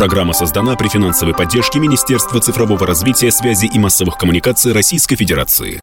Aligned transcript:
Программа 0.00 0.32
создана 0.32 0.76
при 0.76 0.88
финансовой 0.88 1.34
поддержке 1.34 1.78
Министерства 1.78 2.40
цифрового 2.40 2.86
развития, 2.86 3.30
связи 3.30 3.66
и 3.66 3.78
массовых 3.78 4.16
коммуникаций 4.16 4.72
Российской 4.72 5.14
Федерации. 5.14 5.78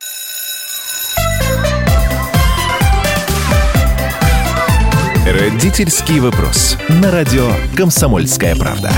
Родительский 5.23 6.19
вопрос. 6.19 6.77
На 6.89 7.11
радио 7.11 7.47
«Комсомольская 7.75 8.55
правда». 8.55 8.91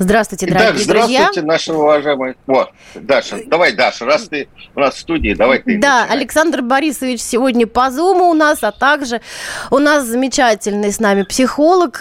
Здравствуйте, 0.00 0.46
дорогие 0.46 0.70
Итак, 0.70 0.80
здравствуйте, 0.80 1.24
друзья. 1.24 1.42
наши 1.42 1.72
уважаемые... 1.74 2.34
Вот, 2.46 2.70
Даша, 2.94 3.36
давай, 3.46 3.72
Даша, 3.72 4.06
раз 4.06 4.28
ты 4.28 4.48
у 4.74 4.80
нас 4.80 4.94
в 4.94 4.98
студии, 4.98 5.34
давай 5.34 5.58
ты. 5.58 5.78
Да, 5.78 6.00
начинай. 6.00 6.16
Александр 6.16 6.62
Борисович 6.62 7.20
сегодня 7.20 7.66
по 7.66 7.90
зуму 7.90 8.30
у 8.30 8.32
нас, 8.32 8.64
а 8.64 8.72
также 8.72 9.20
у 9.70 9.78
нас 9.78 10.06
замечательный 10.06 10.90
с 10.90 11.00
нами 11.00 11.24
психолог 11.24 12.00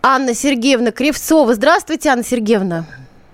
Анна 0.00 0.32
Сергеевна 0.32 0.92
Кривцова. 0.92 1.52
Здравствуйте, 1.54 2.10
Анна 2.10 2.22
Сергеевна. 2.22 2.84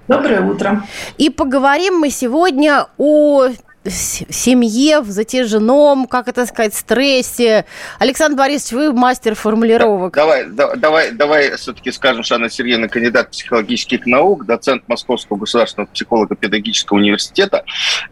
Доброе 0.09 0.41
утро. 0.41 0.87
И 1.19 1.29
поговорим 1.29 1.99
мы 1.99 2.09
сегодня 2.09 2.87
о 2.97 3.49
семье, 3.91 5.01
в 5.01 5.11
затяжном, 5.11 6.07
как 6.07 6.29
это 6.29 6.47
сказать, 6.47 6.75
стрессе. 6.75 7.65
Александр 7.99 8.37
Борисович, 8.37 8.73
вы 8.73 8.93
мастер 8.93 9.35
формулировок. 9.35 10.15
Давай, 10.15 10.47
да- 10.47 10.75
давай, 10.77 11.11
давай 11.13 11.57
все-таки 11.57 11.93
скажем, 11.93 12.23
что 12.23 12.37
Анна 12.37 12.51
Сергеевна 12.51 12.89
кандидат 12.89 13.31
психологических 13.31 14.07
наук, 14.07 14.47
доцент 14.47 14.89
Московского 14.89 15.37
государственного 15.37 15.89
психолого-педагогического 15.91 16.99
университета. 16.99 17.65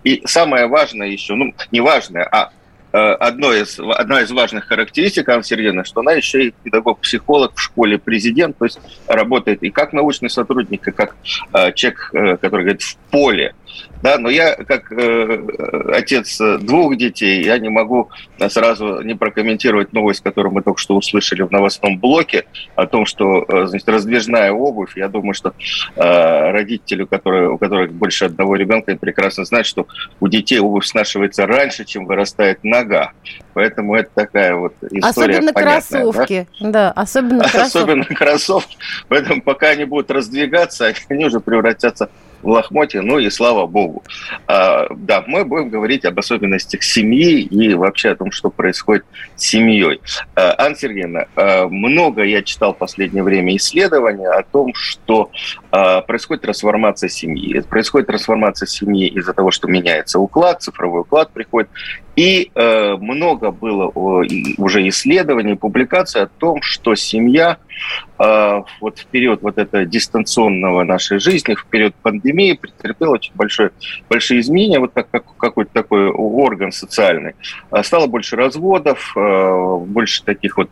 И 0.03 0.23
самое 0.27 0.67
важное 0.67 1.09
еще, 1.09 1.35
ну, 1.35 1.53
не 1.71 1.81
важное, 1.81 2.25
а 2.25 2.51
э, 2.93 2.99
одно 2.99 3.53
из, 3.53 3.79
одна 3.79 4.23
из 4.23 4.31
важных 4.31 4.67
характеристик 4.67 5.29
Анны 5.29 5.45
Сергеевны, 5.45 5.85
что 5.85 6.01
она 6.01 6.13
еще 6.13 6.47
и 6.47 6.55
педагог-психолог 6.63 7.53
в 7.55 7.61
школе 7.61 7.99
президент, 7.99 8.59
то 8.59 8.65
есть 8.65 8.79
работает 9.07 9.63
и 9.63 9.71
как 9.71 9.93
научный 9.93 10.31
сотрудник, 10.31 10.87
и 10.87 10.91
как 10.91 11.17
э, 11.53 11.73
человек, 11.73 12.11
э, 12.13 12.37
который 12.37 12.63
говорит 12.63 12.83
в 12.83 12.97
поле. 13.11 13.55
Да, 14.03 14.19
но 14.19 14.29
я, 14.29 14.55
как 14.55 14.93
э, 14.93 15.43
отец 15.93 16.39
двух 16.61 16.97
детей, 16.97 17.43
я 17.43 17.59
не 17.59 17.71
могу 17.71 18.11
сразу 18.49 19.01
не 19.01 19.15
прокомментировать 19.15 19.93
новость, 19.93 20.23
которую 20.23 20.53
мы 20.53 20.63
только 20.63 20.79
что 20.79 20.97
услышали 20.97 21.43
в 21.43 21.51
новостном 21.51 21.99
блоке, 21.99 22.45
о 22.77 22.87
том, 22.87 23.07
что 23.07 23.45
э, 23.49 23.67
значит, 23.67 23.89
раздвижная 23.89 24.53
обувь, 24.53 24.97
я 24.97 25.09
думаю, 25.09 25.35
что 25.35 25.55
э, 25.97 26.51
родители, 26.51 27.05
у 27.05 27.07
которых, 27.07 27.53
у 27.53 27.59
которых 27.59 27.93
больше 27.93 28.27
одного 28.27 28.57
ребенка, 28.57 28.95
прекрасно 28.97 29.45
знают, 29.45 29.67
что 29.67 29.87
у 30.21 30.29
детей 30.29 30.59
обувь 30.59 30.85
снашивается 30.85 31.47
раньше, 31.47 31.85
чем 31.85 32.07
вырастает 32.07 32.63
нога. 32.63 33.13
Поэтому 33.55 33.95
это 33.95 34.11
такая 34.15 34.55
вот 34.55 34.75
история 34.83 35.39
Особенно 35.39 35.53
понятная, 35.53 36.05
да? 36.05 36.13
кроссовки. 36.13 36.49
Да, 36.61 36.91
особенно 36.91 37.45
кроссовки. 37.49 37.77
Особенно 37.77 38.05
кроссовки. 38.05 38.77
Поэтому 39.09 39.43
пока 39.43 39.69
они 39.69 39.85
будут 39.85 40.11
раздвигаться, 40.11 40.93
они 41.09 41.25
уже 41.25 41.41
превратятся 41.41 42.11
в 42.45 42.49
лохмотья, 42.49 43.03
ну 43.03 43.19
и 43.19 43.31
слава 43.31 43.67
богу. 43.67 44.05
А, 44.47 44.87
да, 44.95 45.25
мы 45.27 45.45
будем 45.45 45.71
говорить 45.71 46.05
об 46.05 46.19
особенностях 46.19 46.83
семьи 46.83 47.41
и 47.41 47.75
вообще 47.75 48.11
о 48.11 48.17
том, 48.17 48.31
что 48.31 48.51
происходит 48.51 49.05
с 49.35 49.47
семьей. 49.47 50.01
А, 50.37 50.55
Анна 50.59 50.77
Сергеевна, 50.77 51.27
а, 51.35 51.67
много 51.69 52.23
я 52.23 52.43
читал 52.43 52.75
в 52.75 52.79
последнее 52.79 53.23
время 53.23 53.57
исследований 53.57 54.27
о 54.27 54.43
том, 54.43 54.73
что 54.75 55.31
а, 55.71 56.03
происходит 56.03 56.43
трансформация 56.43 57.09
семьи. 57.09 57.61
Происходит 57.61 58.09
трансформация 58.09 58.67
семьи 58.67 59.09
из-за 59.09 59.33
того, 59.33 59.51
что 59.51 59.67
меняется 59.67 60.19
уклад, 60.19 60.63
цифровой 60.63 61.01
уклад 61.01 61.33
приходит. 61.33 61.71
И 62.17 62.51
э, 62.55 62.97
много 62.97 63.51
было 63.51 64.23
и 64.23 64.55
уже 64.59 64.89
исследований, 64.89 65.55
публикаций 65.57 66.23
о 66.23 66.27
том, 66.27 66.63
что 66.63 66.95
семья 66.95 67.59
э, 68.19 68.63
вот 68.81 68.99
в 68.99 69.07
период 69.07 69.43
вот 69.43 69.59
этого 69.59 69.85
дистанционного 69.85 70.85
нашей 70.85 71.19
жизни, 71.19 71.55
в 71.55 71.67
период 71.67 71.95
пандемии 71.97 72.53
претерпела 72.53 73.15
очень 73.15 73.33
большое, 73.35 73.73
большие 74.09 74.41
изменения, 74.41 74.79
вот 74.79 74.93
как, 74.95 75.11
как 75.11 75.25
какой-то 75.37 75.73
такой 75.73 76.09
орган 76.09 76.71
социальный. 76.71 77.35
А 77.71 77.83
Стало 77.83 78.07
больше 78.07 78.37
разводов, 78.37 79.13
э, 79.17 79.77
больше 79.87 80.23
таких 80.23 80.57
вот 80.57 80.71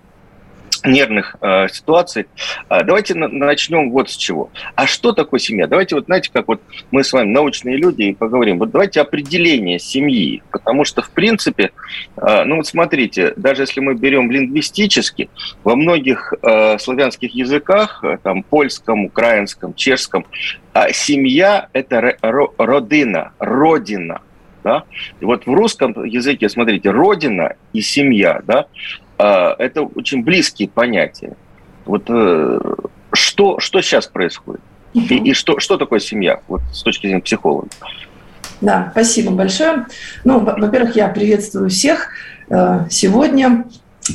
нервных 0.84 1.36
э, 1.40 1.68
ситуаций. 1.68 2.26
А 2.68 2.82
давайте 2.82 3.14
на- 3.14 3.28
начнем 3.28 3.90
вот 3.90 4.10
с 4.10 4.16
чего. 4.16 4.50
А 4.74 4.86
что 4.86 5.12
такое 5.12 5.40
семья? 5.40 5.66
Давайте 5.66 5.94
вот, 5.94 6.06
знаете, 6.06 6.30
как 6.32 6.48
вот 6.48 6.60
мы 6.90 7.04
с 7.04 7.12
вами 7.12 7.30
научные 7.30 7.76
люди 7.76 8.02
и 8.02 8.14
поговорим. 8.14 8.58
Вот 8.58 8.70
давайте 8.70 9.00
определение 9.00 9.78
семьи, 9.78 10.42
потому 10.50 10.84
что, 10.84 11.02
в 11.02 11.10
принципе, 11.10 11.70
э, 12.16 12.44
ну 12.44 12.56
вот 12.56 12.66
смотрите, 12.66 13.32
даже 13.36 13.62
если 13.62 13.80
мы 13.80 13.94
берем 13.94 14.30
лингвистически, 14.30 15.30
во 15.64 15.76
многих 15.76 16.32
э, 16.42 16.78
славянских 16.78 17.34
языках, 17.34 18.00
э, 18.02 18.18
там, 18.22 18.42
польском, 18.42 19.04
украинском, 19.04 19.74
чешском, 19.74 20.26
а 20.72 20.92
семья– 20.92 21.68
это 21.72 21.96
ро- 21.96 22.18
ро- 22.22 22.54
родина, 22.58 23.32
родина. 23.38 24.20
Да? 24.64 24.84
И 25.20 25.24
вот 25.24 25.44
в 25.44 25.52
русском 25.52 26.04
языке, 26.04 26.48
смотрите, 26.48 26.90
родина 26.90 27.56
и 27.72 27.80
семья, 27.80 28.40
да, 28.46 28.66
это 29.58 29.82
очень 29.82 30.22
близкие 30.22 30.68
понятия. 30.68 31.36
Вот 31.84 32.04
э, 32.08 32.60
что, 33.12 33.58
что 33.60 33.80
сейчас 33.80 34.06
происходит? 34.06 34.60
И, 34.94 35.00
и 35.00 35.32
что, 35.34 35.58
что 35.58 35.76
такое 35.76 36.00
семья, 36.00 36.40
вот 36.48 36.60
с 36.72 36.82
точки 36.82 37.06
зрения 37.06 37.22
психолога? 37.22 37.68
Да, 38.60 38.88
спасибо 38.92 39.32
большое. 39.32 39.86
Ну, 40.24 40.40
во- 40.40 40.56
во-первых, 40.56 40.96
я 40.96 41.08
приветствую 41.08 41.70
всех 41.70 42.08
э, 42.48 42.86
сегодня. 42.90 43.64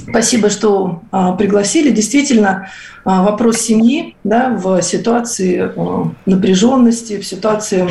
Спасибо, 0.09 0.49
что 0.49 1.01
а, 1.11 1.31
пригласили. 1.33 1.91
Действительно, 1.91 2.69
а, 3.05 3.23
вопрос 3.23 3.57
семьи 3.57 4.17
да, 4.25 4.49
в 4.49 4.81
ситуации 4.81 5.71
э, 5.73 6.03
напряженности, 6.25 7.19
в 7.19 7.25
ситуации 7.25 7.87
а, 7.87 7.89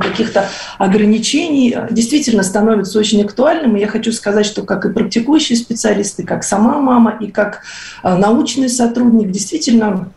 каких-то 0.00 0.48
ограничений 0.78 1.72
а, 1.72 1.88
действительно 1.90 2.42
становится 2.42 2.98
очень 2.98 3.22
актуальным. 3.22 3.76
И 3.76 3.80
я 3.80 3.86
хочу 3.86 4.12
сказать, 4.12 4.46
что 4.46 4.62
как 4.62 4.84
и 4.84 4.92
практикующие 4.92 5.56
специалисты, 5.56 6.24
как 6.24 6.44
сама 6.44 6.80
мама 6.80 7.16
и 7.20 7.30
как 7.30 7.62
а, 8.02 8.16
научный 8.16 8.68
сотрудник, 8.68 9.30
действительно 9.30 10.10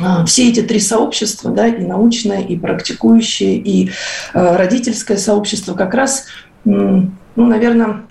а, 0.00 0.24
все 0.24 0.48
эти 0.48 0.62
три 0.62 0.80
сообщества, 0.80 1.50
да, 1.50 1.66
и 1.66 1.84
научное, 1.84 2.40
и 2.40 2.56
практикующее, 2.56 3.56
и 3.56 3.90
э, 4.32 4.56
родительское 4.56 5.18
сообщество, 5.18 5.74
как 5.74 5.92
раз, 5.94 6.26
ну, 6.64 7.10
наверное, 7.36 8.04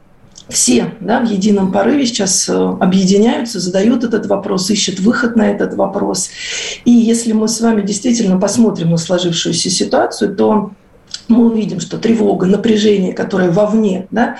все 0.52 0.94
да, 1.00 1.19
в 1.22 1.29
едином 1.29 1.72
порыве 1.72 2.06
сейчас 2.06 2.47
э, 2.50 2.53
объединяются, 2.53 3.59
задают 3.59 4.03
этот 4.03 4.28
вопрос, 4.28 4.69
ищут 4.69 5.00
выход 5.00 5.35
на 5.35 5.50
этот 5.50 5.75
вопрос. 5.75 6.29
И 6.85 6.91
если 6.91 7.31
мы 7.31 7.47
с 7.47 7.59
вами 7.62 7.81
действительно 7.81 8.38
посмотрим 8.40 8.91
на 8.91 8.97
сложившуюся 8.97 9.69
ситуацию, 9.69 10.35
то 10.35 10.72
мы 11.31 11.47
увидим, 11.47 11.80
что 11.80 11.97
тревога, 11.97 12.46
напряжение, 12.46 13.14
которое 13.14 13.52
вовне 13.52 14.08
да, 14.12 14.38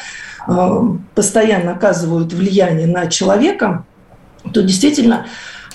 э, 0.47 0.81
постоянно 1.16 1.72
оказывают 1.72 2.34
влияние 2.34 2.88
на 2.88 3.07
человека, 3.07 3.85
то 4.53 4.62
действительно 4.62 5.25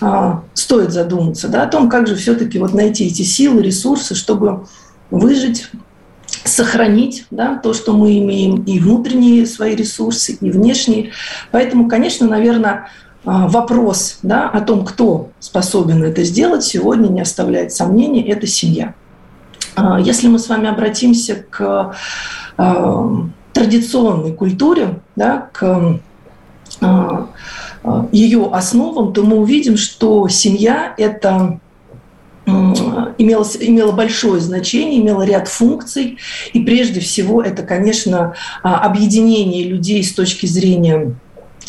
а, 0.01 0.43
стоит 0.55 0.93
задуматься 0.93 1.49
да, 1.49 1.63
о 1.63 1.67
том, 1.67 1.89
как 1.89 2.07
же 2.07 2.17
все-таки 2.17 2.59
вот 2.59 2.75
найти 2.75 3.07
эти 3.07 3.23
силы, 3.23 3.63
ресурсы, 3.63 4.15
чтобы 4.15 4.67
выжить, 5.11 5.69
сохранить 6.45 7.27
да, 7.31 7.57
то, 7.57 7.73
что 7.73 7.93
мы 7.93 8.19
имеем, 8.19 8.63
и 8.65 8.79
внутренние 8.79 9.47
свои 9.47 9.75
ресурсы, 9.75 10.37
и 10.41 10.51
внешние. 10.51 11.13
Поэтому, 11.51 11.89
конечно, 11.89 12.29
наверное, 12.29 12.89
а, 13.25 13.49
вопрос 13.49 14.19
да, 14.23 14.49
о 14.49 14.61
том, 14.61 14.85
кто 14.85 15.31
способен 15.41 16.03
это 16.03 16.25
сделать, 16.25 16.65
сегодня 16.65 17.09
не 17.09 17.21
оставляет 17.21 17.73
сомнений, 17.73 18.23
это 18.23 18.47
семья. 18.47 18.95
А, 19.77 20.01
Если 20.01 20.29
мы 20.29 20.39
с 20.39 20.49
вами 20.49 20.69
обратимся 20.69 21.45
к 21.49 21.95
а, 22.57 23.27
традиционной 23.53 24.33
культуре, 24.33 25.01
да, 25.15 25.49
к 25.53 26.01
а, 26.81 27.29
ее 28.11 28.49
основам, 28.53 29.13
то 29.13 29.23
мы 29.23 29.37
увидим, 29.37 29.77
что 29.77 30.29
семья– 30.29 30.95
это 30.99 31.61
имела, 32.47 33.45
имела 33.61 33.93
большое 33.93 34.41
значение, 34.41 35.01
имела 35.01 35.23
ряд 35.23 35.49
функций. 35.49 36.19
И 36.53 36.61
прежде 36.61 37.01
всего 37.01 37.43
это, 37.43 37.63
конечно, 37.63 38.35
объединение 38.63 39.65
людей 39.65 40.03
с 40.03 40.15
точки 40.15 40.47
зрения 40.47 41.17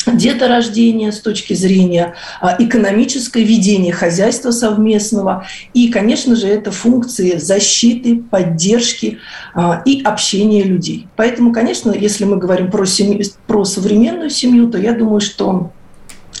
деторождения, 0.06 1.12
с 1.12 1.20
точки 1.20 1.54
зрения 1.54 2.14
а, 2.40 2.56
экономической 2.58 3.42
ведения 3.42 3.92
хозяйства 3.92 4.50
совместного. 4.50 5.46
И, 5.74 5.88
конечно 5.88 6.36
же, 6.36 6.48
это 6.48 6.70
функции 6.70 7.36
защиты, 7.36 8.16
поддержки 8.16 9.18
а, 9.54 9.82
и 9.84 10.02
общения 10.02 10.62
людей. 10.62 11.08
Поэтому, 11.16 11.52
конечно, 11.52 11.92
если 11.92 12.24
мы 12.24 12.36
говорим 12.36 12.70
про, 12.70 12.84
семью, 12.86 13.24
про 13.46 13.64
современную 13.64 14.30
семью, 14.30 14.68
то 14.70 14.78
я 14.78 14.92
думаю, 14.92 15.20
что 15.20 15.72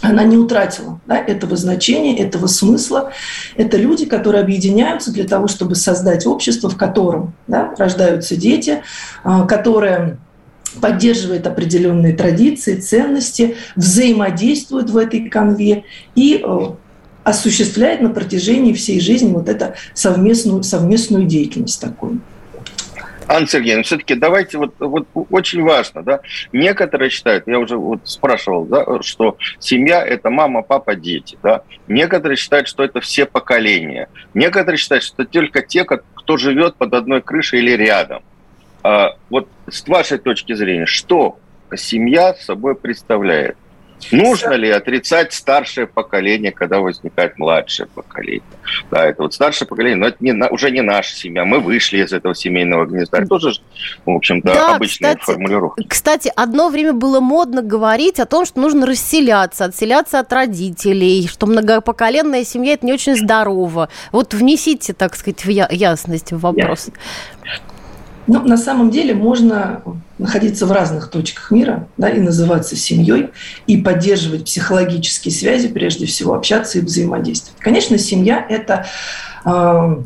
она 0.00 0.22
не 0.22 0.36
утратила 0.36 1.00
да, 1.06 1.18
этого 1.18 1.56
значения, 1.56 2.16
этого 2.18 2.46
смысла. 2.46 3.12
Это 3.56 3.76
люди, 3.76 4.06
которые 4.06 4.42
объединяются 4.42 5.12
для 5.12 5.24
того, 5.24 5.48
чтобы 5.48 5.74
создать 5.74 6.26
общество, 6.26 6.70
в 6.70 6.76
котором 6.76 7.34
да, 7.46 7.74
рождаются 7.76 8.36
дети, 8.36 8.82
а, 9.24 9.44
которое 9.46 10.18
поддерживает 10.80 11.46
определенные 11.46 12.14
традиции, 12.14 12.76
ценности, 12.76 13.56
взаимодействует 13.76 14.90
в 14.90 14.96
этой 14.96 15.28
конве 15.28 15.84
и 16.14 16.42
э, 16.44 16.58
осуществляет 17.24 18.00
на 18.00 18.10
протяжении 18.10 18.72
всей 18.72 19.00
жизни 19.00 19.32
вот 19.32 19.48
эту 19.48 19.74
совместную, 19.94 20.62
совместную 20.62 21.24
деятельность 21.24 21.80
такую. 21.80 22.20
Анна 23.28 23.46
Сергеевна, 23.46 23.82
все-таки 23.82 24.14
давайте, 24.14 24.56
вот, 24.56 24.74
вот 24.78 25.06
очень 25.30 25.62
важно, 25.62 26.02
да, 26.02 26.20
некоторые 26.52 27.10
считают, 27.10 27.46
я 27.46 27.58
уже 27.58 27.76
вот 27.76 28.00
спрашивал, 28.04 28.64
да, 28.64 29.02
что 29.02 29.36
семья– 29.58 30.02
это 30.06 30.30
мама, 30.30 30.62
папа, 30.62 30.94
дети, 30.94 31.38
да, 31.42 31.60
некоторые 31.88 32.38
считают, 32.38 32.68
что 32.68 32.82
это 32.82 33.00
все 33.02 33.26
поколения, 33.26 34.08
некоторые 34.32 34.78
считают, 34.78 35.04
что 35.04 35.26
только 35.26 35.60
те, 35.60 35.84
кто 35.84 36.36
живет 36.38 36.76
под 36.76 36.94
одной 36.94 37.20
крышей 37.20 37.58
или 37.58 37.72
рядом. 37.72 38.22
А, 38.82 39.16
вот 39.30 39.48
с 39.68 39.86
вашей 39.86 40.18
точки 40.18 40.54
зрения, 40.54 40.86
что 40.86 41.38
семья 41.76 42.34
собой 42.34 42.74
представляет? 42.74 43.56
Нужно 44.12 44.52
ли 44.52 44.70
отрицать 44.70 45.32
старшее 45.32 45.86
поколение, 45.86 46.52
когда 46.52 46.78
возникает 46.78 47.36
младшее 47.38 47.88
поколение? 47.88 48.42
Да, 48.90 49.04
это 49.04 49.22
вот 49.22 49.34
старшее 49.34 49.66
поколение, 49.66 49.96
но 49.96 50.06
это 50.06 50.18
не, 50.20 50.32
уже 50.50 50.70
не 50.70 50.82
наша 50.82 51.14
семья. 51.14 51.44
Мы 51.44 51.60
вышли 51.60 51.98
из 51.98 52.12
этого 52.12 52.34
семейного 52.34 52.86
гнезда. 52.86 53.18
Это 53.18 53.26
тоже, 53.26 53.60
в 54.06 54.10
общем-то, 54.10 54.54
да, 54.54 54.76
обычная 54.76 55.16
кстати, 55.16 55.32
формулировка. 55.32 55.82
Кстати, 55.88 56.32
одно 56.34 56.68
время 56.68 56.92
было 56.92 57.20
модно 57.20 57.62
говорить 57.62 58.20
о 58.20 58.26
том, 58.26 58.46
что 58.46 58.60
нужно 58.60 58.86
расселяться, 58.86 59.64
отселяться 59.64 60.20
от 60.20 60.32
родителей, 60.32 61.26
что 61.26 61.46
многопоколенная 61.46 62.44
семья– 62.44 62.72
это 62.74 62.86
не 62.86 62.92
очень 62.92 63.16
здорово. 63.16 63.88
Вот 64.12 64.32
внесите, 64.32 64.92
так 64.92 65.16
сказать, 65.16 65.44
в 65.44 65.48
ясность 65.48 66.32
в 66.32 66.38
вопрос. 66.38 66.88
Yeah. 66.88 67.67
Ну, 68.28 68.42
на 68.42 68.58
самом 68.58 68.90
деле 68.90 69.14
можно 69.14 69.82
находиться 70.18 70.66
в 70.66 70.72
разных 70.72 71.08
точках 71.08 71.50
мира 71.50 71.88
да, 71.96 72.10
и 72.10 72.20
называться 72.20 72.76
семьей, 72.76 73.30
и 73.66 73.78
поддерживать 73.78 74.44
психологические 74.44 75.32
связи, 75.32 75.68
прежде 75.68 76.06
всего, 76.06 76.34
общаться 76.34 76.78
и 76.78 76.82
взаимодействовать. 76.82 77.58
Конечно, 77.58 77.96
семья– 77.96 78.44
это 78.48 78.84
э, 79.46 79.96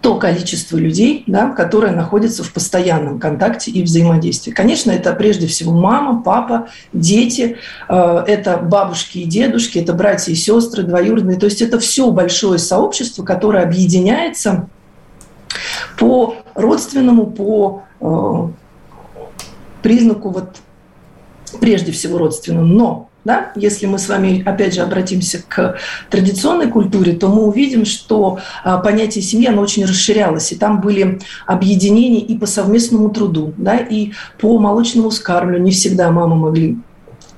то 0.00 0.14
количество 0.18 0.76
людей, 0.76 1.24
да, 1.26 1.50
которые 1.50 1.92
находятся 1.92 2.44
в 2.44 2.52
постоянном 2.52 3.18
контакте 3.18 3.72
и 3.72 3.82
взаимодействии. 3.82 4.52
Конечно, 4.52 4.92
это 4.92 5.12
прежде 5.12 5.48
всего 5.48 5.72
мама, 5.72 6.22
папа, 6.22 6.68
дети, 6.92 7.56
э, 7.88 8.24
это 8.28 8.58
бабушки 8.58 9.18
и 9.18 9.24
дедушки, 9.24 9.78
это 9.78 9.94
братья 9.94 10.30
и 10.30 10.36
сестры, 10.36 10.84
двоюродные. 10.84 11.38
То 11.38 11.46
есть 11.46 11.60
это 11.60 11.80
все 11.80 12.12
большое 12.12 12.60
сообщество, 12.60 13.24
которое 13.24 13.64
объединяется 13.64 14.68
по 15.98 16.36
родственному, 16.54 17.26
по 17.26 17.82
э, 18.00 18.48
признаку 19.82 20.30
вот 20.30 20.56
прежде 21.60 21.92
всего 21.92 22.18
родственному. 22.18 22.66
Но 22.66 23.08
да, 23.24 23.52
если 23.56 23.86
мы 23.86 23.98
с 23.98 24.08
вами, 24.08 24.42
опять 24.46 24.74
же, 24.74 24.80
обратимся 24.80 25.42
к 25.46 25.76
традиционной 26.08 26.68
культуре, 26.68 27.12
то 27.12 27.28
мы 27.28 27.42
увидим, 27.42 27.84
что 27.84 28.38
а, 28.64 28.78
понятие 28.78 29.22
семьи, 29.22 29.48
оно 29.48 29.60
очень 29.60 29.84
расширялось, 29.84 30.52
и 30.52 30.56
там 30.56 30.80
были 30.80 31.20
объединения 31.46 32.20
и 32.20 32.38
по 32.38 32.46
совместному 32.46 33.10
труду, 33.10 33.52
да, 33.58 33.76
и 33.76 34.12
по 34.40 34.58
молочному 34.58 35.10
скармливанию. 35.10 35.64
Не 35.64 35.72
всегда 35.72 36.10
мамы 36.10 36.36
могли 36.36 36.78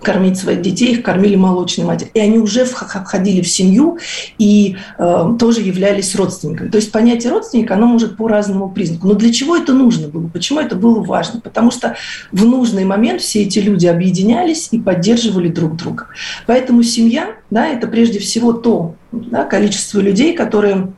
кормить 0.02 0.38
своих 0.38 0.62
детей, 0.62 0.93
их 0.93 1.02
кормили 1.02 1.37
молочной 1.37 1.87
матерью. 1.87 2.12
И 2.14 2.20
они 2.20 2.38
уже 2.38 2.64
входили 2.64 3.43
в 3.43 3.49
семью 3.49 3.99
и 4.38 4.76
э, 4.99 5.37
тоже 5.38 5.61
являлись 5.61 6.14
родственниками. 6.14 6.69
То 6.70 6.76
есть 6.76 6.93
понятие 6.93 7.32
родственника, 7.32 7.75
оно 7.75 7.87
может 7.87 8.17
по 8.17 8.29
разному 8.29 8.70
признаку. 8.70 9.08
Но 9.08 9.14
для 9.14 9.32
чего 9.32 9.56
это 9.56 9.73
нужно 9.73 10.08
было? 10.08 10.29
Почему 10.29 10.61
это 10.61 10.76
было 10.76 11.00
важно? 11.00 11.41
Потому 11.41 11.70
что 11.70 11.97
в 12.32 12.44
нужный 12.44 12.85
момент 12.85 13.20
все 13.20 13.43
эти 13.43 13.58
люди 13.58 13.87
объединялись 13.87 14.69
и 14.70 14.79
поддерживали 14.79 15.49
друг 15.49 15.76
друга. 15.76 16.06
Поэтому 16.47 16.82
семья, 16.82 17.35
да, 17.50 17.67
это 17.67 17.87
прежде 17.87 18.19
всего 18.19 18.52
то 18.52 18.94
да, 19.12 19.44
количество 19.44 20.00
людей, 20.00 20.35
которые 20.35 20.93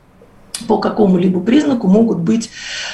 по 0.67 0.77
какому-либо 0.77 1.39
признаку 1.39 1.87
могут 1.87 2.19
быть 2.19 2.49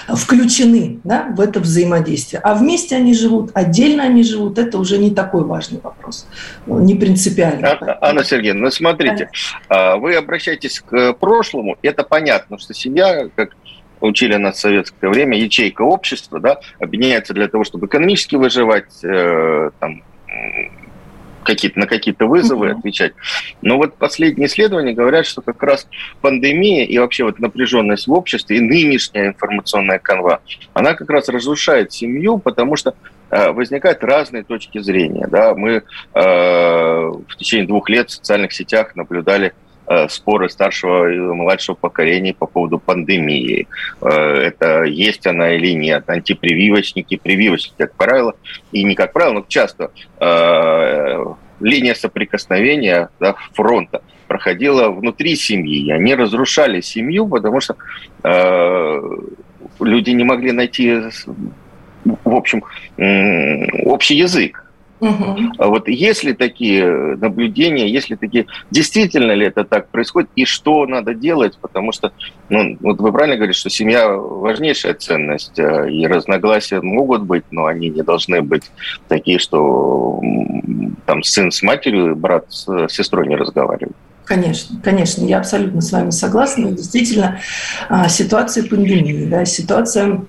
включены 0.08 1.00
да, 1.04 1.28
в 1.36 1.42
это 1.42 1.60
взаимодействие. 1.60 2.42
А 2.42 2.56
вместе 2.56 2.96
они 2.96 3.14
живут, 3.14 3.52
отдельно 3.54 4.04
они 4.04 4.24
живут, 4.24 4.58
это 4.58 4.78
уже 4.78 4.98
не 4.98 5.12
такой 5.12 5.44
важный 5.44 5.80
вопрос, 5.82 6.28
не 6.66 6.96
принципиальный. 6.96 7.68
А, 7.68 7.98
Анна 8.02 8.24
Сергеевна, 8.24 8.62
ну 8.62 8.72
смотрите, 8.72 9.30
а, 9.68 9.98
вы 9.98 10.16
обращаетесь 10.16 10.80
к 10.80 11.14
прошлому, 11.14 11.78
это 11.82 12.04
понятно, 12.04 12.58
что 12.58 12.74
семья, 12.74 13.28
как 13.36 13.56
учили 14.02 14.36
нас 14.36 14.58
в 14.58 14.60
советское 14.60 15.10
время, 15.10 15.38
ячейка 15.38 15.82
общества, 15.82 16.40
да, 16.40 16.60
объединяется 16.80 17.34
для 17.34 17.48
того, 17.48 17.64
чтобы 17.64 17.88
экономически 17.88 18.36
выживать, 18.36 19.04
э, 19.04 19.72
там, 19.80 20.04
какие-то, 21.50 21.80
на 21.80 21.88
какие-то 21.88 22.28
вызовы 22.28 22.68
uh-huh. 22.68 22.78
отвечать. 22.78 23.14
Но 23.62 23.78
вот 23.78 23.96
последние 23.96 24.48
исследования 24.48 24.94
говорят, 24.94 25.26
что 25.26 25.42
как 25.42 25.62
раз 25.64 25.88
пандемия 26.22 26.86
и 26.86 26.98
вообще 27.00 27.24
вот 27.24 27.40
напряженность 27.40 28.08
в 28.08 28.14
обществе 28.14 28.58
и 28.58 28.62
нынешняя 28.62 29.28
информационная 29.28 30.00
канва, 30.00 30.42
она 30.74 30.94
как 30.94 31.10
раз 31.10 31.28
разрушает 31.28 31.92
семью, 31.92 32.38
потому 32.38 32.76
что 32.76 32.94
э, 33.32 33.52
возникают 33.52 34.04
разные 34.04 34.44
точки 34.44 34.80
зрения. 34.80 35.28
Да? 35.28 35.56
Мы 35.56 35.72
э, 35.72 35.82
в 36.14 37.36
течение 37.38 37.68
двух 37.68 37.90
лет 37.90 38.10
в 38.10 38.14
социальных 38.14 38.54
сетях 38.54 38.96
наблюдали 38.96 39.54
споры 40.10 40.50
старшего 40.50 41.12
и 41.12 41.18
младшего 41.18 41.76
поколения 41.76 42.34
по 42.34 42.46
поводу 42.46 42.80
пандемии. 42.80 43.68
Э, 44.02 44.08
это 44.10 44.84
есть 44.84 45.26
она 45.26 45.52
или 45.56 45.74
нет. 45.74 46.10
Антипрививочники, 46.10 47.18
прививочники, 47.18 47.76
как 47.78 47.96
правило, 47.96 48.36
и 48.72 48.84
не 48.84 48.96
как 48.96 49.14
правило, 49.14 49.34
но 49.34 49.46
часто 49.48 49.92
э, 50.20 51.26
линия 51.60 51.96
соприкосновения 51.96 53.10
да, 53.20 53.36
фронта 53.54 54.02
проходила 54.28 54.90
внутри 54.90 55.36
семьи. 55.36 55.92
Они 55.92 56.14
разрушали 56.14 56.82
семью, 56.82 57.28
потому 57.28 57.60
что 57.60 57.76
э, 58.24 59.02
люди 59.80 60.12
не 60.12 60.24
могли 60.24 60.52
найти, 60.52 61.02
в 62.06 62.36
общем, 62.36 62.64
общий 63.86 64.16
язык. 64.16 64.69
Угу. 65.00 65.54
Вот 65.60 65.88
есть 65.88 66.24
ли 66.24 66.34
такие 66.34 67.16
наблюдения, 67.16 67.90
есть 67.90 68.10
ли 68.10 68.16
такие, 68.16 68.48
действительно 68.70 69.32
ли 69.32 69.46
это 69.46 69.64
так 69.64 69.90
происходит, 69.90 70.30
и 70.36 70.46
что 70.46 70.86
надо 70.86 71.14
делать, 71.14 71.58
потому 71.62 71.92
что, 71.92 72.12
ну, 72.50 72.78
вот 72.82 73.00
вы 73.00 73.12
правильно 73.12 73.38
говорите, 73.38 73.60
что 73.60 73.70
семья 73.70 74.10
важнейшая 74.10 74.94
ценность, 74.96 75.58
э, 75.58 75.90
и 75.90 76.06
разногласия 76.06 76.82
могут 76.82 77.24
быть, 77.24 77.46
но 77.52 77.66
они 77.66 77.90
не 77.90 78.02
должны 78.02 78.42
быть 78.42 78.64
такие, 79.08 79.40
что 79.40 80.22
там 81.06 81.24
сын 81.24 81.52
с 81.52 81.62
матерью, 81.62 82.16
брат 82.16 82.46
с 82.50 82.88
сестрой 82.90 83.28
не 83.28 83.36
разговаривают. 83.36 83.96
Конечно, 84.26 84.80
конечно, 84.84 85.26
я 85.26 85.40
абсолютно 85.40 85.82
с 85.82 85.92
вами 85.92 86.12
согласна. 86.12 86.72
Действительно, 86.72 87.40
а, 87.90 88.08
ситуация 88.10 88.64
пандемии, 88.64 89.26
да, 89.26 89.44
ситуация 89.44 90.22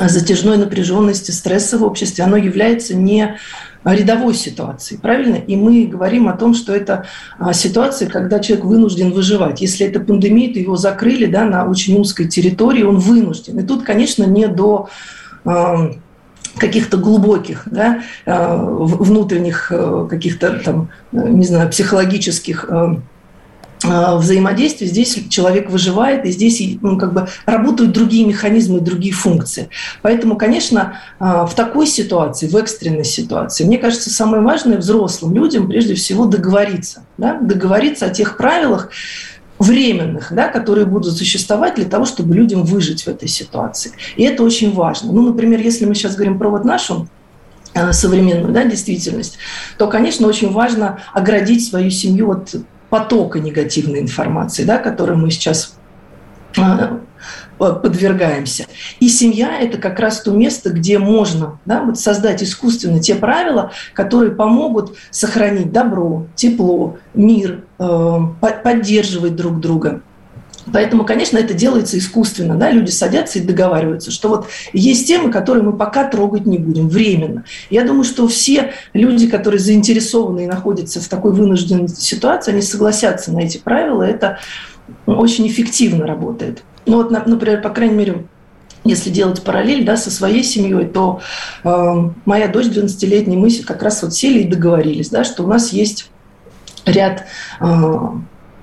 затяжной 0.00 0.58
напряженности, 0.58 1.30
стресса 1.30 1.78
в 1.78 1.84
обществе, 1.84 2.24
оно 2.24 2.36
является 2.36 2.94
не 2.94 3.36
рядовой 3.84 4.34
ситуации, 4.34 4.96
правильно? 4.96 5.36
И 5.36 5.56
мы 5.56 5.86
говорим 5.86 6.28
о 6.28 6.36
том, 6.36 6.54
что 6.54 6.74
это 6.74 7.06
а, 7.38 7.52
ситуация, 7.52 8.08
когда 8.08 8.40
человек 8.40 8.64
вынужден 8.64 9.12
выживать. 9.12 9.60
Если 9.60 9.86
это 9.86 10.00
пандемия, 10.00 10.52
то 10.52 10.58
его 10.58 10.76
закрыли 10.76 11.26
да, 11.26 11.44
на 11.44 11.68
очень 11.68 11.98
узкой 11.98 12.26
территории, 12.26 12.82
он 12.82 12.98
вынужден. 12.98 13.58
И 13.58 13.62
тут, 13.62 13.84
конечно, 13.84 14.24
не 14.24 14.48
до 14.48 14.88
а, 15.44 15.90
каких-то 16.56 16.96
глубоких 16.96 17.64
да, 17.66 18.02
а, 18.24 18.56
внутренних 18.56 19.70
каких-то 20.08 20.60
там, 20.64 20.88
не 21.12 21.44
знаю, 21.44 21.68
психологических 21.68 22.66
Э, 22.70 22.96
взаимодействие, 23.84 24.90
здесь 24.90 25.18
человек 25.28 25.70
выживает, 25.70 26.24
и 26.24 26.30
здесь 26.30 26.62
ну, 26.80 26.98
как 26.98 27.12
бы 27.12 27.28
работают 27.46 27.92
другие 27.92 28.26
механизмы, 28.26 28.80
другие 28.80 29.12
функции. 29.12 29.68
Поэтому, 30.02 30.36
конечно, 30.36 30.94
э, 31.20 31.24
в 31.24 31.52
такой 31.54 31.86
ситуации, 31.86 32.48
в 32.48 32.56
экстренной 32.56 33.04
ситуации, 33.04 33.64
мне 33.64 33.78
кажется, 33.78 34.10
самое 34.10 34.42
важное 34.42 34.78
взрослым 34.78 35.34
людям 35.34 35.68
прежде 35.68 35.94
всего 35.94 36.26
договориться. 36.26 37.04
Да? 37.18 37.38
Договориться 37.40 38.06
о 38.06 38.10
тех 38.10 38.36
правилах, 38.36 38.90
временных, 39.58 40.32
да, 40.32 40.48
которые 40.48 40.84
будут 40.84 41.16
существовать 41.16 41.76
для 41.76 41.84
того, 41.84 42.04
чтобы 42.04 42.34
людям 42.34 42.64
выжить 42.64 43.02
в 43.02 43.08
этой 43.08 43.28
ситуации. 43.28 43.92
И 44.16 44.24
это 44.24 44.42
очень 44.42 44.72
важно. 44.72 45.12
Ну, 45.12 45.22
например, 45.22 45.60
если 45.60 45.84
мы 45.84 45.94
сейчас 45.94 46.14
говорим 46.14 46.38
про 46.38 46.48
вот 46.48 46.64
нашу 46.64 47.08
э, 47.72 47.92
современную 47.92 48.52
да, 48.52 48.64
действительность, 48.64 49.38
то, 49.78 49.86
конечно, 49.86 50.26
очень 50.26 50.50
важно 50.50 51.00
оградить 51.12 51.68
свою 51.68 51.90
семью 51.90 52.32
от 52.32 52.54
потока 52.94 53.40
негативной 53.40 53.98
информации, 53.98 54.62
да, 54.62 54.78
которой 54.78 55.16
мы 55.16 55.32
сейчас 55.32 55.76
а, 56.56 57.00
подвергаемся. 57.58 58.66
И 59.00 59.08
семья– 59.08 59.58
это 59.60 59.78
как 59.78 59.98
раз 59.98 60.20
то 60.20 60.30
место, 60.30 60.70
где 60.70 61.00
можно 61.00 61.58
да, 61.64 61.82
вот 61.82 61.98
создать 61.98 62.40
искусственно 62.44 63.00
те 63.00 63.16
правила, 63.16 63.72
которые 63.94 64.30
помогут 64.30 64.96
сохранить 65.10 65.72
добро, 65.72 66.28
тепло, 66.36 66.98
мир, 67.14 67.64
э, 67.80 68.18
поддерживать 68.62 69.34
друг 69.34 69.58
друга 69.58 70.00
Поэтому, 70.72 71.04
конечно, 71.04 71.38
это 71.38 71.54
делается 71.54 71.98
искусственно. 71.98 72.56
Да? 72.56 72.70
Люди 72.70 72.90
садятся 72.90 73.38
и 73.38 73.42
договариваются, 73.42 74.10
что 74.10 74.28
вот 74.28 74.46
есть 74.72 75.06
темы, 75.06 75.30
которые 75.30 75.62
мы 75.62 75.76
пока 75.76 76.08
трогать 76.08 76.46
не 76.46 76.58
будем, 76.58 76.88
временно. 76.88 77.44
Я 77.70 77.84
думаю, 77.84 78.04
что 78.04 78.26
все 78.28 78.72
люди, 78.92 79.28
которые 79.28 79.60
заинтересованы 79.60 80.44
и 80.44 80.46
находятся 80.46 81.00
в 81.00 81.08
такой 81.08 81.32
вынужденной 81.32 81.88
ситуации, 81.88 82.52
они 82.52 82.62
согласятся 82.62 83.32
на 83.32 83.40
эти 83.40 83.58
правила. 83.58 84.02
Это 84.02 84.38
очень 85.06 85.46
эффективно 85.46 86.06
работает. 86.06 86.62
Ну 86.86 86.96
вот, 87.02 87.10
например, 87.10 87.62
по 87.62 87.70
крайней 87.70 87.94
мере, 87.94 88.24
если 88.84 89.10
делать 89.10 89.42
параллель 89.42 89.84
да, 89.84 89.96
со 89.96 90.10
своей 90.10 90.44
семьей, 90.44 90.86
то 90.86 91.20
э, 91.64 91.94
моя 92.26 92.48
дочь 92.48 92.66
12-летняя, 92.66 93.38
мы 93.38 93.50
как 93.62 93.82
раз 93.82 94.02
вот 94.02 94.14
сели 94.14 94.40
и 94.40 94.48
договорились, 94.48 95.08
да, 95.08 95.24
что 95.24 95.44
у 95.44 95.46
нас 95.46 95.72
есть 95.72 96.10
ряд 96.84 97.24
э, 97.60 97.64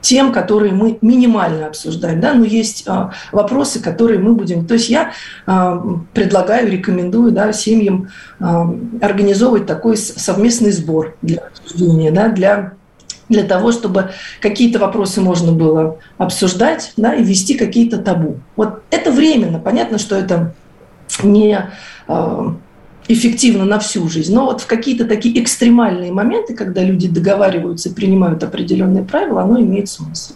тем, 0.02 0.32
которые 0.32 0.74
мы 0.74 0.98
минимально 1.02 1.68
обсуждаем. 1.68 2.20
Да? 2.20 2.34
Но 2.34 2.44
есть 2.44 2.84
а, 2.88 3.12
вопросы, 3.32 3.82
которые 3.82 4.20
мы 4.20 4.34
будем... 4.34 4.66
То 4.66 4.74
есть 4.74 4.90
я 4.90 5.14
а, 5.46 5.82
предлагаю, 6.14 6.70
рекомендую 6.70 7.32
да, 7.32 7.54
семьям 7.54 8.10
а, 8.40 8.70
организовывать 9.02 9.66
такой 9.66 9.96
совместный 9.98 10.72
сбор 10.72 11.16
для 11.22 11.44
обсуждения, 11.44 12.12
да, 12.12 12.30
для 12.30 12.74
для 13.30 13.44
того, 13.44 13.72
чтобы 13.72 14.10
какие-то 14.42 14.78
вопросы 14.78 15.22
можно 15.22 15.54
было 15.54 16.00
обсуждать 16.18 16.92
да, 16.98 17.14
и 17.14 17.24
вести 17.24 17.54
какие-то 17.54 18.00
табу. 18.00 18.42
Вот 18.58 18.84
это 18.92 19.10
временно. 19.10 19.58
Понятно, 19.58 20.00
что 20.00 20.18
это 20.18 20.54
не 21.24 21.72
эффективно 23.08 23.66
на 23.66 23.80
всю 23.80 24.08
жизнь. 24.10 24.34
Но 24.34 24.46
вот 24.46 24.62
в 24.62 24.68
какие-то 24.68 25.06
такие 25.06 25.42
экстремальные 25.42 26.12
моменты, 26.12 26.54
когда 26.56 26.84
люди 26.84 27.08
договариваются 27.08 27.90
и 27.90 27.94
принимают 27.94 28.44
определенные 28.44 29.04
правила, 29.04 29.42
оно 29.44 29.60
имеет 29.60 29.90
смысл. 29.90 30.34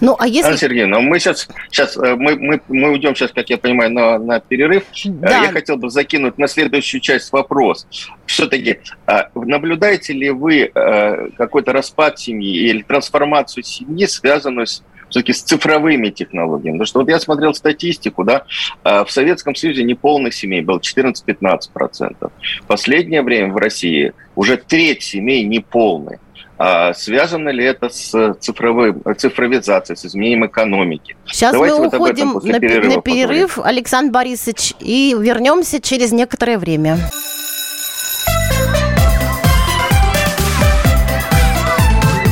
Ну, 0.00 0.16
а 0.18 0.26
если... 0.26 0.46
Анна 0.46 0.58
Сергеевна, 0.58 1.00
мы 1.00 1.18
сейчас, 1.18 1.48
сейчас 1.70 1.96
э, 1.96 2.16
мы, 2.16 2.36
мы, 2.36 2.60
мы 2.68 2.90
уйдем 2.92 3.14
сейчас, 3.14 3.32
как 3.32 3.50
я 3.50 3.58
понимаю, 3.58 3.92
на, 3.92 4.18
на 4.18 4.40
перерыв. 4.40 4.84
Э, 5.04 5.08
да. 5.08 5.42
Я 5.42 5.52
хотел 5.52 5.76
бы 5.76 5.90
закинуть 5.90 6.38
на 6.38 6.48
следующую 6.48 7.00
часть 7.00 7.32
вопрос. 7.32 7.86
Все-таки 8.26 8.80
а, 9.06 9.28
наблюдаете 9.34 10.12
ли 10.12 10.30
вы 10.30 10.70
э, 10.74 11.28
какой-то 11.36 11.72
распад 11.72 12.18
семьи 12.18 12.68
или 12.68 12.82
трансформацию 12.82 13.62
семьи, 13.62 14.06
связанную 14.06 14.66
с 14.66 14.82
все-таки 15.08 15.32
с 15.32 15.42
цифровыми 15.42 16.10
технологиями. 16.10 16.78
Потому 16.78 16.86
что 16.86 17.00
вот 17.00 17.08
я 17.08 17.18
смотрел 17.20 17.54
статистику, 17.54 18.24
да, 18.24 18.44
а, 18.84 19.04
в 19.04 19.10
Советском 19.10 19.54
Союзе 19.54 19.84
неполных 19.84 20.34
семей 20.34 20.62
было 20.62 20.78
14-15%. 20.78 22.30
В 22.62 22.66
последнее 22.66 23.22
время 23.22 23.52
в 23.52 23.56
России 23.56 24.12
уже 24.36 24.56
треть 24.56 25.02
семей 25.02 25.44
неполные. 25.44 26.20
А 26.58 26.92
связано 26.92 27.50
ли 27.50 27.64
это 27.64 27.88
с 27.88 28.34
цифровым, 28.40 29.00
цифровизацией, 29.16 29.96
с 29.96 30.04
изменением 30.04 30.46
экономики? 30.46 31.16
Сейчас 31.26 31.52
Давайте 31.52 31.76
мы 31.76 31.84
вот 31.84 31.94
уходим 31.94 32.32
на, 32.32 32.52
на 32.52 32.60
перерыв, 32.60 33.54
поговорим. 33.54 33.76
Александр 33.76 34.12
Борисович, 34.12 34.74
и 34.80 35.16
вернемся 35.16 35.80
через 35.80 36.10
некоторое 36.10 36.58
время. 36.58 36.98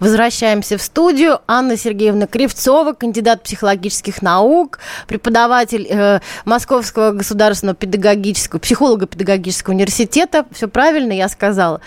Возвращаемся 0.00 0.76
в 0.78 0.82
студию. 0.82 1.40
Анна 1.46 1.76
Сергеевна 1.76 2.26
Кривцова, 2.26 2.92
кандидат 2.92 3.42
психологических 3.42 4.22
наук, 4.22 4.78
преподаватель 5.06 5.86
э, 5.88 6.20
Московского 6.44 7.12
государственного 7.12 7.76
педагогического, 7.76 8.58
психолого-педагогического 8.58 9.74
университета. 9.74 10.46
Все 10.52 10.68
правильно 10.68 11.12
я 11.12 11.28
сказала. 11.28 11.80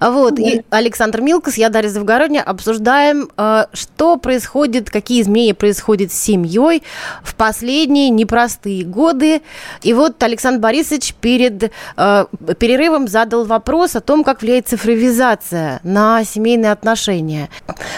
Вот. 0.00 0.38
И 0.38 0.62
Александр 0.70 1.20
Милкус, 1.20 1.54
я 1.56 1.68
Дарья 1.70 1.88
Завгородня. 1.88 2.42
Обсуждаем, 2.42 3.30
э, 3.36 3.64
что 3.72 4.16
происходит, 4.16 4.90
какие 4.90 5.22
изменения 5.22 5.54
происходят 5.54 6.12
с 6.12 6.20
семьей 6.20 6.82
в 7.22 7.34
последние 7.34 8.10
непростые 8.10 8.84
годы. 8.84 9.42
И 9.82 9.94
вот 9.94 10.22
Александр 10.22 10.60
Борисович 10.60 11.14
перед 11.14 11.72
э, 11.96 12.26
перерывом 12.58 13.08
задал 13.08 13.44
вопрос 13.44 13.96
о 13.96 14.00
том, 14.00 14.22
как 14.24 14.42
влияет 14.42 14.68
цифровизация 14.68 15.80
на 15.82 16.24
семейные 16.24 16.72
отношения. 16.72 17.48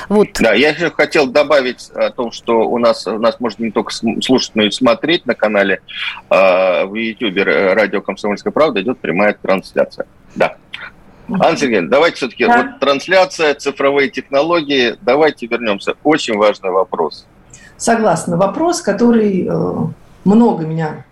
Вот. 0.09 0.29
Да, 0.41 0.55
я 0.55 0.71
еще 0.71 0.91
хотел 0.91 1.27
добавить 1.27 1.91
о 1.91 2.11
том, 2.11 2.33
что 2.33 2.69
у 2.69 2.79
нас, 2.79 3.07
у 3.07 3.19
нас 3.19 3.41
можно 3.41 3.65
не 3.65 3.71
только 3.71 3.93
слушать, 3.93 4.53
но 4.55 4.65
и 4.65 4.71
смотреть 4.71 5.27
на 5.27 5.35
канале 5.35 5.81
э, 6.31 6.85
в 6.85 6.95
YouTube 6.95 7.45
радио 7.45 8.01
«Комсомольская 8.01 8.53
правда» 8.53 8.83
идет 8.83 8.99
прямая 8.99 9.37
трансляция. 9.41 10.07
Да. 10.35 10.57
Анна 11.29 11.57
Сергеевна, 11.57 11.89
давайте 11.89 12.17
все-таки 12.17 12.47
да. 12.47 12.63
вот 12.63 12.81
трансляция, 12.81 13.55
цифровые 13.55 14.11
технологии, 14.11 14.97
давайте 15.01 15.47
вернемся. 15.47 15.95
Очень 16.05 16.37
важный 16.37 16.71
вопрос. 16.71 17.27
Согласна. 17.77 18.37
Вопрос, 18.37 18.81
который 18.81 19.47
э, 19.49 19.77
много 20.25 20.65
меня 20.65 21.05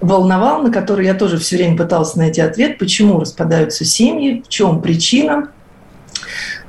волновал, 0.00 0.62
на 0.62 0.70
который 0.70 1.06
я 1.06 1.14
тоже 1.14 1.38
все 1.38 1.56
время 1.56 1.78
пыталась 1.78 2.14
найти 2.14 2.40
ответ, 2.40 2.78
почему 2.78 3.20
распадаются 3.20 3.84
семьи, 3.84 4.42
в 4.44 4.48
чем 4.48 4.82
причина. 4.82 5.48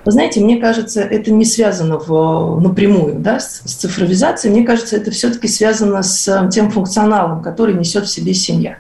Вы 0.05 0.11
знаете, 0.11 0.41
мне 0.41 0.57
кажется, 0.57 1.01
это 1.01 1.31
не 1.31 1.45
связано 1.45 1.97
в, 1.97 2.59
напрямую 2.59 3.19
да, 3.19 3.39
с, 3.39 3.61
с 3.63 3.73
цифровизацией. 3.73 4.53
Мне 4.53 4.65
кажется, 4.65 4.97
это 4.97 5.11
все-таки 5.11 5.47
связано 5.47 6.03
с 6.03 6.27
э, 6.27 6.49
тем 6.49 6.71
функционалом, 6.71 7.41
который 7.41 7.73
несет 7.73 8.05
в 8.05 8.09
себе 8.09 8.33
семья. 8.33 8.77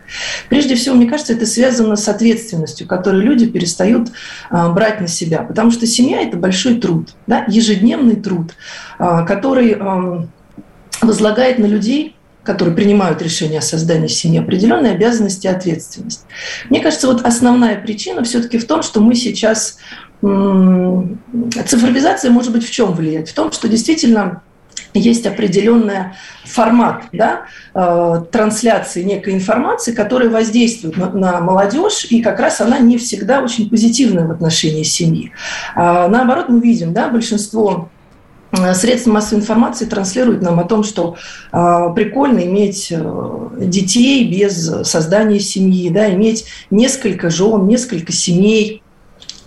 Прежде 0.49 0.75
всего, 0.75 0.95
мне 0.95 1.05
кажется, 1.05 1.33
это 1.33 1.45
связано 1.45 1.95
с 1.95 2.09
ответственностью, 2.09 2.87
которую 2.87 3.23
люди 3.23 3.45
перестают 3.45 4.09
а, 4.49 4.69
брать 4.69 4.99
на 4.99 5.07
себя. 5.07 5.43
Потому 5.43 5.71
что 5.71 5.87
семья– 5.87 6.21
это 6.23 6.35
большой 6.35 6.75
труд, 6.79 7.09
да, 7.25 7.45
ежедневный 7.47 8.17
труд, 8.17 8.53
а, 8.99 9.23
который 9.23 9.77
а, 9.79 10.27
возлагает 11.01 11.57
на 11.57 11.65
людей 11.65 12.15
которые 12.43 12.75
принимают 12.75 13.21
решение 13.21 13.59
о 13.59 13.61
создании 13.61 14.07
семьи, 14.07 14.39
определенные 14.39 14.93
обязанности 14.93 15.47
и 15.47 15.49
ответственность. 15.49 16.25
Мне 16.69 16.81
кажется, 16.81 17.07
вот 17.07 17.25
основная 17.25 17.79
причина 17.79 18.23
все-таки 18.23 18.57
в 18.57 18.67
том, 18.67 18.83
что 18.83 19.01
мы 19.01 19.15
сейчас 19.15 19.77
цифровизация 20.21 22.31
может 22.31 22.53
быть 22.53 22.65
в 22.65 22.71
чем 22.71 22.93
влиять? 22.93 23.29
В 23.29 23.33
том, 23.33 23.51
что 23.51 23.67
действительно 23.67 24.41
есть 24.93 25.25
определенный 25.25 26.13
формат 26.45 27.05
да, 27.11 27.41
э, 27.73 28.23
трансляции 28.31 29.03
некой 29.03 29.33
информации, 29.33 29.91
которая 29.91 30.29
воздействует 30.29 30.95
на, 30.97 31.09
на 31.09 31.41
молодежь, 31.41 32.05
и 32.09 32.21
как 32.21 32.39
раз 32.39 32.61
она 32.61 32.79
не 32.79 32.97
всегда 32.97 33.41
очень 33.41 33.69
позитивная 33.69 34.27
в 34.27 34.31
отношении 34.31 34.83
семьи. 34.83 35.31
А, 35.75 36.07
наоборот, 36.07 36.47
мы 36.49 36.61
видим, 36.61 36.93
да, 36.93 37.09
большинство 37.09 37.89
э, 38.53 38.73
средств 38.73 39.07
массовой 39.07 39.41
информации 39.41 39.85
транслируют 39.85 40.41
нам 40.41 40.59
о 40.59 40.63
том, 40.63 40.83
что 40.83 41.17
э, 41.51 41.57
прикольно 41.95 42.39
иметь 42.39 42.87
э, 42.91 43.49
детей 43.57 44.29
без 44.31 44.87
создания 44.87 45.39
семьи, 45.39 45.89
да, 45.89 46.13
иметь 46.13 46.45
несколько 46.69 47.29
жен, 47.29 47.67
несколько 47.67 48.11
семей, 48.11 48.83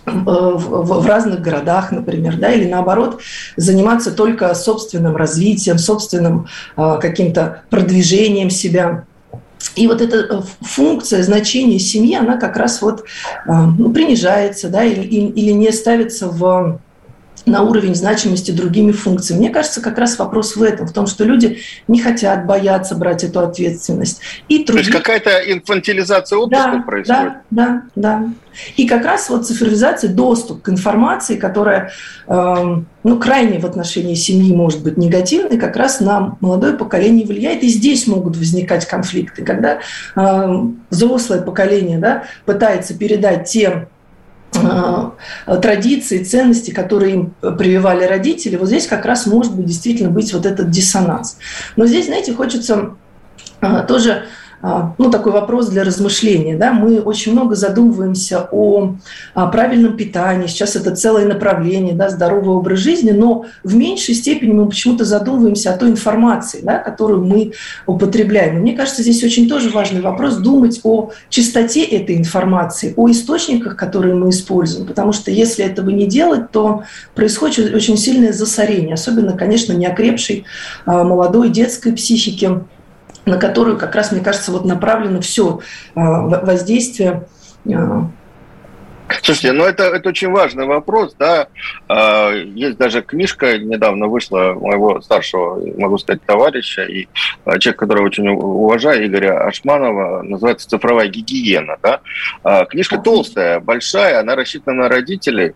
в, 0.07 1.01
в 1.01 1.05
разных 1.05 1.41
городах, 1.41 1.91
например, 1.91 2.37
да, 2.37 2.51
или 2.51 2.69
наоборот 2.69 3.19
заниматься 3.55 4.11
только 4.11 4.53
собственным 4.55 5.15
развитием, 5.15 5.77
собственным 5.77 6.47
э, 6.75 6.97
каким-то 7.01 7.63
продвижением 7.69 8.49
себя. 8.49 9.05
И 9.75 9.87
вот 9.87 10.01
эта 10.01 10.17
э, 10.17 10.41
функция, 10.61 11.23
значение 11.23 11.79
семьи, 11.79 12.15
она 12.15 12.37
как 12.37 12.57
раз 12.57 12.81
вот 12.81 13.01
э, 13.01 13.03
ну, 13.47 13.91
принижается, 13.91 14.69
да, 14.69 14.83
или, 14.83 15.01
или 15.03 15.51
не 15.51 15.71
ставится 15.71 16.29
в 16.29 16.79
на 17.45 17.61
уровень 17.61 17.95
значимости 17.95 18.51
другими 18.51 18.91
функциями. 18.91 19.41
Мне 19.41 19.49
кажется, 19.49 19.81
как 19.81 19.97
раз 19.97 20.17
вопрос 20.19 20.55
в 20.55 20.63
этом, 20.63 20.87
в 20.87 20.93
том, 20.93 21.07
что 21.07 21.23
люди 21.23 21.59
не 21.87 22.01
хотят, 22.01 22.45
бояться 22.45 22.95
брать 22.95 23.23
эту 23.23 23.39
ответственность. 23.39 24.21
И 24.49 24.63
труд... 24.63 24.77
То 24.77 24.79
есть 24.79 24.91
какая-то 24.91 25.29
инфантилизация 25.51 26.37
общества 26.37 26.71
да, 26.73 26.81
происходит? 26.81 27.33
Да, 27.49 27.83
да, 27.95 28.19
да. 28.19 28.29
И 28.75 28.87
как 28.87 29.05
раз 29.05 29.29
вот 29.29 29.45
цифровизация, 29.45 30.11
доступ 30.11 30.63
к 30.63 30.69
информации, 30.69 31.35
которая 31.35 31.91
э, 32.27 32.75
ну, 33.03 33.19
крайне 33.19 33.59
в 33.59 33.65
отношении 33.65 34.15
семьи 34.15 34.53
может 34.53 34.83
быть 34.83 34.97
негативной, 34.97 35.57
как 35.57 35.75
раз 35.75 35.99
на 35.99 36.37
молодое 36.41 36.73
поколение 36.73 37.25
влияет. 37.25 37.63
И 37.63 37.69
здесь 37.69 38.07
могут 38.07 38.35
возникать 38.35 38.85
конфликты, 38.85 39.43
когда 39.45 39.79
э, 40.15 40.63
взрослое 40.89 41.41
поколение 41.41 41.99
да, 41.99 42.23
пытается 42.45 42.97
передать 42.97 43.47
те 43.47 43.87
Э, 43.96 43.96
традиции, 45.61 46.23
ценности, 46.23 46.71
которые 46.71 47.13
им 47.13 47.33
прививали 47.57 48.05
родители, 48.05 48.55
вот 48.55 48.67
здесь 48.67 48.87
как 48.87 49.05
раз 49.05 49.25
может 49.25 49.55
быть 49.55 49.65
действительно 49.65 50.09
быть 50.09 50.33
вот 50.33 50.45
этот 50.45 50.69
диссонанс. 50.69 51.37
Но 51.75 51.85
здесь, 51.85 52.05
знаете, 52.05 52.33
хочется 52.33 52.95
э, 53.61 53.85
тоже 53.87 54.25
ну, 54.61 55.11
такой 55.11 55.31
вопрос 55.31 55.67
для 55.69 55.83
размышления. 55.83 56.57
Да? 56.57 56.73
Мы 56.73 56.99
очень 56.99 57.33
много 57.33 57.55
задумываемся 57.55 58.47
о, 58.51 58.95
о 59.33 59.47
правильном 59.47 59.95
питании. 59.95 60.47
Сейчас 60.47 60.75
это 60.75 60.95
целое 60.95 61.25
направление, 61.25 61.93
да, 61.93 62.09
здоровый 62.09 62.55
образ 62.55 62.79
жизни, 62.79 63.11
но 63.11 63.45
в 63.63 63.75
меньшей 63.75 64.15
степени 64.15 64.53
мы 64.53 64.67
почему-то 64.67 65.05
задумываемся 65.05 65.73
о 65.73 65.77
той 65.77 65.91
информации, 65.91 66.61
да, 66.63 66.79
которую 66.79 67.23
мы 67.23 67.53
употребляем. 67.85 68.57
И 68.57 68.61
мне 68.61 68.73
кажется, 68.73 69.03
здесь 69.03 69.23
очень 69.23 69.47
тоже 69.47 69.69
важный 69.69 70.01
вопрос 70.01 70.37
думать 70.37 70.79
о 70.83 71.11
чистоте 71.29 71.83
этой 71.83 72.17
информации, 72.17 72.93
о 72.95 73.09
источниках, 73.09 73.75
которые 73.75 74.15
мы 74.15 74.29
используем. 74.29 74.87
Потому 74.87 75.11
что 75.11 75.29
если 75.31 75.63
этого 75.65 75.89
не 75.89 76.07
делать, 76.07 76.51
то 76.51 76.83
происходит 77.15 77.73
очень 77.73 77.97
сильное 77.97 78.33
засорение, 78.33 78.95
особенно, 78.95 79.37
конечно, 79.37 79.73
неокрепшей 79.73 80.45
а, 80.85 81.03
молодой 81.03 81.49
детской 81.49 81.93
психики 81.93 82.61
на 83.27 83.37
которую 83.37 83.77
как 83.77 83.93
раз, 83.93 84.11
мне 84.11 84.21
кажется, 84.21 84.51
вот 84.51 84.65
направлено 84.65 85.21
все 85.21 85.59
а, 85.95 86.21
воздействие 86.21 87.27
а. 87.71 88.07
Слушайте, 89.23 89.53
ну 89.53 89.63
это, 89.63 89.83
это 89.83 90.09
очень 90.09 90.31
важный 90.31 90.65
вопрос, 90.65 91.15
да. 91.17 91.47
А, 91.87 92.31
есть 92.31 92.77
даже 92.77 93.01
книжка, 93.01 93.57
недавно 93.57 94.07
вышла 94.07 94.53
моего 94.53 94.99
старшего, 94.99 95.61
могу 95.77 95.97
сказать, 95.97 96.21
товарища, 96.23 96.83
и 96.83 97.07
человек, 97.59 97.79
которого 97.79 98.05
очень 98.05 98.27
уважаю, 98.27 99.07
Игоря 99.07 99.47
Ашманова, 99.47 100.23
называется 100.23 100.67
«Цифровая 100.67 101.07
гигиена», 101.07 101.77
да. 101.81 102.65
Книжка 102.65 102.97
толстая, 102.97 103.61
большая, 103.61 104.19
она 104.19 104.35
рассчитана 104.35 104.83
на 104.83 104.89
родителей, 104.89 105.53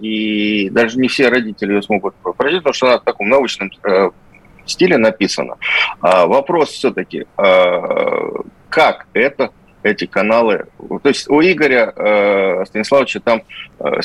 и 0.00 0.70
даже 0.70 0.98
не 0.98 1.08
все 1.08 1.28
родители 1.28 1.74
ее 1.74 1.82
смогут 1.82 2.14
прочитать, 2.14 2.62
потому 2.62 2.72
что 2.72 2.86
она 2.86 2.98
в 2.98 3.04
таком 3.04 3.28
научном 3.28 3.70
э, 3.84 4.10
стиле 4.70 4.96
написано. 4.96 5.56
А 6.00 6.26
вопрос 6.26 6.70
все-таки, 6.70 7.26
а, 7.36 8.30
как 8.68 9.06
это 9.12 9.50
эти 9.82 10.06
каналы. 10.06 10.66
То 11.02 11.08
есть 11.08 11.28
у 11.30 11.40
Игоря 11.40 11.92
э, 11.94 12.64
Станиславовича 12.66 13.20
там 13.20 13.42
э, 13.78 14.00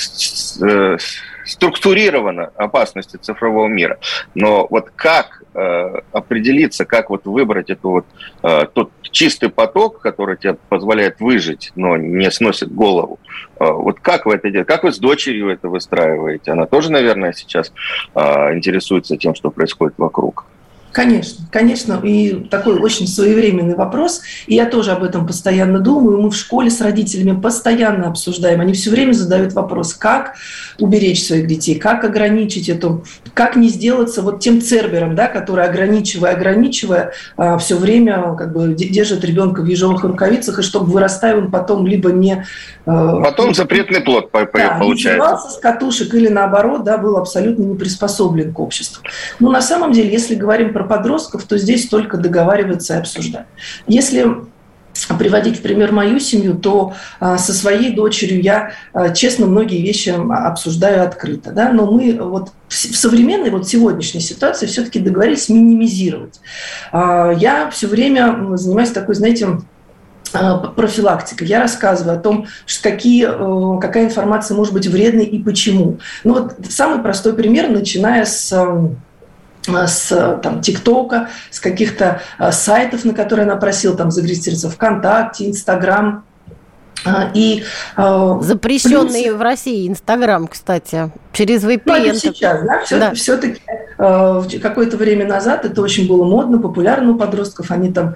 э, 0.62 0.98
структурирована 1.46 2.52
опасности 2.56 3.18
цифрового 3.18 3.68
мира. 3.68 4.00
Но 4.34 4.68
вот 4.70 4.90
как 4.96 5.42
определиться, 6.12 6.84
как 6.84 7.10
вот 7.10 7.26
выбрать 7.26 7.70
эту 7.70 7.90
вот, 7.90 8.06
тот 8.74 8.92
чистый 9.04 9.48
поток, 9.48 10.02
который 10.02 10.36
тебе 10.36 10.58
позволяет 10.68 11.22
выжить, 11.22 11.72
но 11.76 11.96
не 11.96 12.30
сносит 12.30 12.74
голову, 12.74 13.18
вот 13.58 14.02
как 14.02 14.26
вы 14.26 14.36
это 14.36 14.50
делаете? 14.50 14.68
Как 14.68 14.84
вы 14.84 14.92
с 14.92 15.00
дочерью 15.00 15.48
это 15.48 15.70
выстраиваете? 15.70 16.52
Она 16.52 16.66
тоже, 16.66 16.92
наверное, 16.92 17.32
сейчас 17.32 17.72
интересуется 18.14 19.16
тем, 19.16 19.34
что 19.34 19.50
происходит 19.50 19.94
вокруг. 19.98 20.46
Конечно, 20.96 21.44
конечно, 21.52 22.00
и 22.02 22.46
такой 22.50 22.80
очень 22.80 23.06
своевременный 23.06 23.76
вопрос. 23.76 24.22
И 24.48 24.56
я 24.56 24.66
тоже 24.66 24.92
об 24.94 25.04
этом 25.04 25.28
постоянно 25.28 25.80
думаю. 25.80 26.22
Мы 26.22 26.30
в 26.30 26.36
школе 26.38 26.70
с 26.70 26.80
родителями 26.80 27.38
постоянно 27.38 28.08
обсуждаем. 28.08 28.62
Они 28.62 28.72
все 28.72 28.92
время 28.92 29.12
задают 29.12 29.52
вопрос, 29.52 29.94
как 29.94 30.36
уберечь 30.80 31.26
своих 31.26 31.48
детей, 31.48 31.76
как 31.76 32.06
ограничить 32.06 32.70
эту, 32.70 33.04
как 33.34 33.58
не 33.58 33.68
сделаться 33.68 34.22
вот 34.22 34.40
тем 34.40 34.62
цербером, 34.62 35.16
да, 35.16 35.28
который, 35.28 35.66
ограничивая, 35.66 36.32
ограничивая, 36.32 37.12
а, 37.36 37.58
все 37.58 37.76
время 37.76 38.34
как 38.38 38.54
бы 38.54 38.74
держит 38.74 39.26
ребенка 39.26 39.64
в 39.64 39.66
ежовых 39.66 40.06
рукавицах, 40.06 40.60
и 40.60 40.62
чтобы 40.62 40.90
вырастая 40.92 41.36
он 41.36 41.52
потом 41.52 41.86
либо 41.86 42.14
не... 42.14 42.46
А, 42.86 43.22
потом 43.22 43.54
запретный 43.54 44.00
плод 44.00 44.30
да, 44.32 44.78
получается. 44.80 45.50
С 45.50 45.58
катушек 45.58 46.14
или 46.14 46.30
наоборот, 46.30 46.86
да, 46.86 46.98
был 46.98 47.18
абсолютно 47.18 47.64
не 47.64 47.76
приспособлен 47.76 48.54
к 48.54 48.60
обществу. 48.62 49.04
Но 49.42 49.52
на 49.52 49.62
самом 49.62 49.92
деле, 49.92 50.10
если 50.10 50.36
говорим 50.36 50.72
про 50.72 50.85
подростков, 50.88 51.44
то 51.44 51.58
здесь 51.58 51.88
только 51.88 52.18
договариваться 52.18 52.96
и 52.96 52.98
обсуждать. 52.98 53.46
Если 53.88 54.46
приводить 55.20 55.60
в 55.60 55.62
пример 55.62 55.92
мою 55.92 56.20
семью, 56.20 56.56
то 56.56 56.94
а, 57.20 57.38
со 57.38 57.54
своей 57.54 57.94
дочерью 57.94 58.42
я, 58.42 58.72
а, 58.94 59.10
честно, 59.10 59.46
многие 59.46 59.82
вещи 59.82 60.10
обсуждаю 60.10 61.04
открыто. 61.04 61.52
Да? 61.52 61.72
Но 61.72 61.92
мы 61.92 62.18
вот 62.20 62.52
в 62.68 62.74
современной, 62.74 63.50
вот 63.50 63.68
сегодняшней 63.68 64.22
ситуации 64.22 64.66
все-таки 64.66 65.00
договорились 65.00 65.50
минимизировать. 65.50 66.40
А, 66.92 67.32
я 67.32 67.70
все 67.70 67.88
время 67.88 68.56
занимаюсь 68.56 68.92
такой, 68.92 69.16
знаете, 69.16 69.60
профилактика. 70.76 71.46
Я 71.46 71.62
рассказываю 71.62 72.18
о 72.18 72.20
том, 72.20 72.48
какие, 72.82 73.26
э, 73.26 73.80
какая 73.80 74.06
информация 74.06 74.58
может 74.58 74.74
быть 74.74 74.86
вредной 74.86 75.24
и 75.24 75.42
почему. 75.42 76.00
Ну 76.26 76.34
вот 76.34 76.56
самый 76.68 77.02
простой 77.02 77.34
пример, 77.34 77.70
начиная 77.70 78.26
с 78.26 78.52
с 79.68 80.40
там, 80.42 80.62
ТикТока, 80.62 81.30
с 81.50 81.60
каких-то 81.60 82.22
э, 82.40 82.52
сайтов, 82.52 83.06
на 83.06 83.14
которые 83.14 83.46
она 83.46 83.56
просила 83.56 83.96
там 83.96 84.12
зарегистрироваться 84.12 84.70
ВКонтакте, 84.70 85.50
Инстаграм. 85.50 86.24
Э, 87.06 87.32
и, 87.34 87.64
Запрещенный 87.96 89.24
плюс... 89.26 89.36
в 89.36 89.42
России 89.42 89.88
Инстаграм, 89.88 90.48
кстати, 90.48 91.12
через 91.34 91.64
VPN. 91.64 92.08
Ну, 92.08 92.14
сейчас, 92.14 92.64
да, 92.64 92.82
все, 92.84 93.00
да. 93.00 93.14
все-таки 93.14 93.62
какое-то 93.98 94.98
время 94.98 95.26
назад 95.26 95.64
это 95.66 95.82
очень 95.82 96.08
было 96.08 96.26
модно, 96.26 96.60
популярно 96.60 97.12
у 97.12 97.16
подростков, 97.16 97.72
они 97.72 97.94
там 97.94 98.16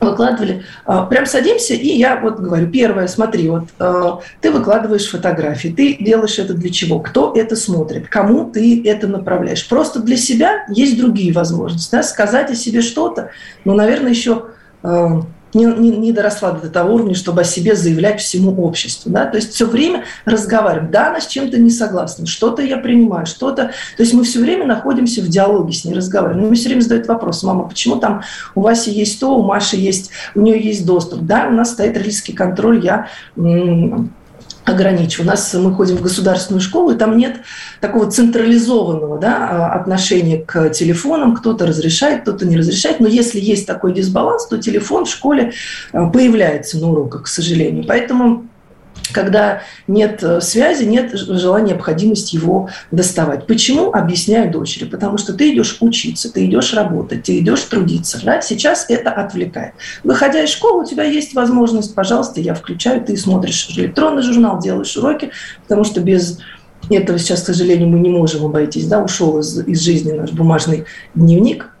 выкладывали. 0.00 0.64
А, 0.84 1.04
прям 1.04 1.26
садимся, 1.26 1.74
и 1.74 1.88
я 1.88 2.18
вот 2.20 2.38
говорю, 2.40 2.70
первое, 2.70 3.06
смотри, 3.06 3.48
вот 3.48 3.68
а, 3.78 4.20
ты 4.40 4.50
выкладываешь 4.50 5.08
фотографии, 5.08 5.68
ты 5.68 5.96
делаешь 6.00 6.38
это 6.38 6.54
для 6.54 6.70
чего? 6.70 7.00
Кто 7.00 7.32
это 7.34 7.56
смотрит? 7.56 8.08
Кому 8.08 8.50
ты 8.50 8.82
это 8.84 9.06
направляешь? 9.08 9.68
Просто 9.68 10.00
для 10.00 10.16
себя 10.16 10.64
есть 10.68 10.98
другие 10.98 11.32
возможности. 11.32 11.92
Да? 11.92 12.02
Сказать 12.02 12.50
о 12.50 12.54
себе 12.54 12.80
что-то, 12.80 13.30
ну, 13.64 13.74
наверное, 13.74 14.10
еще 14.10 14.46
а, 14.82 15.22
не, 15.54 15.64
не, 15.64 15.90
не 15.90 16.12
доросла 16.12 16.52
до 16.52 16.68
того 16.68 16.94
уровня, 16.94 17.14
чтобы 17.14 17.42
о 17.42 17.44
себе 17.44 17.74
заявлять 17.74 18.20
всему 18.20 18.54
обществу. 18.62 19.10
Да? 19.10 19.26
То 19.26 19.36
есть 19.36 19.54
все 19.54 19.66
время 19.66 20.04
разговаривать. 20.24 20.90
Да, 20.90 21.08
она 21.08 21.20
с 21.20 21.26
чем-то 21.26 21.58
не 21.58 21.70
согласна, 21.70 22.26
что-то 22.26 22.62
я 22.62 22.76
принимаю, 22.76 23.26
что-то... 23.26 23.70
То 23.96 24.02
есть 24.02 24.14
мы 24.14 24.24
все 24.24 24.40
время 24.40 24.66
находимся 24.66 25.22
в 25.22 25.28
диалоге 25.28 25.72
с 25.72 25.84
ней, 25.84 25.94
разговариваем. 25.94 26.48
Мы 26.48 26.54
все 26.54 26.68
время 26.68 26.82
задают 26.82 27.06
вопрос, 27.08 27.42
мама, 27.42 27.68
почему 27.68 27.96
там 27.96 28.22
у 28.54 28.60
Васи 28.62 28.90
есть 28.90 29.20
то, 29.20 29.36
у 29.36 29.42
Маши 29.42 29.76
есть, 29.76 30.10
у 30.34 30.40
нее 30.40 30.60
есть 30.60 30.86
доступ. 30.86 31.20
Да, 31.20 31.48
у 31.48 31.52
нас 31.52 31.72
стоит 31.72 31.96
родительский 31.96 32.34
контроль, 32.34 32.84
я 32.84 33.08
ограничиваю. 34.64 35.26
У 35.26 35.30
нас 35.30 35.52
мы 35.54 35.74
ходим 35.74 35.96
в 35.96 36.02
государственную 36.02 36.60
школу, 36.60 36.92
и 36.92 36.96
там 36.96 37.16
нет 37.16 37.40
такого 37.80 38.10
централизованного 38.10 39.18
да, 39.18 39.48
а, 39.48 39.72
отношения 39.72 40.38
к 40.38 40.70
телефонам. 40.70 41.34
Кто-то 41.34 41.66
разрешает, 41.66 42.22
кто-то 42.22 42.46
не 42.46 42.56
разрешает. 42.56 43.00
Но 43.00 43.08
если 43.08 43.40
есть 43.40 43.66
такой 43.66 43.94
дисбаланс, 43.94 44.46
то 44.46 44.58
телефон 44.58 45.04
в 45.06 45.10
школе 45.10 45.52
а, 45.92 46.06
появляется 46.06 46.78
на 46.78 46.90
уроках, 46.90 47.24
к 47.24 47.26
сожалению. 47.26 47.84
Поэтому 47.86 48.46
когда 49.12 49.62
нет 49.86 50.22
э, 50.22 50.40
связи, 50.40 50.84
нет 50.84 51.12
желания, 51.12 51.70
необходимости 51.70 52.36
его 52.36 52.68
доставать. 52.90 53.46
Почему? 53.46 53.92
Объясняю 53.92 54.50
дочери. 54.50 54.84
Потому 54.84 55.18
что 55.18 55.32
ты 55.32 55.52
идешь 55.52 55.78
учиться, 55.80 56.32
ты 56.32 56.46
идешь 56.46 56.74
работать, 56.74 57.24
ты 57.24 57.38
идешь 57.38 57.62
трудиться. 57.62 58.20
Да? 58.24 58.40
Сейчас 58.40 58.86
это 58.88 59.10
отвлекает. 59.10 59.74
Выходя 60.04 60.42
из 60.42 60.50
школы, 60.50 60.82
у 60.82 60.86
тебя 60.86 61.04
есть 61.04 61.34
возможность, 61.34 61.94
пожалуйста, 61.94 62.40
я 62.40 62.54
включаю, 62.54 63.02
ты 63.02 63.16
смотришь 63.16 63.68
электронный 63.70 64.22
журнал, 64.22 64.60
делаешь 64.60 64.96
уроки, 64.96 65.30
потому 65.62 65.84
что 65.84 66.00
без 66.00 66.38
этого 66.88 67.18
сейчас, 67.18 67.42
к 67.42 67.46
сожалению, 67.46 67.88
мы 67.88 68.00
не 68.00 68.08
можем 68.08 68.44
обойтись. 68.44 68.86
Да? 68.86 69.02
Ушел 69.02 69.38
из, 69.38 69.58
из 69.58 69.80
жизни 69.80 70.12
наш 70.12 70.30
бумажный 70.32 70.84
дневник– 71.14 71.70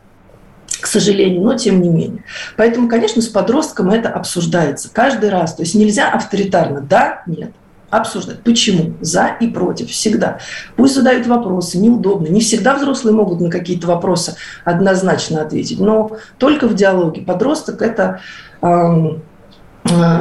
к 0.80 0.86
сожалению, 0.86 1.42
но 1.42 1.54
тем 1.54 1.80
не 1.80 1.88
менее. 1.88 2.24
Поэтому, 2.56 2.88
конечно, 2.88 3.22
с 3.22 3.28
подростком 3.28 3.90
это 3.90 4.08
обсуждается 4.08 4.90
каждый 4.92 5.30
раз. 5.30 5.54
То 5.54 5.62
есть 5.62 5.74
нельзя 5.74 6.10
авторитарно 6.10 6.80
«да», 6.80 7.22
«нет» 7.26 7.52
обсуждать. 7.90 8.44
Почему? 8.44 8.94
За 9.00 9.36
и 9.40 9.48
против. 9.48 9.90
Всегда. 9.90 10.38
Пусть 10.76 10.94
задают 10.94 11.26
вопросы, 11.26 11.76
неудобно. 11.76 12.28
Не 12.28 12.40
всегда 12.40 12.76
взрослые 12.76 13.16
могут 13.16 13.40
на 13.40 13.50
какие-то 13.50 13.88
вопросы 13.88 14.36
однозначно 14.64 15.42
ответить, 15.42 15.80
но 15.80 16.12
только 16.38 16.68
в 16.68 16.74
диалоге. 16.74 17.22
Подросток– 17.22 17.82
это 17.82 18.20
Э, 18.62 19.16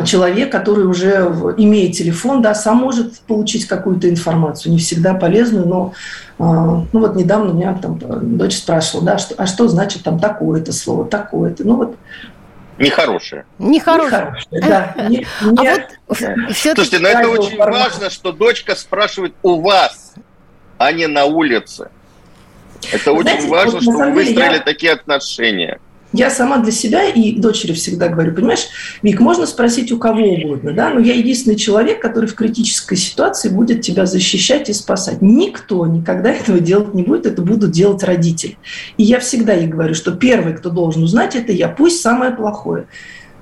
человек, 0.05 0.51
который 0.51 0.85
уже 0.85 1.31
имеет 1.57 1.95
телефон, 1.95 2.41
да, 2.41 2.55
сам 2.55 2.77
может 2.77 3.19
получить 3.21 3.67
какую-то 3.67 4.09
информацию, 4.09 4.71
не 4.71 4.79
всегда 4.79 5.13
полезную, 5.13 5.67
но 5.67 5.93
э, 6.39 6.43
ну 6.43 6.99
вот 6.99 7.15
недавно 7.15 7.51
меня 7.51 7.73
там 7.73 7.99
дочь 8.37 8.55
спрашивала, 8.55 9.05
да, 9.05 9.17
что, 9.17 9.35
а 9.37 9.45
что 9.45 9.67
значит 9.67 10.03
там 10.03 10.19
такое-то 10.19 10.71
слово, 10.71 11.05
такое-то, 11.05 11.67
ну 11.67 11.75
вот 11.75 11.97
Нехорошее. 12.77 13.45
Нехорошее. 13.59 14.37
Нехорошее, 14.51 14.61
да. 14.61 14.95
Не, 15.09 15.27
а 15.41 15.63
вот 16.07 16.17
Слушайте, 16.53 16.99
но 16.99 17.09
это 17.09 17.27
очень 17.27 17.57
важно, 17.57 18.09
что 18.09 18.31
дочка 18.31 18.73
спрашивает 18.75 19.33
у 19.43 19.59
вас, 19.59 20.13
а 20.77 20.93
не 20.93 21.07
на 21.07 21.25
улице. 21.25 21.89
Это 22.93 23.11
очень 23.11 23.49
важно, 23.49 23.81
чтобы 23.81 23.97
вы 23.97 24.11
выстроили 24.11 24.59
такие 24.59 24.93
отношения. 24.93 25.79
Я 26.11 26.31
сама 26.31 26.57
для 26.57 26.71
себя 26.71 27.05
и 27.05 27.33
дочери 27.33 27.73
всегда 27.73 28.07
говорю, 28.07 28.33
понимаешь, 28.33 28.67
Вик, 29.03 29.19
можно 29.19 29.45
спросить 29.45 29.91
у 29.91 29.99
кого 29.99 30.23
угодно, 30.23 30.73
да, 30.73 30.89
но 30.89 30.99
я 30.99 31.13
единственный 31.13 31.55
человек, 31.55 32.01
который 32.01 32.25
в 32.25 32.33
критической 32.33 32.97
ситуации 32.97 33.49
будет 33.49 33.81
тебя 33.81 34.07
защищать 34.07 34.69
и 34.69 34.73
спасать. 34.73 35.21
Никто 35.21 35.85
никогда 35.85 36.31
этого 36.31 36.59
делать 36.59 36.95
не 36.95 37.03
будет, 37.03 37.27
это 37.27 37.43
будут 37.43 37.71
делать 37.71 38.03
родители. 38.03 38.57
И 38.97 39.03
я 39.03 39.19
всегда 39.19 39.53
ей 39.53 39.67
говорю, 39.67 39.93
что 39.93 40.11
первый, 40.11 40.55
кто 40.55 40.71
должен 40.71 41.03
узнать, 41.03 41.35
это 41.35 41.51
я, 41.51 41.67
пусть 41.67 42.01
самое 42.01 42.31
плохое. 42.31 42.87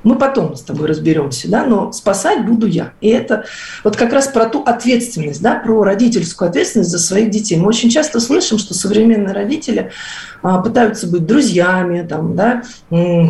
Мы 0.04 0.16
потом 0.16 0.56
с 0.56 0.62
тобой 0.62 0.88
разберемся, 0.88 1.50
да, 1.50 1.66
но 1.66 1.92
спасать 1.92 2.46
буду 2.46 2.68
я. 2.68 2.94
И 3.02 3.10
это 3.10 3.46
вот 3.84 3.96
как 3.96 4.14
раз 4.14 4.28
про 4.28 4.46
ту 4.46 4.62
ответственность, 4.64 5.42
да, 5.42 5.56
про 5.56 5.84
родительскую 5.84 6.50
ответственность 6.50 6.92
за 6.92 7.00
своих 7.00 7.30
детей. 7.30 7.58
Мы 7.58 7.68
очень 7.68 7.90
часто 7.90 8.20
слышим, 8.20 8.58
что 8.58 8.74
современные 8.74 9.34
родители 9.34 9.92
а, 10.42 10.62
пытаются 10.62 11.08
быть 11.08 11.26
друзьями, 11.26 12.06
там, 12.08 12.36
да, 12.36 12.64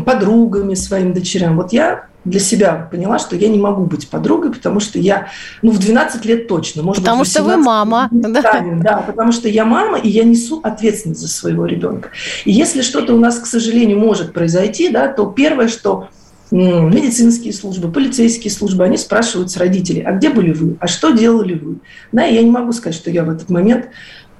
подругами 0.06 0.76
своим 0.76 1.14
дочерям. 1.14 1.56
Вот 1.56 1.74
я 1.74 2.08
для 2.28 2.40
себя 2.40 2.88
поняла, 2.92 3.20
что 3.20 3.36
я 3.36 3.48
не 3.48 3.58
могу 3.58 3.86
быть 3.86 4.10
подругой, 4.10 4.52
потому 4.52 4.80
что 4.80 5.00
я, 5.00 5.30
ну, 5.62 5.72
в 5.72 5.80
12 5.80 6.26
лет 6.26 6.48
точно. 6.48 6.84
Может 6.84 7.04
потому 7.04 7.22
быть, 7.22 7.32
что 7.32 7.44
вы 7.44 7.58
мама. 7.58 8.10
Да. 8.12 8.62
да, 8.82 8.98
потому 9.08 9.32
что 9.32 9.48
я 9.48 9.66
мама, 9.66 9.98
и 9.98 10.10
я 10.10 10.24
несу 10.24 10.60
ответственность 10.64 11.22
за 11.22 11.28
своего 11.28 11.66
ребенка. 11.66 12.10
И 12.46 12.52
если 12.52 12.82
что-то 12.82 13.14
у 13.14 13.20
нас, 13.20 13.40
к 13.40 13.46
сожалению, 13.46 14.00
может 14.00 14.34
произойти, 14.34 14.90
да, 14.90 15.08
то 15.08 15.26
первое, 15.26 15.70
что 15.70 16.10
медицинские 16.52 17.54
службы, 17.54 17.92
полицейские 17.92 18.52
службы, 18.52 18.84
они 18.84 18.98
спрашивают 18.98 19.52
с 19.52 19.58
родителей, 19.58 20.02
а 20.02 20.14
где 20.14 20.30
были 20.30 20.52
вы, 20.52 20.78
а 20.80 20.88
что 20.88 21.12
делали 21.12 21.56
вы? 21.56 21.78
Да, 22.12 22.24
я 22.24 22.42
не 22.42 22.52
могу 22.52 22.72
сказать, 22.72 22.96
что 22.96 23.12
я 23.12 23.24
в 23.24 23.30
этот 23.30 23.50
момент 23.50 23.88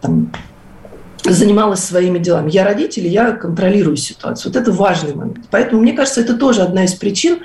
там, 0.02 0.32
занималась 1.24 1.84
своими 1.84 2.20
делами. 2.20 2.52
Я 2.52 2.64
родитель, 2.64 3.08
я 3.08 3.32
контролирую 3.32 3.98
ситуацию. 3.98 4.52
Вот 4.52 4.62
это 4.62 4.72
важный 4.72 5.16
момент. 5.16 5.46
Поэтому, 5.52 5.82
мне 5.82 5.94
кажется, 5.94 6.22
это 6.22 6.36
тоже 6.36 6.62
одна 6.62 6.86
из 6.86 6.94
причин 6.94 7.40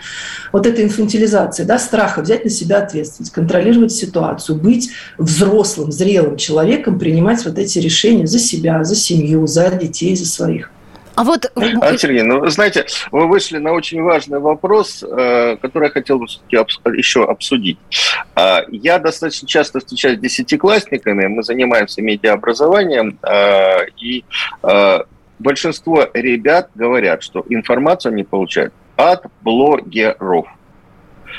вот 0.52 0.66
этой 0.66 0.84
инфантилизации, 0.84 1.64
да, 1.64 1.78
страха 1.78 2.20
взять 2.20 2.44
на 2.44 2.50
себя 2.50 2.78
ответственность, 2.78 3.32
контролировать 3.32 3.92
ситуацию, 3.92 4.56
быть 4.58 4.90
взрослым, 5.18 5.90
зрелым 5.90 6.36
человеком, 6.36 6.98
принимать 6.98 7.44
вот 7.44 7.58
эти 7.58 7.78
решения 7.78 8.26
за 8.26 8.38
себя, 8.38 8.84
за 8.84 8.94
семью, 8.94 9.46
за 9.46 9.70
детей, 9.70 10.14
за 10.16 10.26
своих. 10.26 10.70
А 11.14 11.24
вот... 11.24 11.50
А, 11.54 11.96
Сергей, 11.96 12.22
ну, 12.22 12.46
знаете, 12.48 12.86
вы 13.10 13.26
вышли 13.26 13.58
на 13.58 13.72
очень 13.72 14.02
важный 14.02 14.38
вопрос, 14.38 15.02
э, 15.02 15.56
который 15.60 15.84
я 15.84 15.90
хотел 15.90 16.18
бы 16.18 16.26
еще 16.96 17.24
обсудить. 17.24 17.78
А, 18.34 18.62
я 18.70 18.98
достаточно 18.98 19.46
часто 19.46 19.80
встречаюсь 19.80 20.18
с 20.18 20.20
десятиклассниками, 20.20 21.26
мы 21.26 21.42
занимаемся 21.42 22.00
медиаобразованием, 22.00 23.18
э, 23.22 23.86
и 24.00 24.24
э, 24.62 24.98
большинство 25.38 26.08
ребят 26.14 26.70
говорят, 26.74 27.22
что 27.22 27.44
информацию 27.48 28.12
они 28.12 28.24
получают 28.24 28.72
от 28.96 29.26
блогеров. 29.42 30.46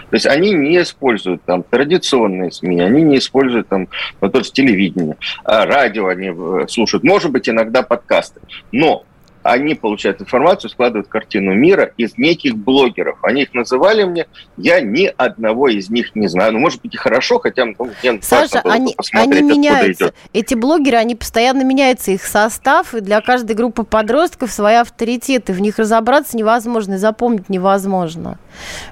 То 0.09 0.15
есть 0.15 0.25
они 0.25 0.53
не 0.53 0.81
используют 0.81 1.43
там 1.43 1.63
традиционные 1.63 2.51
СМИ, 2.51 2.81
они 2.81 3.01
не 3.03 3.17
используют 3.17 3.67
там 3.67 3.87
ну, 4.21 4.29
то 4.29 4.39
есть 4.39 4.53
телевидение, 4.53 5.17
а 5.43 5.65
радио 5.65 6.07
они 6.07 6.67
слушают, 6.67 7.03
может 7.03 7.31
быть, 7.31 7.47
иногда 7.47 7.83
подкасты. 7.83 8.41
Но 8.71 9.05
они 9.43 9.75
получают 9.75 10.21
информацию, 10.21 10.69
складывают 10.69 11.07
картину 11.07 11.53
мира 11.53 11.91
из 11.97 12.17
неких 12.17 12.55
блогеров. 12.55 13.19
Они 13.23 13.43
их 13.43 13.53
называли 13.53 14.03
мне, 14.03 14.27
я 14.57 14.81
ни 14.81 15.13
одного 15.15 15.67
из 15.67 15.89
них 15.89 16.15
не 16.15 16.27
знаю. 16.27 16.53
Ну, 16.53 16.59
может 16.59 16.81
быть, 16.81 16.93
и 16.93 16.97
хорошо, 16.97 17.39
хотя 17.39 17.65
ну, 17.65 17.75
мне 18.01 18.19
Саша, 18.21 18.61
они, 18.63 18.95
они 19.11 19.41
меняются. 19.41 20.05
Идет. 20.05 20.15
Эти 20.31 20.55
блогеры, 20.55 20.97
они 20.97 21.15
постоянно 21.15 21.63
меняются, 21.63 22.11
их 22.11 22.23
состав, 22.23 22.95
и 22.95 23.01
для 23.01 23.21
каждой 23.21 23.55
группы 23.55 23.83
подростков 23.83 24.51
свои 24.51 24.75
авторитеты. 24.75 25.53
В 25.53 25.61
них 25.61 25.77
разобраться 25.77 26.37
невозможно, 26.37 26.93
и 26.93 26.97
запомнить 26.97 27.49
невозможно. 27.49 28.39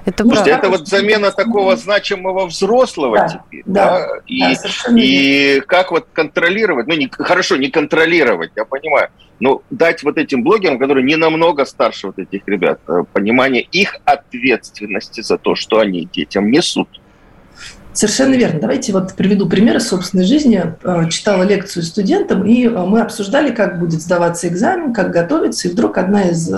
Это, 0.04 0.24
Слушайте, 0.24 0.50
это 0.50 0.68
вот 0.68 0.88
замена 0.88 1.30
такого 1.30 1.76
значимого 1.76 2.46
взрослого 2.46 3.18
да, 3.18 3.28
теперь. 3.28 3.62
Да, 3.66 3.98
да? 3.98 4.08
И, 4.26 4.40
да, 4.40 4.56
и 4.96 5.60
как 5.60 5.90
вот 5.90 6.06
контролировать, 6.12 6.86
ну, 6.86 6.94
не, 6.94 7.08
хорошо, 7.08 7.56
не 7.56 7.70
контролировать, 7.70 8.50
я 8.56 8.64
понимаю, 8.64 9.10
но 9.40 9.62
дать 9.70 10.02
вот 10.02 10.18
этим 10.18 10.42
блогерам, 10.42 10.78
которые 10.78 11.04
не 11.04 11.16
намного 11.16 11.64
старше 11.64 12.08
вот 12.08 12.18
этих 12.18 12.42
ребят, 12.46 12.80
э, 12.88 13.04
понимание 13.12 13.62
их 13.62 13.96
ответственности 14.04 15.20
за 15.20 15.38
то, 15.38 15.54
что 15.54 15.80
они 15.80 16.08
детям 16.12 16.50
несут. 16.50 16.88
Совершенно 17.92 18.34
верно. 18.34 18.60
Давайте 18.60 18.92
вот 18.92 19.14
приведу 19.14 19.48
пример 19.48 19.76
из 19.76 19.88
собственной 19.88 20.24
жизни. 20.24 20.74
Э, 20.82 21.08
читала 21.10 21.42
лекцию 21.42 21.82
студентам, 21.82 22.46
и 22.46 22.66
э, 22.66 22.70
мы 22.70 23.00
обсуждали, 23.00 23.52
как 23.52 23.78
будет 23.78 24.00
сдаваться 24.00 24.48
экзамен, 24.48 24.94
как 24.94 25.10
готовиться, 25.10 25.68
и 25.68 25.70
вдруг 25.72 25.98
одна 25.98 26.22
из 26.30 26.48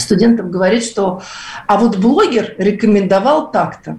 студентов 0.00 0.50
говорит, 0.50 0.84
что 0.84 1.22
а 1.66 1.78
вот 1.78 1.96
блогер 1.96 2.54
рекомендовал 2.58 3.50
так-то. 3.50 3.98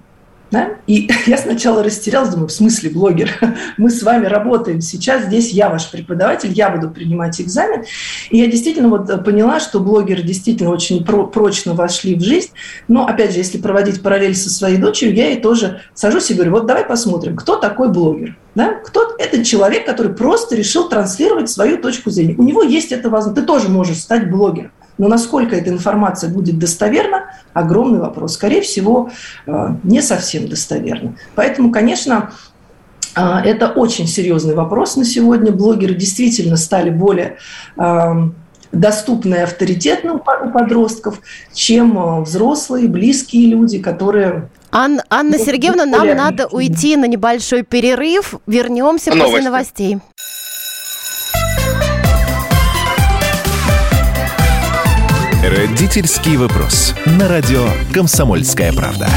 Да? 0.51 0.71
И 0.85 1.09
я 1.25 1.37
сначала 1.37 1.81
растерялась, 1.81 2.29
думаю, 2.29 2.49
в 2.49 2.51
смысле 2.51 2.89
блогер? 2.89 3.31
Мы 3.77 3.89
с 3.89 4.03
вами 4.03 4.25
работаем 4.25 4.81
сейчас, 4.81 5.25
здесь 5.25 5.51
я 5.51 5.69
ваш 5.69 5.89
преподаватель, 5.89 6.51
я 6.51 6.69
буду 6.69 6.89
принимать 6.91 7.39
экзамен. 7.39 7.85
И 8.29 8.37
я 8.37 8.47
действительно 8.47 8.89
вот 8.89 9.23
поняла, 9.23 9.59
что 9.59 9.79
блогеры 9.79 10.21
действительно 10.21 10.69
очень 10.69 11.05
про 11.05 11.25
прочно 11.25 11.73
вошли 11.73 12.15
в 12.15 12.21
жизнь. 12.21 12.49
Но, 12.87 13.07
опять 13.07 13.31
же, 13.31 13.37
если 13.37 13.57
проводить 13.57 14.03
параллель 14.03 14.35
со 14.35 14.49
своей 14.49 14.77
дочерью, 14.77 15.15
я 15.15 15.29
ей 15.29 15.39
тоже 15.39 15.81
сажусь 15.93 16.29
и 16.29 16.33
говорю, 16.33 16.51
вот 16.51 16.65
давай 16.65 16.83
посмотрим, 16.83 17.37
кто 17.37 17.55
такой 17.55 17.89
блогер. 17.89 18.37
Да? 18.53 18.73
Кто 18.73 19.15
это 19.17 19.45
человек, 19.45 19.85
который 19.85 20.13
просто 20.13 20.55
решил 20.55 20.89
транслировать 20.89 21.49
свою 21.49 21.77
точку 21.77 22.09
зрения. 22.09 22.35
У 22.37 22.43
него 22.43 22.61
есть 22.61 22.91
это 22.91 23.09
возможность. 23.09 23.41
Ты 23.41 23.47
тоже 23.47 23.69
можешь 23.69 23.99
стать 23.99 24.29
блогером. 24.29 24.71
Но 25.01 25.07
насколько 25.07 25.55
эта 25.55 25.71
информация 25.71 26.29
будет 26.29 26.59
достоверна, 26.59 27.31
огромный 27.53 27.99
вопрос. 27.99 28.35
Скорее 28.35 28.61
всего, 28.61 29.09
э, 29.47 29.69
не 29.81 29.99
совсем 29.99 30.47
достоверна. 30.47 31.15
Поэтому, 31.33 31.71
конечно, 31.71 32.29
э, 33.15 33.19
это 33.43 33.69
очень 33.69 34.05
серьезный 34.05 34.53
вопрос 34.53 34.97
на 34.97 35.03
сегодня. 35.03 35.51
Блогеры 35.51 35.95
действительно 35.95 36.55
стали 36.55 36.91
более 36.91 37.37
э, 37.79 38.11
доступны 38.71 39.33
и 39.33 39.39
авторитетны 39.39 40.11
у 40.11 40.19
подростков, 40.19 41.19
чем 41.51 42.23
взрослые, 42.23 42.87
близкие 42.87 43.47
люди, 43.47 43.79
которые 43.79 44.49
Ан- 44.69 45.01
Анна 45.09 45.39
Сергеевна, 45.39 45.85
нам 45.87 46.15
надо 46.15 46.45
уйти 46.45 46.95
на 46.95 47.05
небольшой 47.05 47.63
перерыв. 47.63 48.35
Вернемся 48.45 49.09
Новости. 49.09 49.31
после 49.31 49.49
новостей. 49.49 49.97
Родительский 55.43 56.37
вопрос. 56.37 56.93
На 57.17 57.27
радио 57.27 57.65
«Комсомольская 57.91 58.71
правда». 58.73 59.09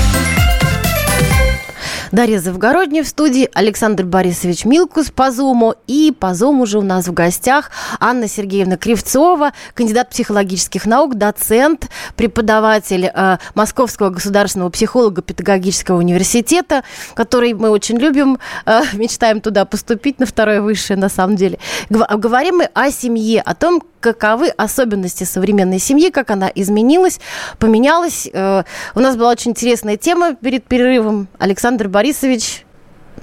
Дарья 2.13 2.39
Завгородняя 2.39 3.03
в 3.03 3.09
студии, 3.09 3.51
Александр 3.53 4.05
Борисович 4.05 4.65
Милкус 4.65 5.11
по 5.11 5.31
Зуму. 5.31 5.75
И 5.87 6.15
по 6.19 6.33
Зуму 6.33 6.65
же 6.65 6.79
у 6.79 6.83
нас 6.83 7.09
в 7.09 7.13
гостях 7.13 7.73
Анна 8.01 8.27
Сергеевна 8.27 8.79
Кривцова, 8.79 9.53
кандидат 9.75 10.11
психологических 10.11 10.87
наук, 10.87 11.17
доцент, 11.17 11.91
преподаватель 12.17 13.11
э, 13.13 13.39
Московского 13.55 14.09
государственного 14.11 14.71
психолого-педагогического 14.71 15.99
университета, 15.99 16.85
который 17.15 17.53
мы 17.53 17.69
очень 17.69 17.99
любим, 17.99 18.39
э, 18.65 18.83
мечтаем 18.95 19.43
туда 19.43 19.67
поступить 19.67 20.21
на 20.21 20.25
второе 20.25 20.63
высшее 20.63 20.99
на 20.99 21.11
самом 21.11 21.37
деле. 21.37 21.59
Говорим 21.91 22.59
мы 22.59 22.71
о 22.73 22.91
семье, 22.93 23.43
о 23.43 23.55
том, 23.55 23.83
каковы 24.05 24.49
особенности 24.51 25.25
современной 25.25 25.79
семьи, 25.79 26.11
как 26.11 26.31
она 26.31 26.53
изменилась, 26.55 27.21
поменялась. 27.59 28.29
Э, 28.31 28.65
у 28.95 29.01
нас 29.01 29.17
была 29.17 29.31
очень 29.31 29.53
интересная 29.53 29.97
тема 29.97 30.35
перед 30.35 30.65
перерывом. 30.65 31.27
Александр 31.39 31.89
Борисович. 31.89 32.67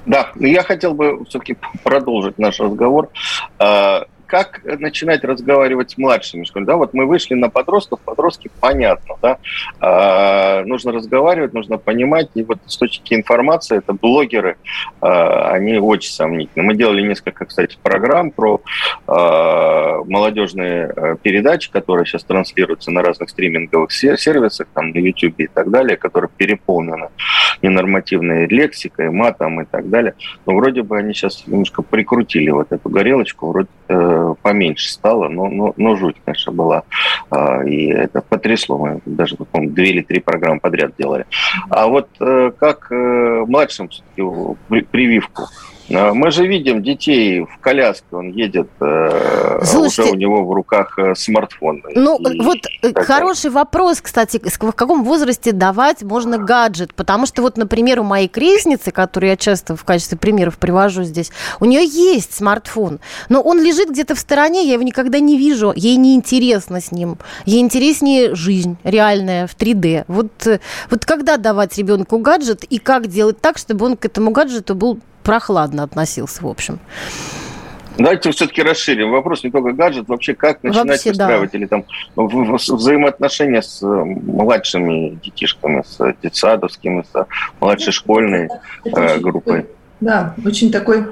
Да, 0.06 0.32
я 0.40 0.64
хотел 0.64 0.94
бы 0.94 1.24
все-таки 1.26 1.56
продолжить 1.84 2.36
наш 2.36 2.58
разговор. 2.58 3.10
Как 4.32 4.62
начинать 4.64 5.24
разговаривать 5.24 5.90
с 5.90 5.98
младшими 5.98 6.44
школьниками? 6.44 6.72
Да, 6.72 6.76
вот 6.78 6.94
мы 6.94 7.04
вышли 7.04 7.34
на 7.34 7.50
подростков, 7.50 8.00
подростки 8.00 8.50
понятно, 8.60 9.16
да, 9.20 9.36
а, 9.78 10.64
нужно 10.64 10.90
разговаривать, 10.90 11.52
нужно 11.52 11.76
понимать, 11.76 12.30
и 12.32 12.42
вот 12.42 12.56
с 12.64 12.78
точки 12.78 13.12
информации, 13.12 13.76
это 13.76 13.92
блогеры, 13.92 14.56
а, 15.02 15.50
они 15.50 15.76
очень 15.76 16.12
сомнительны. 16.12 16.64
Мы 16.64 16.76
делали 16.76 17.02
несколько, 17.02 17.44
кстати, 17.44 17.76
программ 17.82 18.30
про 18.30 18.62
а, 19.06 19.98
молодежные 20.04 20.86
а, 20.86 21.16
передачи, 21.16 21.70
которые 21.70 22.06
сейчас 22.06 22.24
транслируются 22.24 22.90
на 22.90 23.02
разных 23.02 23.28
стриминговых 23.28 23.92
сервисах, 23.92 24.66
там 24.72 24.92
на 24.92 24.98
YouTube 24.98 25.40
и 25.40 25.46
так 25.46 25.70
далее, 25.70 25.98
которые 25.98 26.30
переполнены 26.34 27.10
ненормативной 27.60 28.46
лексикой, 28.46 29.10
матом 29.10 29.60
и 29.60 29.66
так 29.66 29.90
далее. 29.90 30.14
Но 30.46 30.54
вроде 30.54 30.82
бы 30.82 30.96
они 30.96 31.12
сейчас 31.12 31.46
немножко 31.46 31.82
прикрутили 31.82 32.48
вот 32.48 32.72
эту 32.72 32.88
горелочку, 32.88 33.48
вроде 33.48 33.68
э, 33.88 34.21
поменьше 34.42 34.90
стало, 34.90 35.28
но, 35.28 35.48
но, 35.48 35.74
но 35.76 35.96
жуть, 35.96 36.16
конечно, 36.24 36.52
была. 36.52 36.82
А, 37.30 37.62
и 37.62 37.86
это 37.86 38.22
потрясло. 38.22 38.78
Мы 38.78 39.00
даже, 39.04 39.36
по 39.36 39.60
две 39.60 39.90
или 39.90 40.02
три 40.02 40.20
программы 40.20 40.60
подряд 40.60 40.92
делали. 40.98 41.26
А 41.70 41.86
вот 41.86 42.08
э, 42.20 42.52
как 42.58 42.90
э, 42.90 43.44
младшим 43.46 43.88
прививку 44.16 45.42
А, 45.42 45.71
мы 45.88 46.30
же 46.30 46.46
видим 46.46 46.82
детей 46.82 47.40
в 47.40 47.58
коляске, 47.60 48.06
он 48.12 48.30
едет, 48.32 48.68
э, 48.80 49.60
Слушайте, 49.64 50.02
уже 50.02 50.12
у 50.12 50.14
него 50.14 50.44
в 50.44 50.52
руках 50.52 50.98
э, 50.98 51.14
смартфон. 51.14 51.82
Ну, 51.94 52.18
и, 52.18 52.40
вот 52.40 52.58
и 52.82 52.94
хороший 52.94 53.50
вопрос, 53.50 54.00
кстати, 54.00 54.40
в 54.42 54.72
каком 54.72 55.04
возрасте 55.04 55.52
давать 55.52 56.02
можно 56.02 56.38
гаджет? 56.38 56.94
Потому 56.94 57.26
что 57.26 57.42
вот, 57.42 57.56
например, 57.56 58.00
у 58.00 58.04
моей 58.04 58.28
крестницы, 58.28 58.90
которую 58.90 59.30
я 59.30 59.36
часто 59.36 59.76
в 59.76 59.84
качестве 59.84 60.16
примеров 60.16 60.58
привожу 60.58 61.02
здесь, 61.02 61.30
у 61.60 61.64
нее 61.64 61.84
есть 61.84 62.34
смартфон, 62.34 63.00
но 63.28 63.40
он 63.40 63.60
лежит 63.60 63.90
где-то 63.90 64.14
в 64.14 64.18
стороне, 64.18 64.66
я 64.66 64.74
его 64.74 64.82
никогда 64.82 65.18
не 65.18 65.36
вижу, 65.36 65.72
ей 65.74 65.96
не 65.96 66.14
интересно 66.14 66.80
с 66.80 66.92
ним, 66.92 67.18
ей 67.44 67.60
интереснее 67.60 68.34
жизнь 68.34 68.76
реальная 68.84 69.46
в 69.46 69.56
3D. 69.56 70.04
Вот, 70.08 70.46
э, 70.46 70.60
вот 70.90 71.04
когда 71.04 71.36
давать 71.36 71.76
ребенку 71.76 72.18
гаджет 72.18 72.64
и 72.64 72.78
как 72.78 73.08
делать 73.08 73.40
так, 73.40 73.58
чтобы 73.58 73.86
он 73.86 73.96
к 73.96 74.04
этому 74.04 74.30
гаджету 74.30 74.74
был 74.74 75.00
прохладно 75.22 75.82
относился, 75.82 76.42
в 76.44 76.48
общем. 76.48 76.78
Давайте 77.98 78.30
все-таки 78.30 78.62
расширим 78.62 79.10
вопрос, 79.10 79.44
не 79.44 79.50
только 79.50 79.72
гаджет, 79.72 80.08
вообще 80.08 80.34
как 80.34 80.62
начинать 80.62 80.88
вообще, 80.88 81.10
выстраивать 81.10 81.52
да. 81.52 81.58
или 81.58 81.66
там 81.66 81.84
взаимоотношения 82.16 83.60
с 83.60 83.82
э, 83.82 83.86
младшими 83.86 85.18
детишками, 85.22 85.84
с 85.86 86.14
детсадовскими, 86.22 87.04
с 87.12 87.26
младшей 87.60 87.92
школьной 87.92 88.48
э, 88.84 89.18
группой. 89.18 89.66
Да, 90.00 90.34
очень 90.44 90.72
такой 90.72 91.06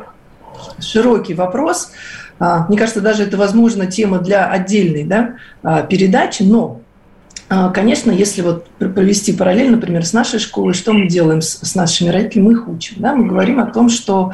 широкий 0.80 1.34
вопрос. 1.34 1.92
А, 2.38 2.66
мне 2.68 2.78
кажется, 2.78 3.02
даже 3.02 3.24
это, 3.24 3.36
возможно, 3.36 3.86
тема 3.86 4.18
для 4.18 4.46
отдельной 4.46 5.04
да, 5.04 5.36
а, 5.62 5.82
передачи, 5.82 6.42
но 6.42 6.80
Конечно, 7.74 8.12
если 8.12 8.42
вот 8.42 8.68
провести 8.78 9.32
параллель, 9.32 9.72
например, 9.72 10.06
с 10.06 10.12
нашей 10.12 10.38
школой, 10.38 10.72
что 10.72 10.92
мы 10.92 11.08
делаем 11.08 11.42
с, 11.42 11.74
нашими 11.74 12.08
родителями? 12.08 12.46
Мы 12.46 12.52
их 12.52 12.68
учим. 12.68 12.96
Да? 12.98 13.12
Мы 13.12 13.26
говорим 13.26 13.58
о 13.58 13.66
том, 13.66 13.88
что 13.88 14.32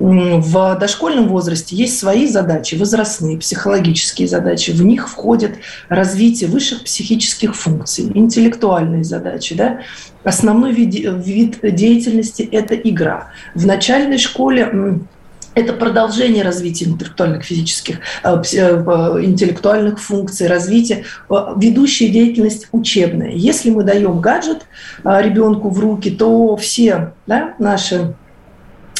в 0.00 0.76
дошкольном 0.78 1.28
возрасте 1.28 1.76
есть 1.76 1.98
свои 1.98 2.26
задачи, 2.26 2.74
возрастные, 2.74 3.38
психологические 3.38 4.26
задачи. 4.26 4.72
В 4.72 4.82
них 4.82 5.08
входит 5.08 5.58
развитие 5.88 6.50
высших 6.50 6.82
психических 6.84 7.54
функций, 7.54 8.10
интеллектуальные 8.12 9.04
задачи. 9.04 9.54
Да? 9.54 9.80
Основной 10.24 10.72
вид 10.72 11.60
деятельности– 11.62 12.42
это 12.52 12.74
игра. 12.74 13.28
В 13.54 13.66
начальной 13.66 14.18
школе 14.18 15.00
это 15.58 15.72
продолжение 15.72 16.44
развития 16.44 16.86
интеллектуальных, 16.86 17.42
физических, 17.42 17.98
э, 18.22 18.42
э, 18.52 19.24
интеллектуальных 19.24 20.00
функций, 20.00 20.46
развитие, 20.46 21.04
э, 21.28 21.34
ведущая 21.56 22.08
деятельность 22.08 22.68
учебная. 22.70 23.32
Если 23.32 23.70
мы 23.70 23.82
даем 23.82 24.20
гаджет 24.20 24.66
ребенку 25.04 25.70
в 25.70 25.80
руки, 25.80 26.10
то 26.10 26.56
все 26.56 27.12
да, 27.26 27.54
наши 27.58 28.14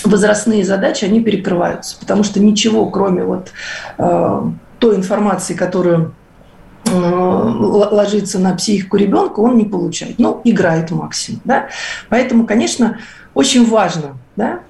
возрастные 0.04 0.64
задачи, 0.64 1.04
они 1.04 1.20
перекрываются, 1.20 1.96
потому 1.98 2.22
что 2.24 2.40
ничего, 2.40 2.86
кроме 2.86 3.24
вот 3.24 3.52
той 4.78 4.96
информации, 4.96 5.54
которую 5.54 6.14
ложится 6.84 8.38
на 8.38 8.54
психику 8.54 8.96
ребенка, 8.96 9.40
он 9.40 9.58
не 9.58 9.64
получает. 9.64 10.18
Ну, 10.18 10.40
играет 10.44 10.90
максимум. 10.90 11.40
Да? 11.44 11.68
Поэтому, 12.08 12.46
конечно, 12.46 12.98
очень 13.34 13.68
важно 13.68 14.16
да, 14.36 14.60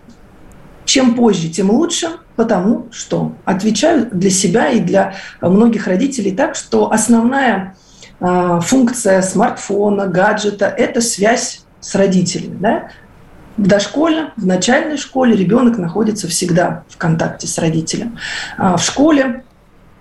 чем 0.89 1.15
позже, 1.15 1.51
тем 1.51 1.71
лучше, 1.71 2.09
потому 2.35 2.87
что 2.91 3.35
отвечаю 3.45 4.09
для 4.11 4.31
себя 4.31 4.71
и 4.71 4.81
для 4.81 5.15
многих 5.43 5.87
родителей 5.87 6.33
так, 6.33 6.55
что 6.55 6.91
основная 6.91 7.77
э, 8.21 8.61
функция 8.63 9.21
смартфона, 9.21 10.07
гаджета– 10.07 10.65
это 10.79 11.03
связь 11.03 11.67
с 11.81 11.95
родителями. 11.95 12.57
Да? 12.59 12.89
В 13.59 13.67
дошколе, 13.67 14.31
в 14.37 14.47
начальной 14.47 14.97
школе 14.97 15.37
ребенок 15.37 15.77
находится 15.77 16.27
всегда 16.27 16.85
в 16.89 16.97
контакте 16.97 17.47
с 17.47 17.59
родителем. 17.59 18.17
А 18.57 18.79
в 18.79 18.83
школе 18.83 19.45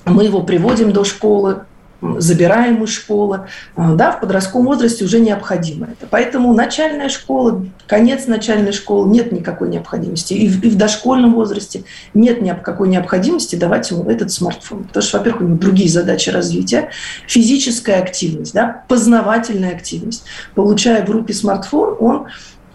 мы 0.06 0.24
его 0.24 0.42
приводим 0.42 0.94
до 0.94 1.04
школы, 1.04 1.66
забираем 2.02 2.84
из 2.84 2.92
школы, 2.92 3.48
а, 3.76 3.94
да, 3.94 4.12
в 4.12 4.20
подростковом 4.20 4.68
возрасте 4.68 5.04
уже 5.04 5.20
необходимо 5.20 5.88
это. 5.88 6.08
Поэтому 6.10 6.54
начальная 6.54 7.10
школа, 7.10 7.66
конец 7.88 8.28
начальной 8.28 8.72
школы 8.72 9.10
нет 9.10 9.32
никакой 9.32 9.70
необходимости. 9.70 10.34
И 10.34 10.48
в, 10.48 10.64
и 10.64 10.70
в 10.70 10.78
дошкольном 10.78 11.34
возрасте 11.34 11.84
нет 12.14 12.42
никакой 12.42 12.90
необходимости 12.90 13.56
давать 13.56 13.90
ему 13.90 14.10
этот 14.10 14.32
смартфон. 14.32 14.84
Потому 14.86 15.04
что, 15.04 15.18
во-первых, 15.18 15.42
у 15.42 15.46
него 15.46 15.58
другие 15.58 15.90
задачи 15.90 16.30
развития. 16.30 16.92
Физическая 17.28 18.02
активность, 18.02 18.54
да, 18.54 18.84
познавательная 18.88 19.76
активность. 19.76 20.26
Получая 20.54 21.06
в 21.06 21.10
руки 21.10 21.34
смартфон, 21.34 21.98
он 22.00 22.28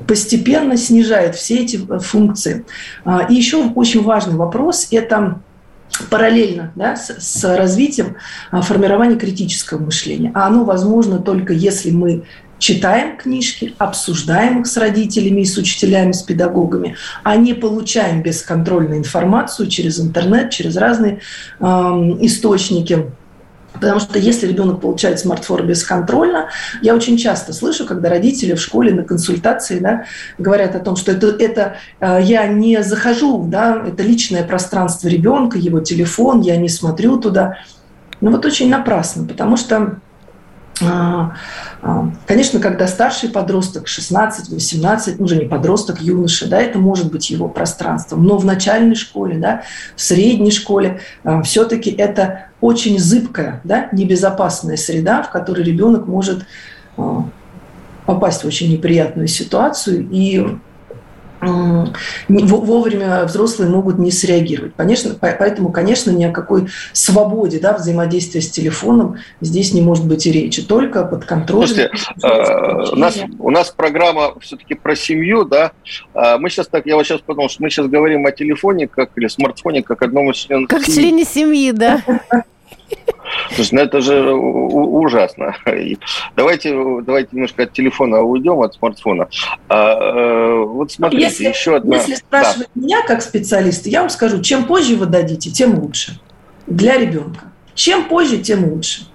постепенно 0.07 0.77
снижает 0.77 1.37
все 1.37 1.59
эти 1.59 1.81
э, 1.89 1.99
функции. 1.99 2.65
А, 3.05 3.27
и 3.29 3.35
еще 3.35 3.65
очень 3.75 4.03
важный 4.03 4.35
вопрос– 4.35 4.89
это 4.91 5.41
параллельно 6.09 6.73
да, 6.77 6.97
с, 6.97 7.15
с 7.19 7.57
развитием 7.57 8.17
а, 8.51 8.63
формирования 8.63 9.17
критического 9.17 9.79
мышления. 9.79 10.33
А 10.35 10.47
оно 10.47 10.65
возможно 10.65 11.19
только 11.19 11.53
если 11.53 11.91
мы 11.91 12.25
читаем 12.63 13.17
книжки, 13.17 13.75
обсуждаем 13.79 14.61
их 14.61 14.69
с 14.69 14.77
родителями 14.77 15.41
и 15.41 15.45
с 15.45 15.57
учителями, 15.59 16.13
с 16.13 16.23
педагогами, 16.23 16.97
а 17.25 17.37
не 17.37 17.55
получаем 17.55 18.23
бесконтрольную 18.23 18.99
информацию 18.99 19.69
через 19.69 19.99
интернет, 19.99 20.51
через 20.51 20.77
разные 20.77 21.21
э, 21.59 21.65
источники 22.21 23.11
Потому 23.73 24.01
что 24.01 24.19
если 24.19 24.47
ребенок 24.47 24.81
получает 24.81 25.19
смартфон 25.19 25.67
бесконтрольно, 25.67 26.49
я 26.83 26.95
очень 26.95 27.17
часто 27.17 27.53
слышу, 27.53 27.87
когда 27.87 28.09
родители 28.09 28.55
в 28.55 28.61
школе 28.61 28.93
на 28.93 29.03
консультации 29.03 29.79
да, 29.79 30.05
говорят 30.39 30.75
о 30.77 30.81
том, 30.81 30.97
что 30.97 31.13
это, 31.13 31.29
это 31.29 31.77
э, 32.01 32.19
я 32.23 32.47
не 32.47 32.83
захожу, 32.83 33.45
да, 33.49 33.83
это 33.87 34.03
личное 34.03 34.45
пространство 34.45 35.09
ребенка, 35.09 35.59
его 35.59 35.81
телефон, 35.81 36.41
я 36.41 36.57
не 36.57 36.69
смотрю 36.69 37.19
туда. 37.19 37.59
Но 38.21 38.31
вот 38.31 38.45
очень 38.45 38.69
напрасно, 38.69 39.27
потому 39.27 39.57
что 39.57 40.01
Конечно, 42.27 42.61
когда 42.61 42.87
старший 42.87 43.29
подросток, 43.29 43.87
16-18, 43.87 45.17
ну, 45.19 45.25
уже 45.25 45.37
не 45.37 45.45
подросток, 45.45 46.01
юноша, 46.01 46.49
да, 46.49 46.61
это 46.61 46.79
может 46.79 47.11
быть 47.13 47.31
его 47.31 47.49
пространством. 47.49 48.25
Но 48.25 48.39
в 48.39 48.45
начальной 48.45 48.95
школе, 48.95 49.39
да, 49.39 49.63
в 49.97 50.01
средней 50.01 50.51
школе 50.51 51.01
а, 51.25 51.43
все-таки 51.43 51.91
это 51.91 52.47
очень 52.61 52.99
зыбкая, 52.99 53.61
да, 53.65 53.89
небезопасная 53.93 54.77
среда, 54.77 55.23
в 55.23 55.31
которой 55.31 55.63
ребенок 55.63 56.07
может 56.07 56.47
попасть 58.07 58.43
в 58.43 58.47
очень 58.47 58.71
неприятную 58.71 59.29
ситуацию 59.29 60.09
и 60.11 60.45
вовремя 62.29 63.25
взрослые 63.25 63.71
могут 63.71 63.99
не 63.99 64.11
среагировать. 64.11 64.75
Конечно, 64.77 65.15
поэтому, 65.21 65.71
конечно, 65.73 66.11
ни 66.11 66.25
о 66.25 66.31
какой 66.31 66.69
свободе 66.93 67.59
да, 67.59 67.75
взаимодействия 67.75 68.41
с 68.41 68.51
телефоном 68.51 69.19
здесь 69.41 69.73
не 69.75 69.83
может 69.83 70.07
быть 70.07 70.27
и 70.27 70.33
речи, 70.33 70.63
только 70.63 71.05
под 71.05 71.25
контролем. 71.25 71.67
Слушайте, 71.67 71.91
э, 72.23 72.93
у, 72.93 72.97
нас, 72.97 73.19
у 73.39 73.51
нас 73.51 73.71
программа 73.71 74.39
все-таки 74.41 74.75
про 74.75 74.95
семью, 74.97 75.45
да. 75.45 75.73
А 76.15 76.39
мы 76.39 76.51
сейчас 76.51 76.69
так, 76.69 76.87
я 76.87 76.97
вот 76.97 77.07
сейчас 77.07 77.21
подумал, 77.21 77.49
что 77.49 77.63
мы 77.63 77.71
сейчас 77.71 77.87
говорим 77.87 78.27
о 78.27 78.33
телефоне 78.33 78.89
как 78.89 79.11
или 79.17 79.29
смартфоне 79.29 79.83
как 79.83 80.03
одном 80.03 80.31
из 80.31 80.37
членов 80.37 80.69
Как 80.69 80.85
семьи. 80.85 80.99
члене 80.99 81.25
семьи, 81.25 81.71
да. 81.73 82.03
Слушай, 83.55 83.71
ну 83.73 83.81
это 83.81 84.01
же 84.01 84.33
ужасно. 84.33 85.57
Давайте, 86.37 86.75
давайте 87.03 87.31
немножко 87.33 87.65
от 87.65 87.73
телефона 87.73 88.21
уйдем, 88.21 88.61
от 88.61 88.75
смартфона. 88.75 89.29
А, 89.69 89.95
э, 89.95 90.65
вот 90.65 90.93
смотрите, 90.93 91.25
если, 91.25 91.49
еще 91.49 91.77
одна... 91.77 91.97
Если 91.97 92.15
спрашивать 92.15 92.69
да. 92.75 92.81
меня 92.81 93.03
как 93.07 93.23
специалиста, 93.23 93.89
я 93.89 94.01
вам 94.01 94.11
скажу, 94.11 94.41
чем 94.43 94.65
позже 94.65 94.97
вы 94.97 95.07
дадите, 95.07 95.51
тем 95.51 95.79
лучше 95.79 96.21
для 96.67 96.99
ребенка. 96.99 97.53
Чем 97.75 98.05
позже, 98.05 98.39
тем 98.39 98.65
лучше. 98.65 99.07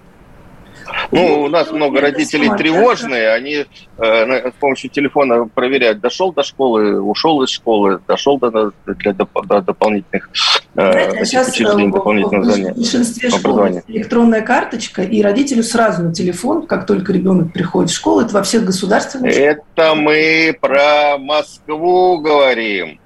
Ну, 1.12 1.44
у 1.44 1.48
нас 1.48 1.72
много 1.72 2.02
родителей 2.02 2.50
тревожные, 2.58 3.30
они 3.30 3.66
э, 3.98 4.52
с 4.52 4.54
помощью 4.60 4.90
телефона 4.90 5.48
проверяют, 5.54 6.00
дошел 6.00 6.32
до 6.32 6.44
школы, 6.44 7.02
ушел 7.02 7.42
из 7.44 7.50
школы, 7.50 8.00
дошел 8.08 8.38
до, 8.38 8.72
для 8.86 9.14
до, 9.14 9.62
дополнительных 9.62 10.30
э, 10.76 11.26
сейчас 11.26 11.50
учреждений, 11.50 11.92
дополнительных 11.92 12.76
в 12.76 12.78
большинстве 12.78 13.30
школ 13.30 13.68
электронная 13.88 14.42
карточка, 14.42 15.04
и 15.04 15.22
родителю 15.22 15.64
сразу 15.64 16.04
на 16.04 16.14
телефон, 16.14 16.68
как 16.68 16.86
только 16.86 17.14
ребенок 17.14 17.54
приходит 17.54 17.92
в 17.92 17.96
школу, 17.96 18.22
это 18.22 18.34
во 18.34 18.44
всех 18.44 18.66
государственных 18.66 19.36
Это 19.36 19.96
мы 19.96 20.58
про 20.60 21.18
Москву 21.18 22.20
говорим. 22.20 23.00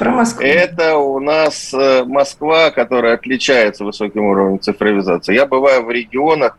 Про 0.00 0.12
Москву. 0.12 0.42
Это 0.46 0.96
у 0.96 1.20
нас 1.20 1.74
э, 1.74 2.04
Москва, 2.04 2.70
которая 2.70 3.16
отличается 3.16 3.84
высоким 3.84 4.24
уровнем 4.24 4.58
цифровизации. 4.58 5.34
Я 5.34 5.44
бываю 5.44 5.84
в 5.84 5.90
регионах, 5.90 6.58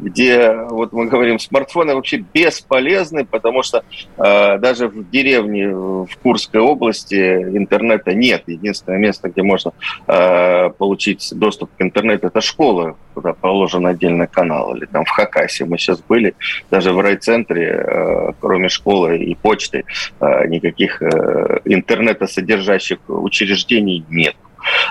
где, 0.00 0.52
вот 0.68 0.92
мы 0.92 1.06
говорим, 1.06 1.38
смартфоны 1.38 1.94
вообще 1.94 2.24
бесполезны, 2.34 3.24
потому 3.24 3.62
что 3.62 3.84
э, 4.18 4.58
даже 4.58 4.88
в 4.88 5.08
деревне 5.10 5.68
в 5.68 6.08
Курской 6.24 6.60
области 6.60 7.14
интернета 7.14 8.14
нет. 8.14 8.42
Единственное 8.48 8.98
место, 8.98 9.28
где 9.28 9.44
можно 9.44 9.72
э, 10.08 10.70
получить 10.70 11.28
доступ 11.36 11.70
к 11.78 11.82
интернету, 11.82 12.26
это 12.26 12.40
школа 12.40 12.96
куда 13.14 13.32
положен 13.32 13.86
отдельный 13.86 14.26
канал, 14.26 14.74
или 14.74 14.86
там 14.86 15.04
в 15.04 15.10
Хакасе 15.10 15.64
мы 15.64 15.78
сейчас 15.78 16.00
были, 16.00 16.34
даже 16.70 16.92
в 16.92 17.00
райцентре, 17.00 17.68
э, 17.68 18.32
кроме 18.40 18.68
школы 18.68 19.18
и 19.18 19.34
почты, 19.34 19.84
э, 20.20 20.46
никаких 20.48 21.02
э, 21.02 21.60
интернета 21.64 22.26
содержащих 22.26 22.98
учреждений 23.08 24.04
нет. 24.08 24.34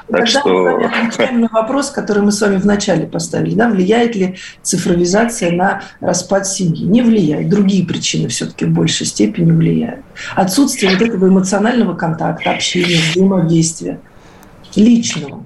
Так 0.07 0.25
Тогда 0.25 0.39
что... 0.39 0.49
мы 0.49 0.85
отвечаем 0.85 1.41
на 1.41 1.47
вопрос, 1.47 1.91
который 1.91 2.23
мы 2.23 2.31
с 2.31 2.41
вами 2.41 2.57
вначале 2.57 3.07
поставили. 3.07 3.55
Да? 3.55 3.69
Влияет 3.69 4.15
ли 4.15 4.37
цифровизация 4.61 5.51
на 5.51 5.83
распад 6.01 6.45
семьи? 6.45 6.83
Не 6.83 7.01
влияет. 7.01 7.49
Другие 7.49 7.85
причины 7.85 8.27
все-таки 8.27 8.65
в 8.65 8.69
большей 8.71 9.05
степени 9.05 9.51
влияют. 9.51 10.01
Отсутствие 10.35 10.91
вот 10.91 11.01
этого 11.01 11.27
эмоционального 11.27 11.95
контакта, 11.95 12.51
общения, 12.51 12.99
взаимодействия 13.13 13.99
личного 14.75 15.43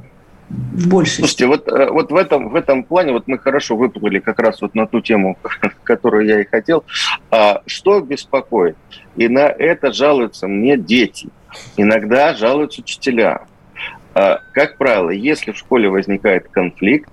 в 0.55 0.87
большей 0.89 1.19
Слушайте, 1.19 1.47
вот, 1.47 1.67
э, 1.67 1.89
вот 1.89 2.11
в, 2.11 2.15
этом, 2.15 2.49
в 2.49 2.55
этом 2.55 2.83
плане 2.83 3.13
вот 3.13 3.27
мы 3.27 3.37
хорошо 3.37 3.75
выплыли 3.75 4.19
как 4.19 4.39
раз 4.39 4.61
вот 4.61 4.75
на 4.75 4.87
ту 4.87 5.01
тему, 5.01 5.37
которую 5.83 6.25
я 6.25 6.41
и 6.41 6.45
хотел. 6.45 6.83
А, 7.31 7.61
что 7.65 7.99
беспокоит? 8.01 8.77
И 9.15 9.27
на 9.27 9.47
это 9.47 9.91
жалуются 9.91 10.47
мне 10.47 10.77
дети. 10.77 11.29
Иногда 11.77 12.33
жалуются 12.33 12.81
учителя. 12.81 13.45
А, 14.13 14.39
как 14.53 14.77
правило, 14.77 15.09
если 15.09 15.51
в 15.51 15.57
школе 15.57 15.89
возникает 15.89 16.47
конфликт, 16.49 17.09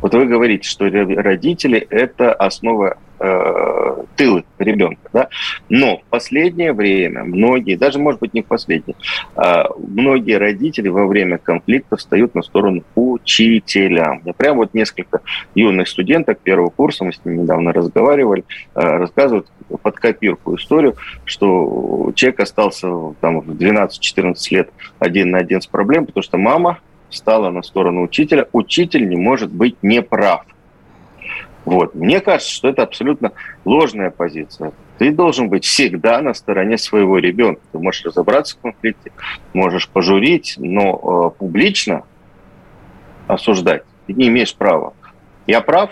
вот 0.00 0.14
вы 0.14 0.26
говорите, 0.26 0.68
что 0.68 0.84
родители– 0.88 1.78
это 1.90 2.32
основа 2.32 2.98
э, 3.18 4.04
тылы 4.16 4.44
ребенка, 4.58 5.10
да? 5.12 5.28
Но 5.68 5.98
в 5.98 6.04
последнее 6.04 6.72
время 6.72 7.24
многие, 7.24 7.76
даже, 7.76 7.98
может 7.98 8.20
быть, 8.20 8.34
не 8.34 8.42
в 8.42 8.46
последнее, 8.46 8.96
э, 9.36 9.64
многие 9.78 10.38
родители 10.38 10.88
во 10.88 11.06
время 11.06 11.38
конфликта 11.38 11.96
встают 11.96 12.34
на 12.34 12.42
сторону 12.42 12.82
учителям. 12.94 14.22
Я 14.24 14.32
прям 14.32 14.56
вот 14.56 14.74
несколько 14.74 15.20
юных 15.54 15.88
студенток 15.88 16.38
первого 16.40 16.70
курса, 16.70 17.04
мы 17.04 17.12
с 17.12 17.24
ними 17.24 17.42
недавно 17.42 17.72
разговаривали, 17.72 18.44
э, 18.74 18.80
рассказывают 18.80 19.46
под 19.82 19.96
копирку 19.96 20.56
историю, 20.56 20.96
что 21.24 22.12
человек 22.14 22.40
остался 22.40 22.88
там 23.20 23.40
в 23.40 23.50
12-14 23.50 24.34
лет 24.50 24.70
один 24.98 25.30
на 25.30 25.38
один 25.38 25.60
с 25.60 25.66
проблемой, 25.66 26.06
потому 26.06 26.22
что 26.22 26.38
мама 26.38 26.78
стала 27.10 27.50
на 27.50 27.62
сторону 27.62 28.02
учителя. 28.02 28.48
Учитель 28.52 29.08
не 29.08 29.16
может 29.16 29.50
быть 29.50 29.76
неправ. 29.82 30.44
Вот. 31.66 31.94
Мне 31.94 32.20
кажется, 32.20 32.50
что 32.50 32.68
это 32.68 32.82
абсолютно 32.82 33.32
ложная 33.66 34.10
позиция. 34.10 34.72
Ты 34.96 35.12
должен 35.12 35.50
быть 35.50 35.66
всегда 35.66 36.22
на 36.22 36.32
стороне 36.32 36.78
своего 36.78 37.18
ребенка. 37.18 37.60
Ты 37.72 37.78
можешь 37.78 38.04
разобраться 38.04 38.56
в 38.56 38.60
конфликте, 38.60 39.12
можешь 39.52 39.88
пожурить, 39.90 40.54
но 40.56 41.32
э, 41.34 41.38
публично 41.38 42.04
осуждать 43.26 43.82
ты 44.06 44.12
не 44.12 44.28
имеешь 44.28 44.54
права. 44.54 44.94
Я 45.46 45.60
прав, 45.60 45.90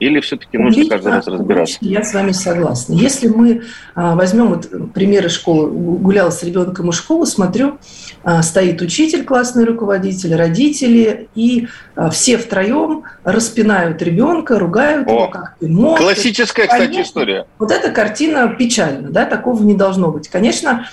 или 0.00 0.20
все-таки 0.20 0.58
нужно 0.58 0.88
каждый 0.88 1.12
раз 1.12 1.26
разбираться? 1.26 1.78
Я 1.80 2.02
с 2.02 2.12
вами 2.12 2.32
согласна. 2.32 2.94
Если 2.94 3.28
мы 3.28 3.62
а, 3.94 4.16
возьмем 4.16 4.48
вот 4.48 4.92
примеры 4.92 5.28
школы, 5.28 5.70
гуляла 5.70 6.30
с 6.30 6.42
ребенком 6.42 6.90
из 6.90 6.96
школы, 6.96 7.26
смотрю, 7.26 7.78
а, 8.24 8.42
стоит 8.42 8.82
учитель, 8.82 9.24
классный 9.24 9.64
руководитель, 9.64 10.34
родители, 10.34 11.28
и 11.34 11.68
а, 11.94 12.10
все 12.10 12.38
втроем 12.38 13.04
распинают 13.22 14.02
ребенка, 14.02 14.58
ругают 14.58 15.08
О, 15.08 15.12
его, 15.12 15.28
как 15.28 15.56
ты 15.60 15.68
мог. 15.68 15.98
Классическая, 15.98 16.66
кстати, 16.66 17.02
история. 17.02 17.46
Вот 17.58 17.70
эта 17.70 17.90
картина 17.90 18.48
печальна, 18.48 19.10
да, 19.10 19.26
такого 19.26 19.62
не 19.62 19.74
должно 19.74 20.10
быть. 20.10 20.28
Конечно, 20.28 20.86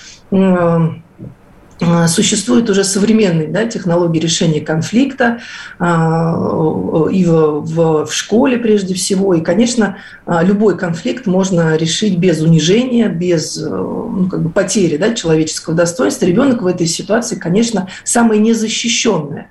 существуют 2.08 2.70
уже 2.70 2.84
современные 2.84 3.48
да, 3.48 3.65
технологии 3.65 4.20
решения 4.20 4.62
конфликта 4.62 5.39
а, 5.80 7.08
и 7.12 7.26
в, 7.26 8.06
в, 8.06 8.12
школе 8.12 8.58
прежде 8.58 8.94
всего. 8.94 9.34
И, 9.34 9.41
конечно, 9.41 9.98
любой 10.28 10.78
конфликт 10.78 11.26
можно 11.26 11.76
решить 11.76 12.17
без 12.17 12.41
унижения, 12.41 13.10
без 13.10 13.58
ну, 13.58 14.28
как 14.30 14.44
бы 14.44 14.50
потери 14.50 14.98
да, 14.98 15.13
человеческого 15.13 15.76
достоинства. 15.76 16.26
Ребенок 16.26 16.62
в 16.62 16.67
этой 16.67 16.88
ситуации, 16.88 17.36
конечно, 17.36 17.88
самое 18.04 18.39
незащищенное 18.39 19.50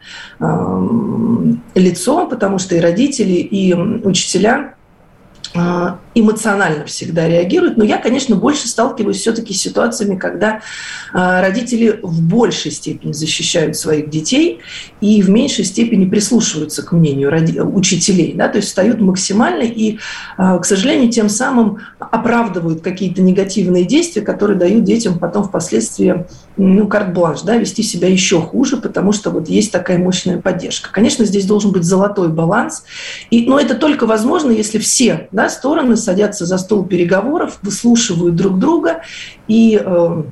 лицо, 1.75 2.27
потому 2.27 2.59
что 2.59 2.75
и 2.77 2.81
родители, 2.81 3.35
и 3.35 3.75
учителя 3.75 4.75
эмоционально 5.53 6.85
всегда 6.85 7.29
реагируют. 7.29 7.77
Но 7.77 7.85
я, 7.85 7.99
конечно, 7.99 8.37
больше 8.37 8.69
сталкиваюсь 8.69 9.19
все-таки 9.19 9.53
с 9.53 9.61
ситуациями, 9.61 10.17
когда 10.17 10.61
а, 11.13 11.41
родители 11.41 11.99
в 12.03 12.23
большей 12.23 12.71
степени 12.71 13.13
защищают 13.13 13.77
своих 13.77 14.11
детей 14.11 14.61
и 15.01 15.23
в 15.23 15.31
меньшей 15.31 15.65
степени 15.65 16.09
прислушиваются 16.09 16.83
к 16.83 16.93
мнению 16.93 17.31
учителей. 17.75 18.35
Да? 18.35 18.49
То 18.49 18.57
есть 18.57 18.69
встают 18.69 19.01
максимально 19.01 19.63
и, 19.63 19.99
а, 20.37 20.59
к 20.59 20.65
сожалению, 20.65 21.11
тем 21.11 21.29
самым 21.29 21.79
оправдывают 21.99 22.81
какие-то 22.81 23.23
негативные 23.23 23.85
действия, 23.85 24.23
которые 24.23 24.59
дают 24.59 24.85
детям 24.85 25.19
потом 25.19 25.45
впоследствии 25.45 26.27
ну, 26.57 26.87
карт-бланш, 26.87 27.43
да, 27.43 27.57
вести 27.57 27.83
себя 27.83 28.09
еще 28.09 28.41
хуже, 28.41 28.77
потому 28.77 29.13
что 29.13 29.31
вот 29.31 29.49
есть 29.49 29.73
такая 29.73 29.99
мощная 29.99 30.41
поддержка. 30.41 30.91
Конечно, 30.93 31.25
здесь 31.25 31.47
должен 31.47 31.73
быть 31.73 31.85
золотой 31.85 32.29
баланс, 32.29 32.85
и, 33.31 33.47
но 33.47 33.59
это 33.59 33.75
только 33.75 34.07
возможно, 34.07 34.51
если 34.51 34.79
все 34.79 35.29
да, 35.39 35.39
стороны 35.48 35.96
садятся 35.96 36.46
за 36.46 36.59
стол 36.59 36.85
переговоров, 36.85 37.59
выслушивают 37.62 38.37
друг 38.37 38.59
друга 38.59 39.03
и 39.48 39.81
э, 39.83 40.22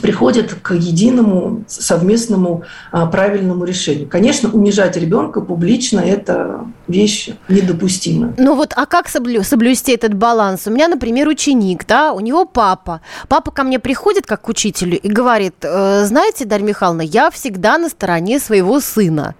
приходят 0.00 0.54
к 0.54 0.74
единому 0.74 1.64
совместному 1.66 2.64
а, 2.92 3.06
правильному 3.06 3.64
решению. 3.64 4.08
Конечно, 4.08 4.50
унижать 4.50 4.96
ребенка 4.96 5.40
публично– 5.40 6.00
это 6.06 6.66
вещь 6.88 7.30
недопустимая. 7.48 8.34
Ну 8.38 8.54
вот, 8.54 8.72
а 8.76 8.86
как 8.86 9.08
соблю, 9.08 9.42
соблюсти 9.42 9.92
этот 9.92 10.14
баланс? 10.14 10.66
У 10.66 10.70
меня, 10.70 10.88
например, 10.88 11.28
ученик, 11.28 11.86
да, 11.86 12.12
у 12.12 12.20
него 12.20 12.44
папа. 12.44 13.00
Папа 13.28 13.50
ко 13.50 13.62
мне 13.62 13.78
приходит 13.78 14.26
как 14.26 14.42
к 14.42 14.48
учителю 14.48 14.98
и 14.98 15.08
говорит, 15.08 15.54
«Э, 15.62 16.04
знаете, 16.04 16.44
Дарья 16.44 16.66
Михайловна, 16.66 17.02
я 17.02 17.30
всегда 17.30 17.78
на 17.78 17.88
стороне 17.88 18.38
своего 18.38 18.80
сына. 18.80 19.34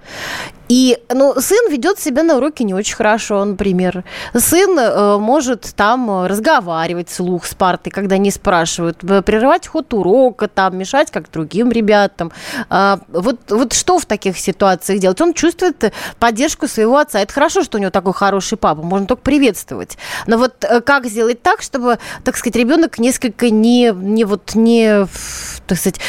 И, 0.68 0.98
ну, 1.12 1.34
сын 1.38 1.70
ведет 1.70 1.98
себя 1.98 2.22
на 2.22 2.36
уроке 2.36 2.64
не 2.64 2.74
очень 2.74 2.96
хорошо, 2.96 3.44
например. 3.44 4.04
Сын 4.34 4.76
э, 4.78 5.18
может 5.18 5.72
там 5.76 6.26
разговаривать 6.26 7.08
вслух 7.08 7.46
с 7.46 7.54
партой, 7.54 7.92
когда 7.92 8.16
не 8.18 8.30
спрашивают, 8.30 8.98
прерывать 8.98 9.66
ход 9.66 9.94
урока, 9.94 10.48
там, 10.48 10.76
мешать 10.76 11.10
как 11.10 11.30
другим 11.30 11.70
ребятам. 11.70 12.32
А, 12.68 12.98
вот, 13.08 13.38
вот 13.50 13.72
что 13.74 13.98
в 13.98 14.06
таких 14.06 14.38
ситуациях 14.38 15.00
делать? 15.00 15.20
Он 15.20 15.34
чувствует 15.34 15.92
поддержку 16.18 16.66
своего 16.66 16.98
отца. 16.98 17.20
Это 17.20 17.32
хорошо, 17.32 17.62
что 17.62 17.78
у 17.78 17.80
него 17.80 17.90
такой 17.90 18.12
хороший 18.12 18.58
папа, 18.58 18.82
можно 18.82 19.06
только 19.06 19.22
приветствовать. 19.22 19.96
Но 20.26 20.36
вот 20.36 20.64
э, 20.64 20.80
как 20.80 21.06
сделать 21.06 21.42
так, 21.42 21.62
чтобы, 21.62 21.98
так 22.24 22.36
сказать, 22.36 22.56
ребенок 22.56 22.98
несколько 22.98 23.50
не, 23.50 23.92
не 23.94 24.24
вот 24.24 24.54
не, 24.54 25.06
так 25.66 25.78
сказать, 25.78 26.00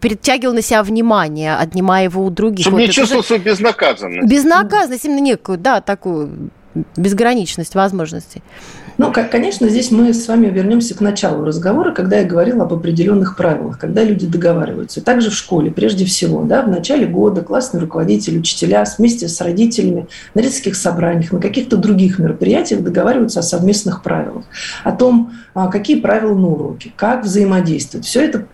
перетягивал 0.00 0.54
на 0.54 0.62
себя 0.62 0.82
внимание, 0.82 1.54
отнимая 1.54 2.04
его 2.04 2.24
у 2.24 2.30
других. 2.30 2.64
Чтобы 2.66 2.78
вот 2.78 2.86
не 2.86 2.90
чувствовал 2.90 3.22
безнаказанным 3.40 3.75
безнаказанность. 3.75 3.75
Безнаказанность, 4.26 5.04
именно 5.04 5.20
некую, 5.20 5.58
да, 5.58 5.80
такую 5.80 6.50
безграничность 6.96 7.74
возможностей. 7.74 8.42
Ну, 8.98 9.12
как, 9.12 9.30
конечно, 9.30 9.68
здесь 9.68 9.90
мы 9.90 10.14
с 10.14 10.26
вами 10.26 10.46
вернемся 10.46 10.94
к 10.94 11.02
началу 11.02 11.44
разговора, 11.44 11.92
когда 11.92 12.18
я 12.18 12.24
говорила 12.24 12.64
об 12.64 12.72
определенных 12.72 13.36
правилах, 13.36 13.78
когда 13.78 14.02
люди 14.02 14.26
договариваются. 14.26 15.02
Также 15.02 15.30
в 15.30 15.34
школе, 15.34 15.70
прежде 15.70 16.06
всего, 16.06 16.42
да, 16.44 16.62
в 16.62 16.68
начале 16.68 17.06
года 17.06 17.42
классный 17.42 17.80
руководитель, 17.80 18.38
учителя 18.38 18.84
вместе 18.96 19.28
с 19.28 19.38
родителями 19.42 20.06
на 20.34 20.40
детских 20.42 20.76
собраниях, 20.76 21.32
на 21.32 21.40
каких-то 21.40 21.76
других 21.76 22.18
мероприятиях 22.18 22.82
договариваются 22.82 23.40
о 23.40 23.42
совместных 23.42 24.02
правилах, 24.02 24.44
о 24.82 24.92
том, 24.92 25.32
а, 25.52 25.68
какие 25.68 26.00
правила 26.00 26.34
на 26.34 26.48
уроке, 26.48 26.92
как 26.96 27.24
взаимодействовать. 27.24 28.06
Все 28.06 28.24
это 28.24 28.46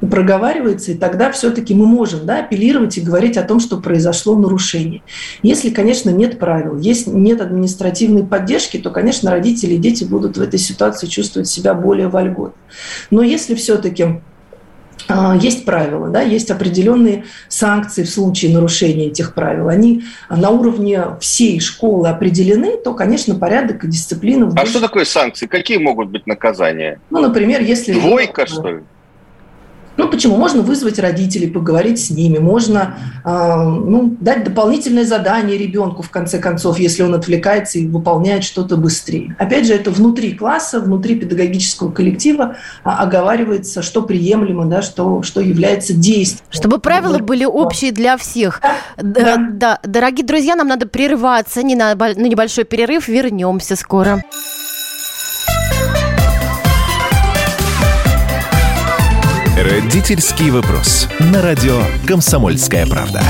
проговаривается, 0.00 0.92
и 0.92 0.94
тогда 0.94 1.30
все-таки 1.30 1.74
мы 1.74 1.86
можем 1.86 2.24
да, 2.26 2.40
апеллировать 2.40 2.96
и 2.98 3.00
говорить 3.00 3.36
о 3.36 3.42
том, 3.42 3.60
что 3.60 3.78
произошло 3.78 4.36
нарушение. 4.36 5.02
Если, 5.42 5.70
конечно, 5.70 6.10
нет 6.10 6.38
правил, 6.38 6.78
есть, 6.78 7.06
нет 7.06 7.40
административной 7.40 8.24
поддержки, 8.24 8.78
то, 8.78 8.90
конечно, 8.90 9.30
родители 9.30 9.74
и 9.74 9.78
дети 9.78 10.04
будут 10.04 10.36
в 10.36 10.42
этой 10.42 10.58
ситуации 10.58 11.06
чувствовать 11.06 11.48
себя 11.48 11.74
более 11.74 12.08
вольготно. 12.08 12.54
Но 13.10 13.22
если 13.22 13.54
все-таки 13.54 14.20
а, 15.08 15.36
есть 15.36 15.64
правила, 15.64 16.08
да, 16.08 16.22
есть 16.22 16.50
определенные 16.50 17.24
санкции 17.48 18.04
в 18.04 18.10
случае 18.10 18.52
нарушения 18.54 19.06
этих 19.06 19.34
правил. 19.34 19.68
Они 19.68 20.04
на 20.28 20.50
уровне 20.50 21.02
всей 21.20 21.60
школы 21.60 22.08
определены, 22.08 22.76
то, 22.76 22.94
конечно, 22.94 23.34
порядок 23.34 23.84
и 23.84 23.88
дисциплина... 23.88 24.52
А 24.56 24.66
что 24.66 24.80
такое 24.80 25.04
санкции? 25.04 25.46
Какие 25.46 25.78
могут 25.78 26.10
быть 26.10 26.26
наказания? 26.26 27.00
Ну, 27.10 27.20
например, 27.20 27.60
если... 27.60 27.92
Двойка, 27.92 28.46
что 28.46 28.70
ли? 28.70 28.82
Ну, 29.96 30.08
почему? 30.08 30.36
Можно 30.36 30.62
вызвать 30.62 30.98
родителей, 30.98 31.48
поговорить 31.48 32.02
с 32.02 32.10
ними, 32.10 32.38
можно 32.38 32.96
э, 33.24 33.28
ну, 33.28 34.16
дать 34.20 34.44
дополнительное 34.44 35.04
задание 35.04 35.58
ребенку, 35.58 36.02
в 36.02 36.10
конце 36.10 36.38
концов, 36.38 36.78
если 36.78 37.02
он 37.02 37.14
отвлекается 37.14 37.78
и 37.78 37.86
выполняет 37.86 38.44
что-то 38.44 38.76
быстрее. 38.76 39.34
Опять 39.38 39.66
же, 39.66 39.74
это 39.74 39.90
внутри 39.90 40.32
класса, 40.34 40.80
внутри 40.80 41.16
педагогического 41.16 41.90
коллектива 41.90 42.56
а, 42.84 43.02
оговаривается, 43.02 43.82
что 43.82 44.02
приемлемо, 44.02 44.66
да, 44.66 44.82
что, 44.82 45.22
что 45.22 45.40
является 45.40 45.92
действием. 45.92 46.44
Чтобы 46.50 46.78
правила 46.78 47.18
были 47.18 47.44
общие 47.44 47.92
для 47.92 48.16
всех. 48.16 48.60
Да, 48.96 49.22
да. 49.22 49.48
да. 49.52 49.80
Дорогие 49.84 50.26
друзья, 50.26 50.56
нам 50.56 50.68
надо 50.68 50.86
прерываться 50.86 51.62
не 51.62 51.74
на, 51.74 51.94
на 51.94 52.14
небольшой 52.14 52.64
перерыв. 52.64 53.08
Вернемся 53.08 53.76
скоро. 53.76 54.22
Родительский 59.62 60.50
вопрос. 60.50 61.06
На 61.18 61.42
радио 61.42 61.82
«Комсомольская 62.08 62.86
правда». 62.86 63.20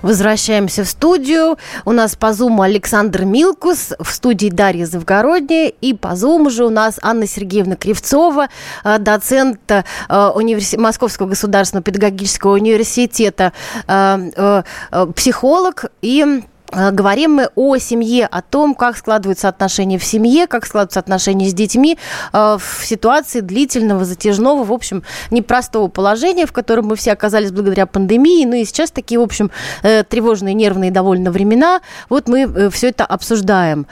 Возвращаемся 0.00 0.82
в 0.84 0.88
студию. 0.88 1.58
У 1.84 1.92
нас 1.92 2.16
по 2.16 2.32
зуму 2.32 2.62
Александр 2.62 3.26
Милкус, 3.26 3.92
в 3.98 4.10
студии 4.10 4.48
Дарья 4.48 4.86
Завгородняя. 4.86 5.68
И 5.82 5.92
по 5.92 6.16
зуму 6.16 6.48
же 6.48 6.64
у 6.64 6.70
нас 6.70 6.98
Анна 7.02 7.26
Сергеевна 7.26 7.76
Кривцова, 7.76 8.48
э, 8.82 8.98
доцент 8.98 9.60
э. 9.70 9.82
Московского 10.78 11.26
государственного 11.26 11.84
педагогического 11.84 12.54
университета, 12.54 13.52
э, 13.86 14.62
психолог 15.14 15.84
и 16.00 16.42
говорим 16.92 17.34
мы 17.34 17.48
о 17.54 17.78
семье, 17.78 18.26
о 18.26 18.42
том, 18.42 18.74
как 18.74 18.96
складываются 18.96 19.48
отношения 19.48 19.98
в 19.98 20.04
семье, 20.04 20.46
как 20.46 20.66
складываются 20.66 21.00
отношения 21.00 21.48
с 21.48 21.54
детьми 21.54 21.98
э, 22.32 22.58
в 22.58 22.84
ситуации 22.84 23.40
длительного, 23.40 24.04
затяжного, 24.04 24.64
в 24.64 24.72
общем, 24.72 25.02
непростого 25.30 25.88
положения, 25.88 26.46
в 26.46 26.52
котором 26.52 26.86
мы 26.86 26.96
все 26.96 27.12
оказались 27.12 27.52
благодаря 27.52 27.86
пандемии. 27.86 28.44
Ну 28.44 28.54
и 28.54 28.64
сейчас 28.64 28.90
такие, 28.90 29.18
в 29.18 29.22
общем, 29.22 29.50
э, 29.82 30.04
тревожные, 30.04 30.54
нервные 30.54 30.90
довольно 30.90 31.30
времена. 31.30 31.80
Вот 32.08 32.28
мы 32.28 32.70
все 32.70 32.88
это 32.88 33.04
обсуждаем. 33.04 33.86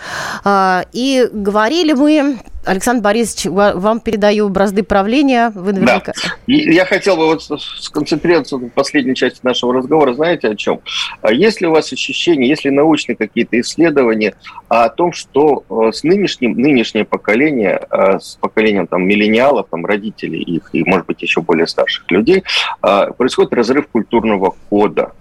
И 0.93 1.29
говорили 1.33 1.93
мы 1.93 2.39
Александр 2.65 3.03
Борисович, 3.03 3.47
вам 3.47 4.01
передаю 4.01 4.49
бразды 4.49 4.83
правления. 4.83 5.51
Вы 5.55 5.73
наверняка... 5.73 6.13
Да. 6.13 6.33
Я 6.47 6.85
хотел 6.85 7.17
бы 7.17 7.27
вот 7.27 7.43
сконцентрироваться 7.43 8.59
на 8.59 8.69
последней 8.69 9.15
части 9.15 9.41
нашего 9.43 9.75
разговора. 9.75 10.15
Знаете 10.15 10.49
о 10.49 10.55
чем? 10.55 10.81
А 11.23 11.33
есть 11.33 11.61
ли 11.61 11.67
у 11.67 11.73
вас 11.73 11.93
ощущение, 11.93 12.49
есть 12.49 12.65
ли 12.65 12.71
научные 12.71 13.17
какие-то 13.17 13.61
исследования 13.61 14.35
о 14.69 14.89
том, 14.89 15.13
что 15.13 15.65
э, 15.69 15.93
с 15.93 16.05
нынешним, 16.05 16.53
нынешнее 16.53 17.05
поколение, 17.05 17.81
э, 17.91 18.19
с 18.21 18.37
поколением 18.41 18.87
там, 18.87 19.07
миллениалов, 19.07 19.67
там, 19.71 19.85
родителей 19.85 20.41
их 20.41 20.71
и, 20.73 20.85
может 20.85 21.07
быть, 21.07 21.23
еще 21.23 21.41
более 21.41 21.67
старших 21.67 22.11
людей, 22.11 22.45
э, 22.83 23.07
происходит 23.17 23.53
разрыв 23.55 23.89
культурного 23.89 24.55
кода? 24.71 25.13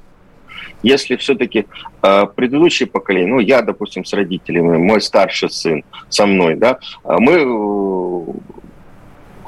Если 0.84 1.16
все-таки 1.16 1.66
э, 2.02 2.26
предыдущее 2.36 2.88
поколение, 2.88 3.34
ну, 3.34 3.40
я, 3.40 3.62
допустим, 3.62 4.06
с 4.06 4.14
родителями, 4.14 4.78
мой 4.78 5.02
старший 5.02 5.50
сын 5.50 5.84
со 6.10 6.26
мной, 6.26 6.56
да, 6.56 6.80
мы 7.04 7.46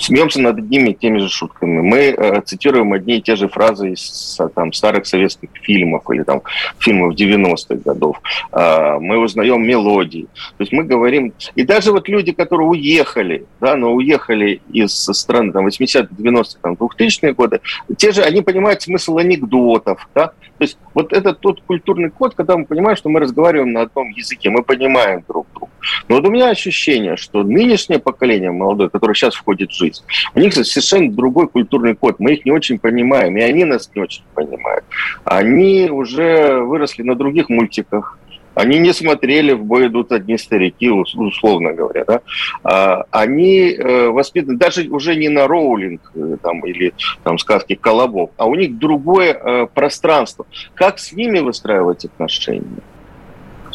смеемся 0.04 0.42
над 0.42 0.58
одними 0.58 0.90
и 0.90 0.94
теми 0.94 1.20
же 1.20 1.30
шутками. 1.30 1.82
Мы 1.82 1.98
э, 1.98 2.42
цитируем 2.42 2.94
одни 2.94 3.18
и 3.18 3.22
те 3.22 3.36
же 3.36 3.48
фразы 3.48 3.92
из 3.92 4.38
там, 4.56 4.74
старых 4.74 5.06
советских 5.06 5.50
фильмов 5.62 6.04
или 6.12 6.24
там, 6.24 6.42
фильмов 6.80 7.16
90-х 7.16 7.76
годов. 7.86 8.22
Э, 8.52 8.98
мы 9.00 9.18
узнаем 9.18 9.66
мелодии. 9.66 10.28
То 10.58 10.64
есть 10.64 10.72
мы 10.72 10.84
говорим... 10.84 11.34
И 11.56 11.64
даже 11.64 11.92
вот 11.92 12.10
люди, 12.10 12.32
которые 12.32 12.68
уехали, 12.68 13.46
да, 13.62 13.76
но 13.76 13.94
уехали 13.94 14.62
из 14.72 14.92
стран 14.94 15.52
там, 15.52 15.68
80-х, 15.68 16.10
90-х, 16.18 16.60
там, 16.62 16.74
2000-е 16.74 17.34
годы, 17.34 17.62
те 17.98 18.12
же, 18.12 18.22
они 18.22 18.42
понимают 18.42 18.82
смысл 18.82 19.18
анекдотов. 19.18 20.08
Да? 20.14 20.28
То 20.28 20.64
есть 20.64 20.78
вот 20.94 21.14
это 21.14 21.34
тот 21.34 21.62
культурный 21.62 22.10
код, 22.10 22.36
когда 22.36 22.58
мы 22.58 22.66
понимаем, 22.66 22.96
что 22.98 23.10
мы 23.10 23.20
разговариваем 23.20 23.72
на 23.72 23.82
одном 23.82 24.10
языке, 24.10 24.50
мы 24.50 24.64
понимаем 24.64 25.24
друг 25.28 25.48
друга. 25.54 25.72
Но 26.08 26.16
вот 26.16 26.26
у 26.26 26.32
меня 26.32 26.50
ощущение, 26.50 27.18
что 27.18 27.44
нынешнее 27.44 28.00
поколение 28.00 28.52
молодое, 28.52 28.90
которое 28.90 29.14
сейчас 29.14 29.36
входит 29.36 29.72
в 29.72 29.78
жизнь, 29.78 29.93
у 30.36 30.40
них 30.40 30.54
совершенно 30.54 31.12
другой 31.12 31.48
культурный 31.48 31.96
код. 31.96 32.20
Мы 32.20 32.34
их 32.34 32.46
не 32.46 32.52
очень 32.52 32.80
понимаем, 32.80 33.38
и 33.38 33.42
они 33.42 33.66
нас 33.66 33.90
не 33.96 34.02
очень 34.02 34.24
понимают. 34.34 34.86
Они 35.24 35.90
уже 35.90 36.60
выросли 36.62 37.04
на 37.04 37.16
других 37.16 37.50
мультиках, 37.50 38.18
они 38.56 38.80
не 38.80 38.94
смотрели 38.94 39.54
«В 39.54 39.64
бой 39.64 39.88
идут 39.88 40.12
одни 40.12 40.38
старики», 40.38 40.90
условно 40.90 41.74
говоря. 41.74 42.04
Да? 42.06 42.22
А, 42.64 43.04
они 43.12 43.72
э, 43.72 44.10
воспитаны 44.10 44.58
даже 44.58 44.88
уже 44.90 45.16
не 45.16 45.30
на 45.30 45.48
Роулинг 45.48 46.12
э, 46.16 46.38
там, 46.42 46.66
или 46.66 46.94
там, 47.24 47.38
сказки 47.40 47.76
Колобов, 47.76 48.30
а 48.38 48.46
у 48.46 48.56
них 48.56 48.78
другое 48.78 49.34
э, 49.34 49.68
пространство. 49.74 50.46
Как 50.76 51.00
с 51.00 51.14
ними 51.14 51.40
выстраивать 51.40 52.06
отношения? 52.06 52.84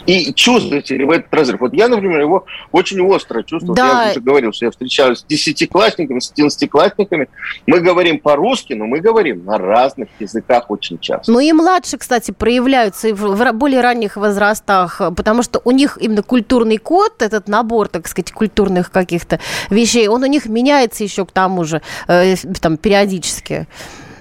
И 0.08 0.32
чувствуете 0.32 0.96
ли 0.96 1.04
вы 1.04 1.16
этот 1.16 1.34
разрыв? 1.34 1.60
Вот 1.60 1.74
я, 1.74 1.86
например, 1.86 2.20
его 2.20 2.46
очень 2.72 2.98
остро 3.02 3.42
чувствую. 3.42 3.76
Да. 3.76 4.04
Я 4.06 4.10
уже 4.12 4.20
говорил, 4.20 4.54
что 4.54 4.64
я 4.64 4.70
встречаюсь 4.70 5.18
с 5.18 5.24
десятиклассниками, 5.24 6.18
с 6.18 6.32
одиннадцатиклассниками. 6.32 7.28
Мы 7.66 7.80
говорим 7.80 8.18
по-русски, 8.18 8.72
но 8.72 8.86
мы 8.86 9.00
говорим 9.00 9.44
на 9.44 9.58
разных 9.58 10.08
языках 10.18 10.70
очень 10.70 10.98
часто. 10.98 11.30
Ну 11.30 11.40
и 11.40 11.52
младше, 11.52 11.98
кстати, 11.98 12.30
проявляются 12.30 13.08
и 13.08 13.12
в 13.12 13.52
более 13.52 13.82
ранних 13.82 14.16
возрастах, 14.16 15.02
потому 15.14 15.42
что 15.42 15.60
у 15.66 15.72
них 15.72 15.98
именно 16.00 16.22
культурный 16.22 16.78
код, 16.78 17.20
этот 17.20 17.46
набор, 17.46 17.88
так 17.88 18.08
сказать, 18.08 18.32
культурных 18.32 18.90
каких-то 18.90 19.40
вещей, 19.68 20.08
он 20.08 20.22
у 20.22 20.26
них 20.26 20.46
меняется 20.46 21.04
еще 21.04 21.26
к 21.26 21.32
тому 21.32 21.64
же, 21.64 21.82
э, 22.06 22.34
там, 22.62 22.78
периодически, 22.78 23.68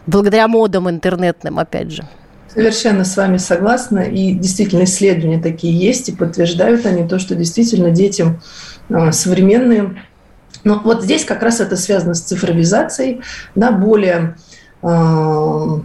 благодаря 0.06 0.50
модам 0.50 0.90
интернетным, 0.90 1.60
опять 1.60 1.92
же. 1.92 2.04
Совершенно 2.58 3.05
с 3.05 3.16
вами 3.16 3.38
согласна. 3.38 3.99
И 3.99 4.32
действительно 4.32 4.86
исследования 4.86 5.39
такие 5.39 5.78
есть, 5.78 6.10
и 6.10 6.12
подтверждают 6.12 6.88
они 6.88 7.08
то, 7.08 7.20
что 7.20 7.36
действительно 7.36 7.91
детям 7.91 8.41
а, 8.89 9.12
современные. 9.12 10.03
Но 10.64 10.82
вот 10.84 11.03
здесь 11.03 11.24
как 11.24 11.43
раз 11.43 11.60
это 11.60 11.78
связано 11.78 12.16
с 12.16 12.22
цифровизацией, 12.22 13.22
да, 13.53 13.72
более 13.72 14.38
а, 14.82 15.82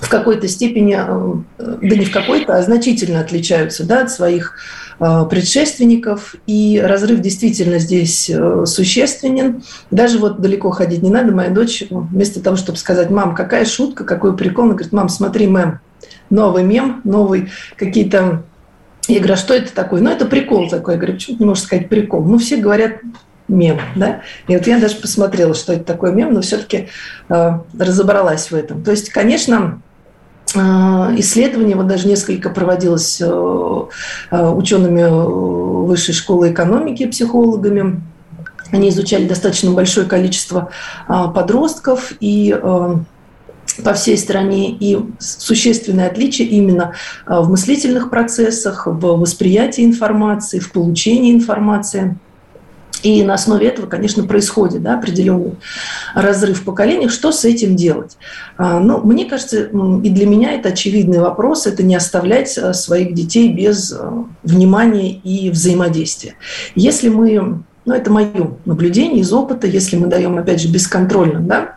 в 0.00 0.08
какой-то 0.08 0.48
степени, 0.48 0.94
а, 0.94 1.44
да 1.58 1.94
не 1.94 2.06
в 2.06 2.10
какой-то, 2.10 2.56
а 2.56 2.62
значительно 2.62 3.20
отличаются 3.20 3.86
да, 3.86 4.02
от 4.02 4.10
своих 4.10 4.56
предшественников, 4.98 6.34
и 6.46 6.80
разрыв 6.84 7.20
действительно 7.20 7.78
здесь 7.78 8.28
э, 8.28 8.64
существенен. 8.66 9.62
Даже 9.90 10.18
вот 10.18 10.40
далеко 10.40 10.70
ходить 10.70 11.02
не 11.02 11.10
надо. 11.10 11.32
Моя 11.32 11.50
дочь 11.50 11.84
вместо 11.90 12.42
того, 12.42 12.56
чтобы 12.56 12.78
сказать, 12.78 13.10
мам, 13.10 13.34
какая 13.34 13.64
шутка, 13.64 14.04
какой 14.04 14.36
прикол, 14.36 14.64
она 14.64 14.74
говорит, 14.74 14.92
мам, 14.92 15.08
смотри, 15.08 15.46
мем, 15.46 15.80
новый 16.30 16.64
мем, 16.64 17.00
новый 17.04 17.50
какие-то 17.76 18.42
я 19.08 19.20
говорю, 19.20 19.34
а 19.34 19.38
что 19.38 19.54
это 19.54 19.72
такое? 19.72 20.02
Ну, 20.02 20.10
это 20.10 20.26
прикол 20.26 20.68
такой. 20.68 20.94
Я 20.94 20.98
говорю, 20.98 21.14
почему 21.14 21.36
ты 21.38 21.42
не 21.42 21.48
можешь 21.48 21.64
сказать 21.64 21.88
прикол? 21.88 22.24
Ну, 22.24 22.36
все 22.36 22.58
говорят 22.58 23.00
мем, 23.48 23.80
да? 23.96 24.20
И 24.46 24.54
вот 24.54 24.66
я 24.66 24.78
даже 24.78 24.96
посмотрела, 24.96 25.54
что 25.54 25.72
это 25.72 25.84
такое 25.84 26.12
мем, 26.12 26.34
но 26.34 26.42
все-таки 26.42 26.88
э, 27.30 27.50
разобралась 27.78 28.50
в 28.50 28.54
этом. 28.54 28.84
То 28.84 28.90
есть, 28.90 29.08
конечно, 29.08 29.80
а, 30.54 31.12
исследование, 31.16 31.76
вот 31.76 31.86
даже 31.86 32.08
несколько 32.08 32.50
проводилось 32.50 33.20
э, 33.20 33.26
э, 33.26 34.48
учеными 34.50 35.00
э, 35.00 35.68
Высшей 35.88 36.14
школы 36.14 36.52
экономики, 36.52 37.06
психологами. 37.06 38.02
Они 38.70 38.90
изучали 38.90 39.26
достаточно 39.26 39.70
большое 39.70 40.06
количество 40.06 40.70
а, 41.06 41.28
подростков 41.28 42.12
и 42.20 42.54
по 43.82 43.94
всей 43.94 44.18
стране 44.18 44.70
и 44.72 44.98
существенное 45.18 46.08
отличие 46.08 46.48
именно 46.48 46.92
в 47.26 47.48
мыслительных 47.48 48.10
процессах, 48.10 48.86
в 48.86 49.00
восприятии 49.00 49.84
информации, 49.84 50.58
в 50.58 50.72
получении 50.72 51.32
информации– 51.32 52.18
и 53.02 53.22
на 53.22 53.34
основе 53.34 53.68
этого, 53.68 53.86
конечно, 53.86 54.24
происходит 54.24 54.82
да, 54.82 54.98
определенный 54.98 55.52
разрыв 56.14 56.60
в 56.60 56.64
поколениях. 56.64 57.10
Что 57.10 57.32
с 57.32 57.44
этим 57.44 57.76
делать? 57.76 58.16
А, 58.56 58.80
ну, 58.80 59.00
мне 59.00 59.24
кажется, 59.24 59.64
и 59.64 60.10
для 60.10 60.26
меня 60.26 60.52
это 60.52 60.70
очевидный 60.70 61.20
вопрос, 61.20 61.66
это 61.66 61.82
не 61.82 61.94
оставлять 61.94 62.56
а, 62.58 62.72
своих 62.74 63.14
детей 63.14 63.52
без 63.52 63.92
а, 63.92 64.24
внимания 64.42 65.12
и 65.12 65.50
взаимодействия. 65.50 66.34
Если 66.74 67.08
мы, 67.08 67.62
ну 67.84 67.94
это 67.94 68.10
мое 68.10 68.56
наблюдение 68.64 69.20
из 69.20 69.32
опыта, 69.32 69.66
если 69.66 69.96
мы 69.96 70.08
даем, 70.08 70.38
опять 70.38 70.60
же, 70.60 70.68
бесконтрольно, 70.68 71.40
да, 71.40 71.74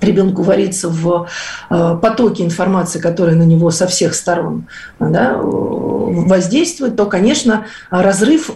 ребенку 0.00 0.42
вариться 0.42 0.88
в 0.88 1.28
потоке 1.68 2.42
информации, 2.44 2.98
которая 2.98 3.36
на 3.36 3.44
него 3.44 3.70
со 3.70 3.86
всех 3.86 4.14
сторон 4.14 4.66
да, 4.98 5.36
воздействует, 5.36 6.96
то, 6.96 7.06
конечно, 7.06 7.66
разрыв 7.88 8.50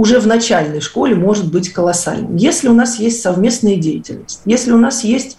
уже 0.00 0.18
в 0.18 0.26
начальной 0.26 0.80
школе 0.80 1.14
может 1.14 1.52
быть 1.52 1.74
колоссальным. 1.74 2.34
Если 2.36 2.68
у 2.68 2.72
нас 2.72 2.98
есть 2.98 3.20
совместная 3.20 3.76
деятельность, 3.76 4.40
если 4.46 4.72
у 4.72 4.78
нас 4.78 5.04
есть 5.04 5.36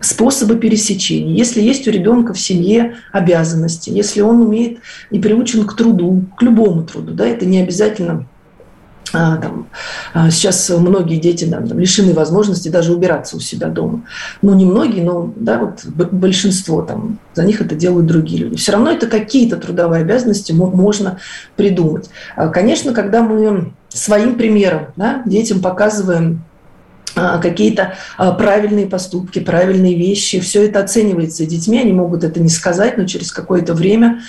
способы 0.00 0.56
пересечения, 0.56 1.36
если 1.36 1.60
есть 1.60 1.86
у 1.86 1.92
ребенка 1.92 2.34
в 2.34 2.40
семье 2.40 2.96
обязанности, 3.12 3.90
если 3.90 4.20
он 4.20 4.40
умеет 4.40 4.80
и 5.10 5.20
приучен 5.20 5.64
к 5.68 5.76
труду, 5.76 6.24
к 6.36 6.42
любому 6.42 6.82
труду, 6.82 7.12
да, 7.12 7.24
это 7.28 7.46
не 7.46 7.60
обязательно 7.60 8.26
а, 9.12 9.36
там, 9.36 9.68
а, 10.14 10.30
сейчас 10.30 10.68
многие 10.70 11.18
дети 11.18 11.44
да, 11.44 11.60
там, 11.60 11.78
лишены 11.78 12.12
возможности 12.12 12.70
даже 12.70 12.92
убираться 12.92 13.36
у 13.36 13.40
себя 13.40 13.68
дома. 13.68 14.02
Ну, 14.40 14.52
не 14.54 14.64
многие, 14.64 15.02
но 15.02 15.32
да, 15.36 15.58
вот 15.58 15.84
большинство 15.84 16.82
там, 16.82 17.18
за 17.34 17.44
них 17.44 17.60
это 17.60 17.76
делают 17.76 18.06
другие 18.06 18.44
люди. 18.44 18.56
Все 18.56 18.72
равно 18.72 18.90
это 18.90 19.06
какие-то 19.06 19.58
трудовые 19.58 20.02
обязанности 20.02 20.50
можно 20.50 21.18
придумать. 21.54 22.10
А, 22.34 22.48
конечно, 22.48 22.92
когда 22.92 23.22
мы 23.22 23.72
своим 23.94 24.36
примером 24.36 24.88
да, 24.96 25.22
детям 25.26 25.60
показываем 25.60 26.44
какие-то 27.14 27.94
правильные 28.16 28.86
поступки, 28.86 29.38
правильные 29.38 29.96
вещи. 29.96 30.40
Все 30.40 30.64
это 30.64 30.80
оценивается 30.80 31.44
детьми, 31.44 31.78
они 31.78 31.92
могут 31.92 32.24
это 32.24 32.40
не 32.40 32.48
сказать, 32.48 32.96
но 32.96 33.06
через 33.06 33.32
какое-то 33.32 33.74
время 33.74 34.22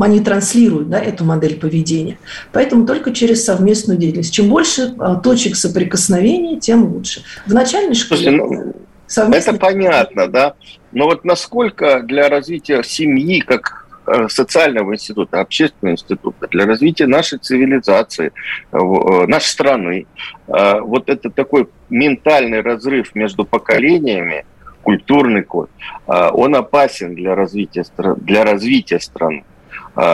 они 0.00 0.20
транслируют 0.20 0.90
да, 0.90 1.00
эту 1.00 1.24
модель 1.24 1.58
поведения. 1.58 2.18
Поэтому 2.52 2.86
только 2.86 3.12
через 3.12 3.44
совместную 3.44 3.98
деятельность. 3.98 4.32
Чем 4.32 4.48
больше 4.48 4.94
а, 4.98 5.16
точек 5.16 5.56
соприкосновения, 5.56 6.60
тем 6.60 6.84
лучше. 6.84 7.22
В 7.46 7.54
начальной 7.54 7.94
школе... 7.94 8.22
Слушайте, 8.22 8.64
ну, 8.64 8.74
совместно... 9.06 9.50
Это 9.50 9.58
понятно, 9.58 10.28
да. 10.28 10.54
Но 10.92 11.06
вот 11.06 11.24
насколько 11.24 12.00
для 12.02 12.28
развития 12.28 12.82
семьи, 12.84 13.40
как 13.40 13.77
социального 14.28 14.94
института, 14.94 15.40
общественного 15.40 15.94
института, 15.94 16.46
для 16.48 16.66
развития 16.66 17.06
нашей 17.06 17.38
цивилизации, 17.38 18.32
э, 18.72 18.76
э, 18.76 19.26
нашей 19.26 19.46
страны, 19.46 20.06
вот 20.46 21.10
это 21.10 21.30
такой 21.30 21.68
ментальный 21.90 22.62
разрыв 22.62 23.14
между 23.14 23.44
поколениями, 23.44 24.46
культурный 24.82 25.42
код, 25.42 25.68
он 26.06 26.54
опасен 26.54 27.14
для 27.14 27.34
развития, 27.34 27.84
для 28.16 28.44
развития 28.44 28.98
страны. 28.98 29.44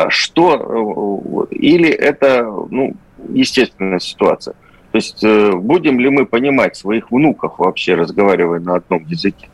Что 0.09 1.49
э, 1.51 1.55
или 1.55 1.89
это 1.91 2.45
ну, 2.71 2.97
естественная 3.29 3.99
ситуация. 3.99 4.55
То 4.93 4.99
есть 4.99 5.25
э, 5.25 5.53
будем 5.53 5.99
ли 5.99 6.09
мы 6.09 6.25
понимать 6.25 6.77
своих 6.77 7.11
внуков 7.11 7.59
вообще, 7.59 7.95
разговаривая 7.95 8.61
на 8.61 8.77
одном 8.77 9.05
языке? 9.07 9.49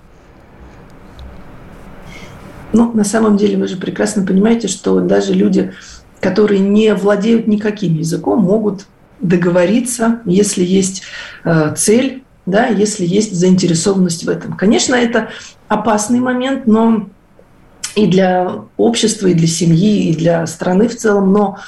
Ну, 2.73 2.93
на 2.93 3.05
самом 3.05 3.37
деле 3.37 3.57
вы 3.57 3.67
же 3.67 3.77
прекрасно 3.77 4.25
понимаете, 4.25 4.69
что 4.69 5.01
даже 5.01 5.35
люди, 5.35 5.73
которые 6.21 6.61
не 6.61 6.95
владеют 6.95 7.47
никаким 7.47 7.95
языком, 7.97 8.41
могут 8.41 8.87
договориться, 9.21 10.21
если 10.25 10.65
есть 10.65 11.03
э, 11.45 11.75
цель, 11.77 12.23
да, 12.47 12.67
если 12.67 13.05
есть 13.05 13.35
заинтересованность 13.35 14.25
в 14.25 14.29
этом. 14.29 14.55
Конечно, 14.57 14.95
это 14.95 15.31
опасный 15.69 16.21
момент, 16.21 16.67
но 16.67 17.09
и 17.95 18.07
для 18.07 18.63
общества, 18.77 19.27
и 19.29 19.35
для 19.35 19.47
семьи, 19.49 20.09
и 20.09 20.17
для 20.17 20.47
страны 20.47 20.89
в 20.89 20.97
целом. 20.97 21.33
Но 21.33 21.59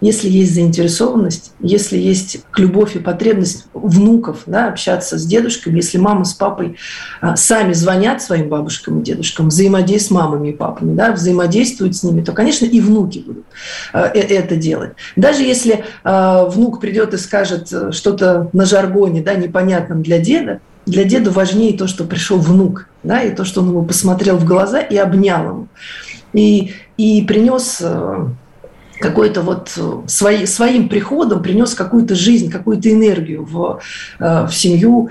если 0.00 0.28
есть 0.28 0.54
заинтересованность, 0.54 1.52
если 1.60 1.96
есть 1.96 2.40
любовь 2.56 2.96
и 2.96 2.98
потребность 2.98 3.66
внуков 3.72 4.42
да, 4.46 4.68
общаться 4.68 5.16
с 5.16 5.24
дедушками, 5.24 5.76
если 5.76 5.98
мама 5.98 6.24
с 6.24 6.34
папой 6.34 6.76
а, 7.20 7.36
сами 7.36 7.72
звонят 7.72 8.20
своим 8.20 8.48
бабушкам 8.48 9.00
и 9.00 9.04
дедушкам, 9.04 9.48
взаимодействуют 9.48 10.08
с 10.08 10.10
мамами 10.10 10.48
и 10.48 10.52
папами, 10.52 10.94
да, 10.96 11.12
взаимодействуют 11.12 11.96
с 11.96 12.02
ними, 12.02 12.22
то, 12.22 12.32
конечно, 12.32 12.64
и 12.64 12.80
внуки 12.80 13.22
будут 13.24 13.44
а, 13.92 14.08
э, 14.08 14.20
это 14.20 14.56
делать. 14.56 14.92
Даже 15.14 15.42
если 15.42 15.84
внук 16.02 16.80
придет 16.80 17.14
и 17.14 17.18
скажет 17.18 17.72
э, 17.72 17.92
что-то 17.92 18.48
на 18.52 18.64
жаргоне, 18.64 19.22
да, 19.22 19.34
непонятном 19.34 20.02
для 20.02 20.18
деда, 20.18 20.60
для 20.86 21.04
деда 21.04 21.30
важнее 21.30 21.76
то, 21.76 21.86
что 21.86 22.04
пришел 22.04 22.38
внук, 22.38 22.88
да, 23.02 23.22
и 23.22 23.34
то, 23.34 23.44
что 23.44 23.60
он 23.60 23.68
его 23.68 23.82
посмотрел 23.82 24.36
в 24.36 24.44
глаза 24.44 24.80
и 24.80 24.96
обнял 24.96 25.44
его. 25.44 25.68
И, 26.32 26.72
и 26.96 27.22
принес 27.22 27.78
э, 27.80 28.26
какой-то 29.00 29.42
вот 29.42 29.72
э, 29.76 29.92
свои, 30.06 30.46
своим 30.46 30.88
приходом 30.88 31.42
принес 31.42 31.74
какую-то 31.74 32.14
жизнь, 32.14 32.50
какую-то 32.50 32.90
энергию 32.90 33.44
в, 33.44 33.80
э, 34.18 34.46
в 34.46 34.52
семью 34.52 35.10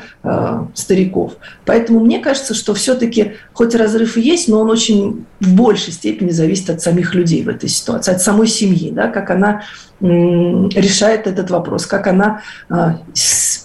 стариков. 0.73 1.33
Поэтому 1.65 1.99
мне 2.01 2.19
кажется, 2.19 2.53
что 2.53 2.73
все-таки 2.73 3.33
хоть 3.53 3.75
разрыв 3.75 4.17
и 4.17 4.21
есть, 4.21 4.49
но 4.49 4.59
он 4.59 4.69
очень 4.69 5.25
в 5.39 5.55
большей 5.55 5.93
степени 5.93 6.31
зависит 6.31 6.69
от 6.69 6.81
самих 6.81 7.15
людей 7.15 7.43
в 7.43 7.49
этой 7.49 7.69
ситуации, 7.69 8.13
от 8.13 8.21
самой 8.21 8.47
семьи, 8.47 8.91
да, 8.91 9.07
как 9.07 9.29
она 9.29 9.63
решает 10.01 11.25
этот 11.25 11.49
вопрос, 11.49 11.87
как 11.87 12.07
она 12.07 12.41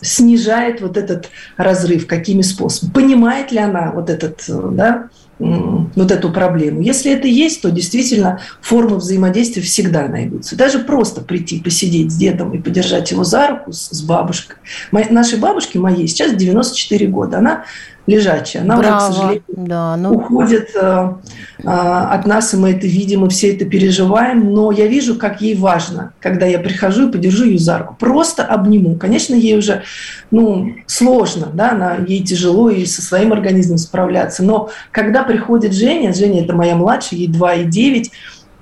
снижает 0.03 0.81
вот 0.81 0.97
этот 0.97 1.31
разрыв, 1.57 2.07
какими 2.07 2.43
способами, 2.43 2.93
понимает 2.93 3.53
ли 3.53 3.59
она 3.59 3.93
вот 3.93 4.11
этот, 4.11 4.45
э, 4.49 4.69
да, 4.73 5.09
вот 5.95 6.11
эту 6.11 6.31
проблему. 6.31 6.81
Если 6.81 7.13
это 7.13 7.27
есть, 7.29 7.63
то 7.63 7.71
действительно 7.71 8.41
формы 8.61 8.97
взаимодействия 8.97 9.63
всегда 9.63 10.09
найдутся. 10.09 10.57
Даже 10.57 10.79
просто 10.81 11.21
прийти, 11.21 11.61
посидеть 11.61 12.13
с 12.13 12.17
дедом 12.17 12.53
и 12.53 12.59
подержать 12.59 13.11
его 13.11 13.25
за 13.25 13.49
руку 13.49 13.73
с, 13.73 14.03
бабушкой. 14.03 14.57
Моей, 14.91 15.11
нашей 15.11 15.39
бабушке 15.39 15.79
моей 15.79 16.07
сейчас 16.07 16.35
94 16.35 17.07
года. 17.09 17.39
Она 17.39 17.65
лежачая. 18.07 18.63
Она 18.63 18.77
Браво. 18.77 18.99
к 18.99 19.01
сожалению, 19.01 19.43
да, 19.49 19.97
ну... 19.97 20.13
уходит 20.13 20.71
э, 20.75 21.13
э, 21.63 21.69
от 21.69 22.27
нас, 22.27 22.53
и 22.53 22.57
мы 22.57 22.71
это 22.71 22.87
видим, 22.87 23.25
и 23.25 23.29
все 23.29 23.55
это 23.55 23.65
переживаем. 23.65 24.53
Но 24.53 24.73
я 24.73 24.87
вижу, 24.87 25.15
как 25.15 25.41
ей 25.41 25.55
важно, 25.55 26.13
когда 26.21 26.47
я 26.47 26.59
прихожу 26.59 27.09
и 27.09 27.13
подержу 27.13 27.45
ее 27.45 27.59
за 27.59 27.79
руку. 27.79 27.97
Просто 27.99 28.45
обниму. 28.45 28.97
Конечно, 28.97 29.35
ей 29.35 29.57
уже 29.57 29.83
ну, 30.31 30.75
сложно, 30.87 31.49
да, 31.55 31.73
она, 31.73 31.97
ей 32.07 32.25
тяжело 32.25 32.71
и 32.71 32.87
со 32.87 33.03
своим 33.03 33.33
организмом 33.33 33.79
справляться. 33.79 34.43
Но 34.43 34.71
когда 34.91 35.23
приходит 35.23 35.73
Женя, 35.73 36.13
Женя– 36.13 36.43
это 36.45 36.55
моя 36.55 36.75
младшая, 36.75 37.21
ей 37.21 37.29
2 37.29 37.55
и 37.55 37.65
9, 37.65 38.11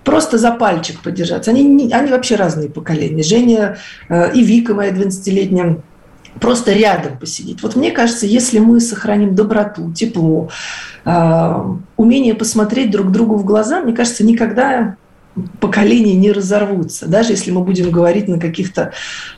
просто 0.05 0.39
за 0.39 0.53
пальчик 0.53 1.01
подержаться. 1.01 1.51
Они, 1.51 1.91
они 1.93 2.11
вообще 2.11 2.37
разные 2.37 2.69
поколения. 2.69 3.23
Женя 3.23 3.79
э, 4.09 4.33
и 4.35 4.43
Вика, 4.43 4.75
моя 4.75 4.91
12-летняя, 4.91 5.79
просто 6.39 6.73
рядом 6.73 7.19
посидеть. 7.19 7.63
Вот 7.63 7.77
мне 7.77 7.91
кажется, 7.91 8.27
если 8.27 8.59
мы 8.59 8.81
сохраним 8.81 9.35
доброту, 9.35 9.93
тепло, 9.93 10.49
э, 11.05 11.65
умение 11.97 12.35
посмотреть 12.35 12.91
друг 12.91 13.11
другу 13.11 13.37
в 13.37 13.45
глаза, 13.45 13.81
мне 13.81 13.93
кажется, 13.93 14.25
никогда 14.25 14.97
поколения 15.61 16.15
не 16.15 16.33
разорвутся, 16.33 17.07
даже 17.07 17.33
если 17.33 17.51
мы 17.51 17.63
будем 17.63 17.91
говорить 17.91 18.29
на 18.29 18.39
каких-то 18.39 18.93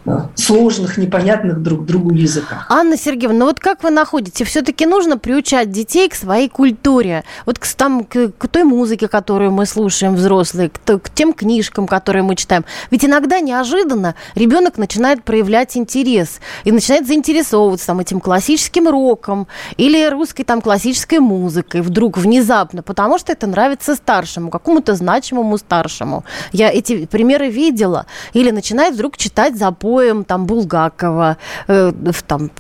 э, 0.07 0.19
сложных, 0.35 0.97
непонятных 0.97 1.63
друг 1.63 1.85
другу 1.85 2.15
языках. 2.15 2.67
Анна 2.71 2.97
Сергеевна, 2.97 3.41
ну 3.41 3.45
вот 3.47 3.61
как 3.61 3.83
вы 3.83 3.91
находите, 3.91 4.45
все-таки 4.45 4.87
нужно 4.87 5.19
приучать 5.19 5.71
детей 5.71 6.09
к 6.09 6.15
своей 6.15 6.49
культуре, 6.49 7.25
вот 7.45 7.59
к, 7.59 7.67
там, 7.67 8.05
к, 8.05 8.31
к 8.31 8.49
той 8.49 8.65
музыке, 8.65 9.07
которую 9.07 9.53
мы 9.53 9.67
слушаем 9.67 10.15
взрослые, 10.15 10.71
к, 10.71 10.99
к 10.99 11.11
тем 11.11 11.33
книжкам, 11.35 11.87
которые 11.87 12.23
мы 12.23 12.37
читаем. 12.37 12.65
Ведь 12.91 13.05
иногда 13.05 13.41
неожиданно 13.41 14.15
ребенок 14.35 14.79
начинает 14.79 15.25
проявлять 15.25 15.77
интерес 15.77 16.41
и 16.65 16.73
начинает 16.73 17.07
заинтересовываться 17.07 17.87
там, 17.87 18.01
этим 18.01 18.21
классическим 18.21 18.89
роком 18.89 19.47
или 19.77 20.09
русской 20.09 20.45
там 20.45 20.63
классической 20.63 21.19
музыкой 21.19 21.83
вдруг 21.83 22.17
внезапно, 22.17 22.83
потому 22.83 23.19
что 23.19 23.33
это 23.33 23.47
нравится 23.47 23.95
старшему, 23.95 24.51
какому-то 24.51 24.95
значимому 24.95 25.59
старшему 25.59 25.82
по-старшему. 25.83 26.25
Я 26.53 26.71
эти 26.71 27.07
примеры 27.07 27.51
видела. 27.51 28.07
Или 28.35 28.51
начинает 28.51 28.95
вдруг 28.95 29.17
читать 29.17 29.57
за 29.57 29.73
поем 29.73 30.25
там 30.25 30.47
Булгакова. 30.47 31.37
Э, 31.69 31.93
там, 32.27 32.51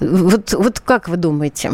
вот, 0.00 0.52
вот 0.52 0.80
как 0.80 1.08
вы 1.08 1.16
думаете? 1.16 1.72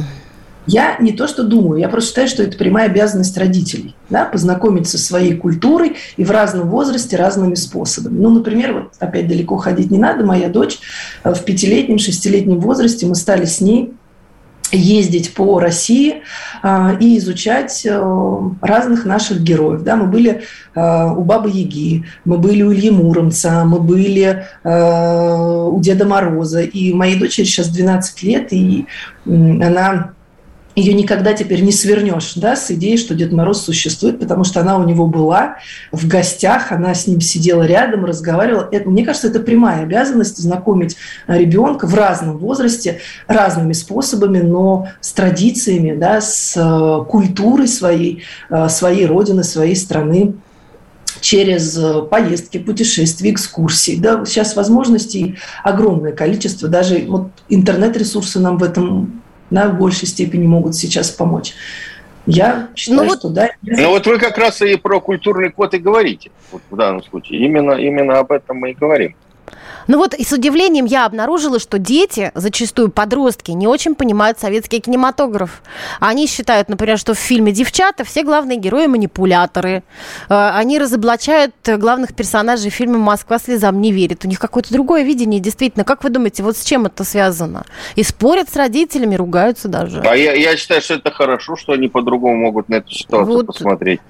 Я 0.66 0.98
не 1.00 1.12
то 1.12 1.26
что 1.26 1.44
думаю, 1.44 1.80
я 1.80 1.88
просто 1.88 2.08
считаю, 2.10 2.28
что 2.28 2.42
это 2.42 2.58
прямая 2.58 2.90
обязанность 2.90 3.38
родителей, 3.38 3.94
да, 4.10 4.26
познакомиться 4.26 4.98
со 4.98 5.04
своей 5.06 5.34
культурой 5.34 5.96
и 6.18 6.24
в 6.24 6.30
разном 6.30 6.68
возрасте 6.68 7.16
разными 7.16 7.54
способами. 7.54 8.20
Ну, 8.20 8.28
например, 8.28 8.74
вот 8.74 8.92
опять 8.98 9.28
далеко 9.28 9.56
ходить 9.56 9.90
не 9.90 9.96
надо, 9.96 10.26
моя 10.26 10.50
дочь 10.50 10.78
э, 11.24 11.32
в 11.32 11.42
пятилетнем, 11.42 11.98
шестилетнем 11.98 12.60
возрасте, 12.60 13.06
мы 13.06 13.14
стали 13.14 13.46
с 13.46 13.62
ней 13.62 13.94
ездить 14.72 15.34
по 15.34 15.58
России 15.58 16.22
э, 16.62 16.96
и 17.00 17.18
изучать 17.18 17.86
э, 17.86 18.40
разных 18.60 19.04
наших 19.04 19.42
героев. 19.42 19.82
Да, 19.82 19.96
мы 19.96 20.06
были 20.06 20.42
э, 20.74 21.12
у 21.16 21.22
Бабы 21.22 21.50
Яги, 21.50 22.04
мы 22.24 22.38
были 22.38 22.62
у 22.62 22.72
Ильи 22.72 22.90
Муромца, 22.90 23.64
мы 23.64 23.80
были 23.80 24.46
э, 24.64 25.68
у 25.68 25.80
Деда 25.80 26.04
Мороза. 26.04 26.62
И 26.62 26.92
моей 26.92 27.18
дочери 27.18 27.44
сейчас 27.44 27.68
12 27.68 28.22
лет, 28.22 28.52
и 28.52 28.86
она 29.26 30.12
ее 30.74 30.94
никогда 30.94 31.32
теперь 31.32 31.62
не 31.62 31.72
свернешь 31.72 32.34
да, 32.36 32.54
с 32.54 32.70
идеей, 32.70 32.98
что 32.98 33.14
Дед 33.14 33.32
Мороз 33.32 33.62
существует, 33.62 34.20
потому 34.20 34.44
что 34.44 34.60
она 34.60 34.78
у 34.78 34.84
него 34.84 35.06
была 35.06 35.56
в 35.90 36.06
гостях, 36.06 36.70
она 36.70 36.94
с 36.94 37.06
ним 37.06 37.20
сидела 37.20 37.64
рядом, 37.64 38.04
разговаривала. 38.04 38.68
Это, 38.70 38.88
мне 38.88 39.04
кажется, 39.04 39.28
это 39.28 39.40
прямая 39.40 39.82
обязанность 39.82 40.38
знакомить 40.38 40.96
ребенка 41.26 41.86
в 41.86 41.94
разном 41.94 42.38
возрасте 42.38 43.00
разными 43.26 43.72
способами, 43.72 44.40
но 44.40 44.88
с 45.00 45.12
традициями, 45.12 45.96
да, 45.96 46.20
с 46.20 46.56
э, 46.56 47.04
культурой 47.10 47.66
своей, 47.66 48.22
э, 48.50 48.68
своей 48.68 49.06
родины, 49.06 49.42
своей 49.42 49.74
страны 49.74 50.34
через 51.20 51.76
э, 51.76 52.02
поездки, 52.02 52.58
путешествия, 52.58 53.30
экскурсии. 53.30 53.96
Да, 53.96 54.24
сейчас 54.24 54.54
возможностей 54.54 55.36
огромное 55.64 56.12
количество. 56.12 56.68
Даже 56.68 57.04
вот 57.08 57.30
интернет-ресурсы 57.48 58.38
нам 58.38 58.58
в 58.58 58.62
этом 58.62 59.22
да, 59.50 59.68
в 59.68 59.78
большей 59.78 60.08
степени 60.08 60.46
могут 60.46 60.74
сейчас 60.74 61.10
помочь. 61.10 61.54
Я 62.26 62.68
считаю, 62.76 63.08
ну, 63.08 63.14
что 63.14 63.30
да. 63.30 63.48
Ну 63.62 63.88
вот 63.88 64.06
вы 64.06 64.18
как 64.18 64.36
раз 64.36 64.60
и 64.60 64.76
про 64.76 65.00
культурный 65.00 65.50
код 65.50 65.72
и 65.72 65.78
говорите 65.78 66.30
вот 66.52 66.60
в 66.68 66.76
данном 66.76 67.02
случае. 67.02 67.40
Именно, 67.40 67.72
именно 67.72 68.18
об 68.18 68.32
этом 68.32 68.58
мы 68.58 68.72
и 68.72 68.74
говорим. 68.74 69.16
Ну 69.88 69.96
вот 69.96 70.14
и 70.14 70.22
с 70.22 70.32
удивлением 70.32 70.84
я 70.84 71.06
обнаружила, 71.06 71.58
что 71.58 71.78
дети, 71.78 72.30
зачастую 72.34 72.90
подростки, 72.90 73.50
не 73.52 73.66
очень 73.66 73.94
понимают 73.94 74.38
советский 74.38 74.80
кинематограф. 74.80 75.62
Они 75.98 76.26
считают, 76.26 76.68
например, 76.68 76.98
что 76.98 77.14
в 77.14 77.18
фильме 77.18 77.52
«Девчата» 77.52 78.04
все 78.04 78.22
главные 78.22 78.58
герои 78.58 78.86
манипуляторы. 78.86 79.82
Э, 80.28 80.50
они 80.54 80.78
разоблачают 80.78 81.54
главных 81.66 82.14
персонажей 82.14 82.70
фильма 82.70 82.98
«Москва 82.98 83.38
слезам 83.38 83.80
не 83.80 83.90
верит». 83.90 84.26
У 84.26 84.28
них 84.28 84.38
какое-то 84.38 84.72
другое 84.72 85.04
видение, 85.04 85.40
действительно. 85.40 85.84
Как 85.84 86.04
вы 86.04 86.10
думаете, 86.10 86.42
вот 86.42 86.58
с 86.58 86.64
чем 86.64 86.84
это 86.84 87.04
связано? 87.04 87.64
И 87.96 88.02
спорят 88.02 88.50
с 88.50 88.56
родителями, 88.56 89.14
ругаются 89.14 89.68
даже. 89.68 90.02
А 90.02 90.14
я, 90.14 90.34
я 90.34 90.54
считаю, 90.58 90.82
что 90.82 90.94
это 90.94 91.10
хорошо, 91.10 91.56
что 91.56 91.72
они 91.72 91.88
по-другому 91.88 92.36
могут 92.36 92.68
на 92.68 92.76
эту 92.76 92.92
ситуацию 92.92 93.36
вот. 93.36 93.46
посмотреть 93.46 94.00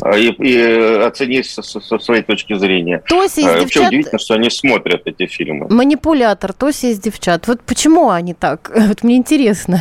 а, 0.00 0.16
и, 0.16 0.30
и 0.30 0.56
оценить 1.02 1.46
со, 1.46 1.62
со 1.62 1.98
своей 1.98 2.22
точки 2.22 2.56
зрения. 2.56 3.02
Тося 3.08 3.40
из 3.40 3.46
а, 3.46 3.60
девчат... 3.60 3.62
Вообще 3.62 3.86
удивительно, 3.88 4.18
что 4.18 4.34
они 4.34 4.50
смотрят 4.50 5.02
эти 5.06 5.23
фильмы. 5.26 5.66
Манипулятор, 5.68 6.52
Тося 6.52 6.88
из 6.88 6.98
девчат. 6.98 7.46
Вот 7.46 7.60
почему 7.62 8.10
они 8.10 8.34
так? 8.34 8.70
Вот 8.88 9.02
мне 9.02 9.16
интересно. 9.16 9.80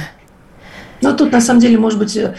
Ну, 1.04 1.14
тут 1.16 1.34
на 1.34 1.41
самом 1.41 1.60
деле 1.60 1.78
может 1.78 2.00
быть 2.00 2.16
э, 2.16 2.34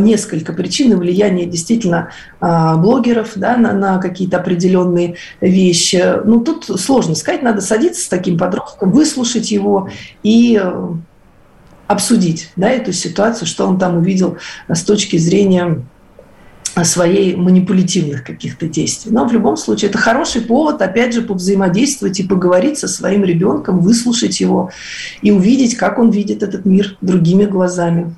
несколько 0.00 0.52
причин 0.52 0.98
влияния 0.98 1.46
действительно 1.46 2.10
а, 2.40 2.76
блогеров 2.76 3.32
да, 3.36 3.56
на, 3.56 3.72
на 3.72 3.98
какие-то 3.98 4.38
определенные 4.38 5.14
вещи. 5.40 6.02
Ну, 6.24 6.40
тут 6.40 6.64
сложно 6.80 7.14
сказать, 7.14 7.42
надо 7.42 7.60
садиться 7.60 8.02
с 8.02 8.08
таким 8.08 8.36
подростком, 8.36 8.90
выслушать 8.90 9.52
его 9.52 9.88
и 10.24 10.60
э, 10.60 10.88
обсудить 11.86 12.50
да, 12.56 12.68
эту 12.70 12.92
ситуацию, 12.92 13.46
что 13.46 13.66
он 13.68 13.78
там 13.78 13.98
увидел 13.98 14.36
с 14.68 14.82
точки 14.82 15.16
зрения 15.16 15.84
своей 16.84 17.36
манипулятивных 17.36 18.24
каких-то 18.24 18.66
действий. 18.66 19.12
Но 19.12 19.26
в 19.26 19.32
любом 19.32 19.56
случае 19.56 19.90
это 19.90 19.98
хороший 19.98 20.42
повод, 20.42 20.80
опять 20.82 21.14
же, 21.14 21.22
повзаимодействовать 21.22 22.20
и 22.20 22.22
поговорить 22.22 22.78
со 22.78 22.88
своим 22.88 23.24
ребенком, 23.24 23.80
выслушать 23.80 24.40
его 24.40 24.70
и 25.22 25.30
увидеть, 25.30 25.76
как 25.76 25.98
он 25.98 26.10
видит 26.10 26.42
этот 26.42 26.64
мир 26.64 26.96
другими 27.00 27.44
глазами. 27.44 28.14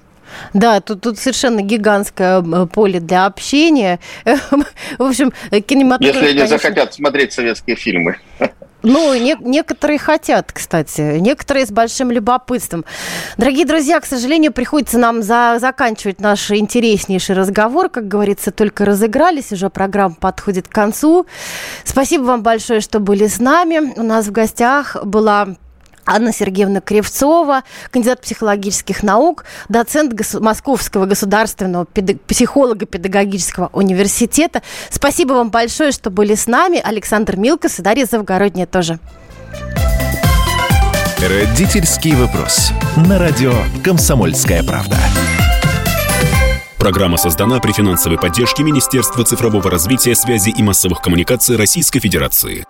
Да, 0.55 0.81
тут, 0.81 1.01
тут 1.01 1.19
совершенно 1.19 1.61
гигантское 1.61 2.43
поле 2.73 3.01
для 3.01 3.27
общения. 3.27 3.99
В 4.25 5.03
общем, 5.03 5.33
кинематограф... 5.51 6.15
Если 6.15 6.29
они 6.29 6.39
конечно... 6.39 6.59
захотят 6.59 6.95
смотреть 6.95 7.33
советские 7.33 7.77
фильмы. 7.77 8.19
Ну, 8.83 9.15
не, 9.15 9.37
некоторые 9.41 9.99
хотят, 9.99 10.53
кстати, 10.53 11.19
некоторые 11.19 11.67
с 11.67 11.71
большим 11.71 12.11
любопытством. 12.11 12.85
Дорогие 13.37 13.67
друзья, 13.67 14.01
к 14.01 14.07
сожалению, 14.07 14.53
приходится 14.53 14.99
нам 14.99 15.23
за, 15.23 15.59
заканчивать 15.61 16.21
наш 16.21 16.51
интереснейший 16.51 17.35
разговор. 17.35 17.89
Как 17.91 18.09
говорится, 18.09 18.51
только 18.51 18.85
разыгрались, 18.85 19.53
уже 19.53 19.71
программа 19.71 20.15
подходит 20.15 20.69
к 20.69 20.73
концу. 20.73 21.27
Спасибо 21.85 22.23
вам 22.23 22.43
большое, 22.43 22.81
что 22.81 23.01
были 23.01 23.27
с 23.27 23.39
нами. 23.39 23.93
У 23.99 24.03
нас 24.03 24.27
в 24.27 24.33
гостях 24.33 24.97
была 25.05 25.57
Анна 26.11 26.33
Сергеевна 26.33 26.81
Кривцова, 26.81 27.63
кандидат 27.93 28.21
психологических 28.21 29.05
наук, 29.05 29.45
доцент 29.69 30.13
Гос- 30.13 30.41
Московского 30.41 31.07
государственного 31.07 31.85
педаг- 31.85 32.19
психолого-педагогического 32.27 33.71
университета. 33.73 34.63
Спасибо 34.91 35.35
вам 35.35 35.51
большое, 35.51 35.93
что 35.93 36.11
были 36.11 36.35
с 36.35 36.49
нами. 36.49 36.81
Александр 36.83 37.37
Милкос 37.37 37.79
и 37.79 37.83
Дарья 37.83 38.07
Завгородняя 38.07 38.67
тоже. 38.67 38.99
Родительский 41.21 42.17
вопрос. 42.17 42.73
На 42.97 43.19
радио 43.19 43.53
«Комсомольская 43.85 44.65
правда». 44.65 44.97
Программа 46.77 47.19
создана 47.19 47.61
при 47.61 47.71
финансовой 47.73 48.19
поддержке 48.19 48.65
Министерства 48.65 49.23
цифрового 49.25 49.71
развития, 49.71 50.17
связи 50.17 50.49
и 50.51 50.63
массовых 50.63 51.03
коммуникаций 51.03 51.57
Российской 51.57 52.01
Федерации. 52.01 52.65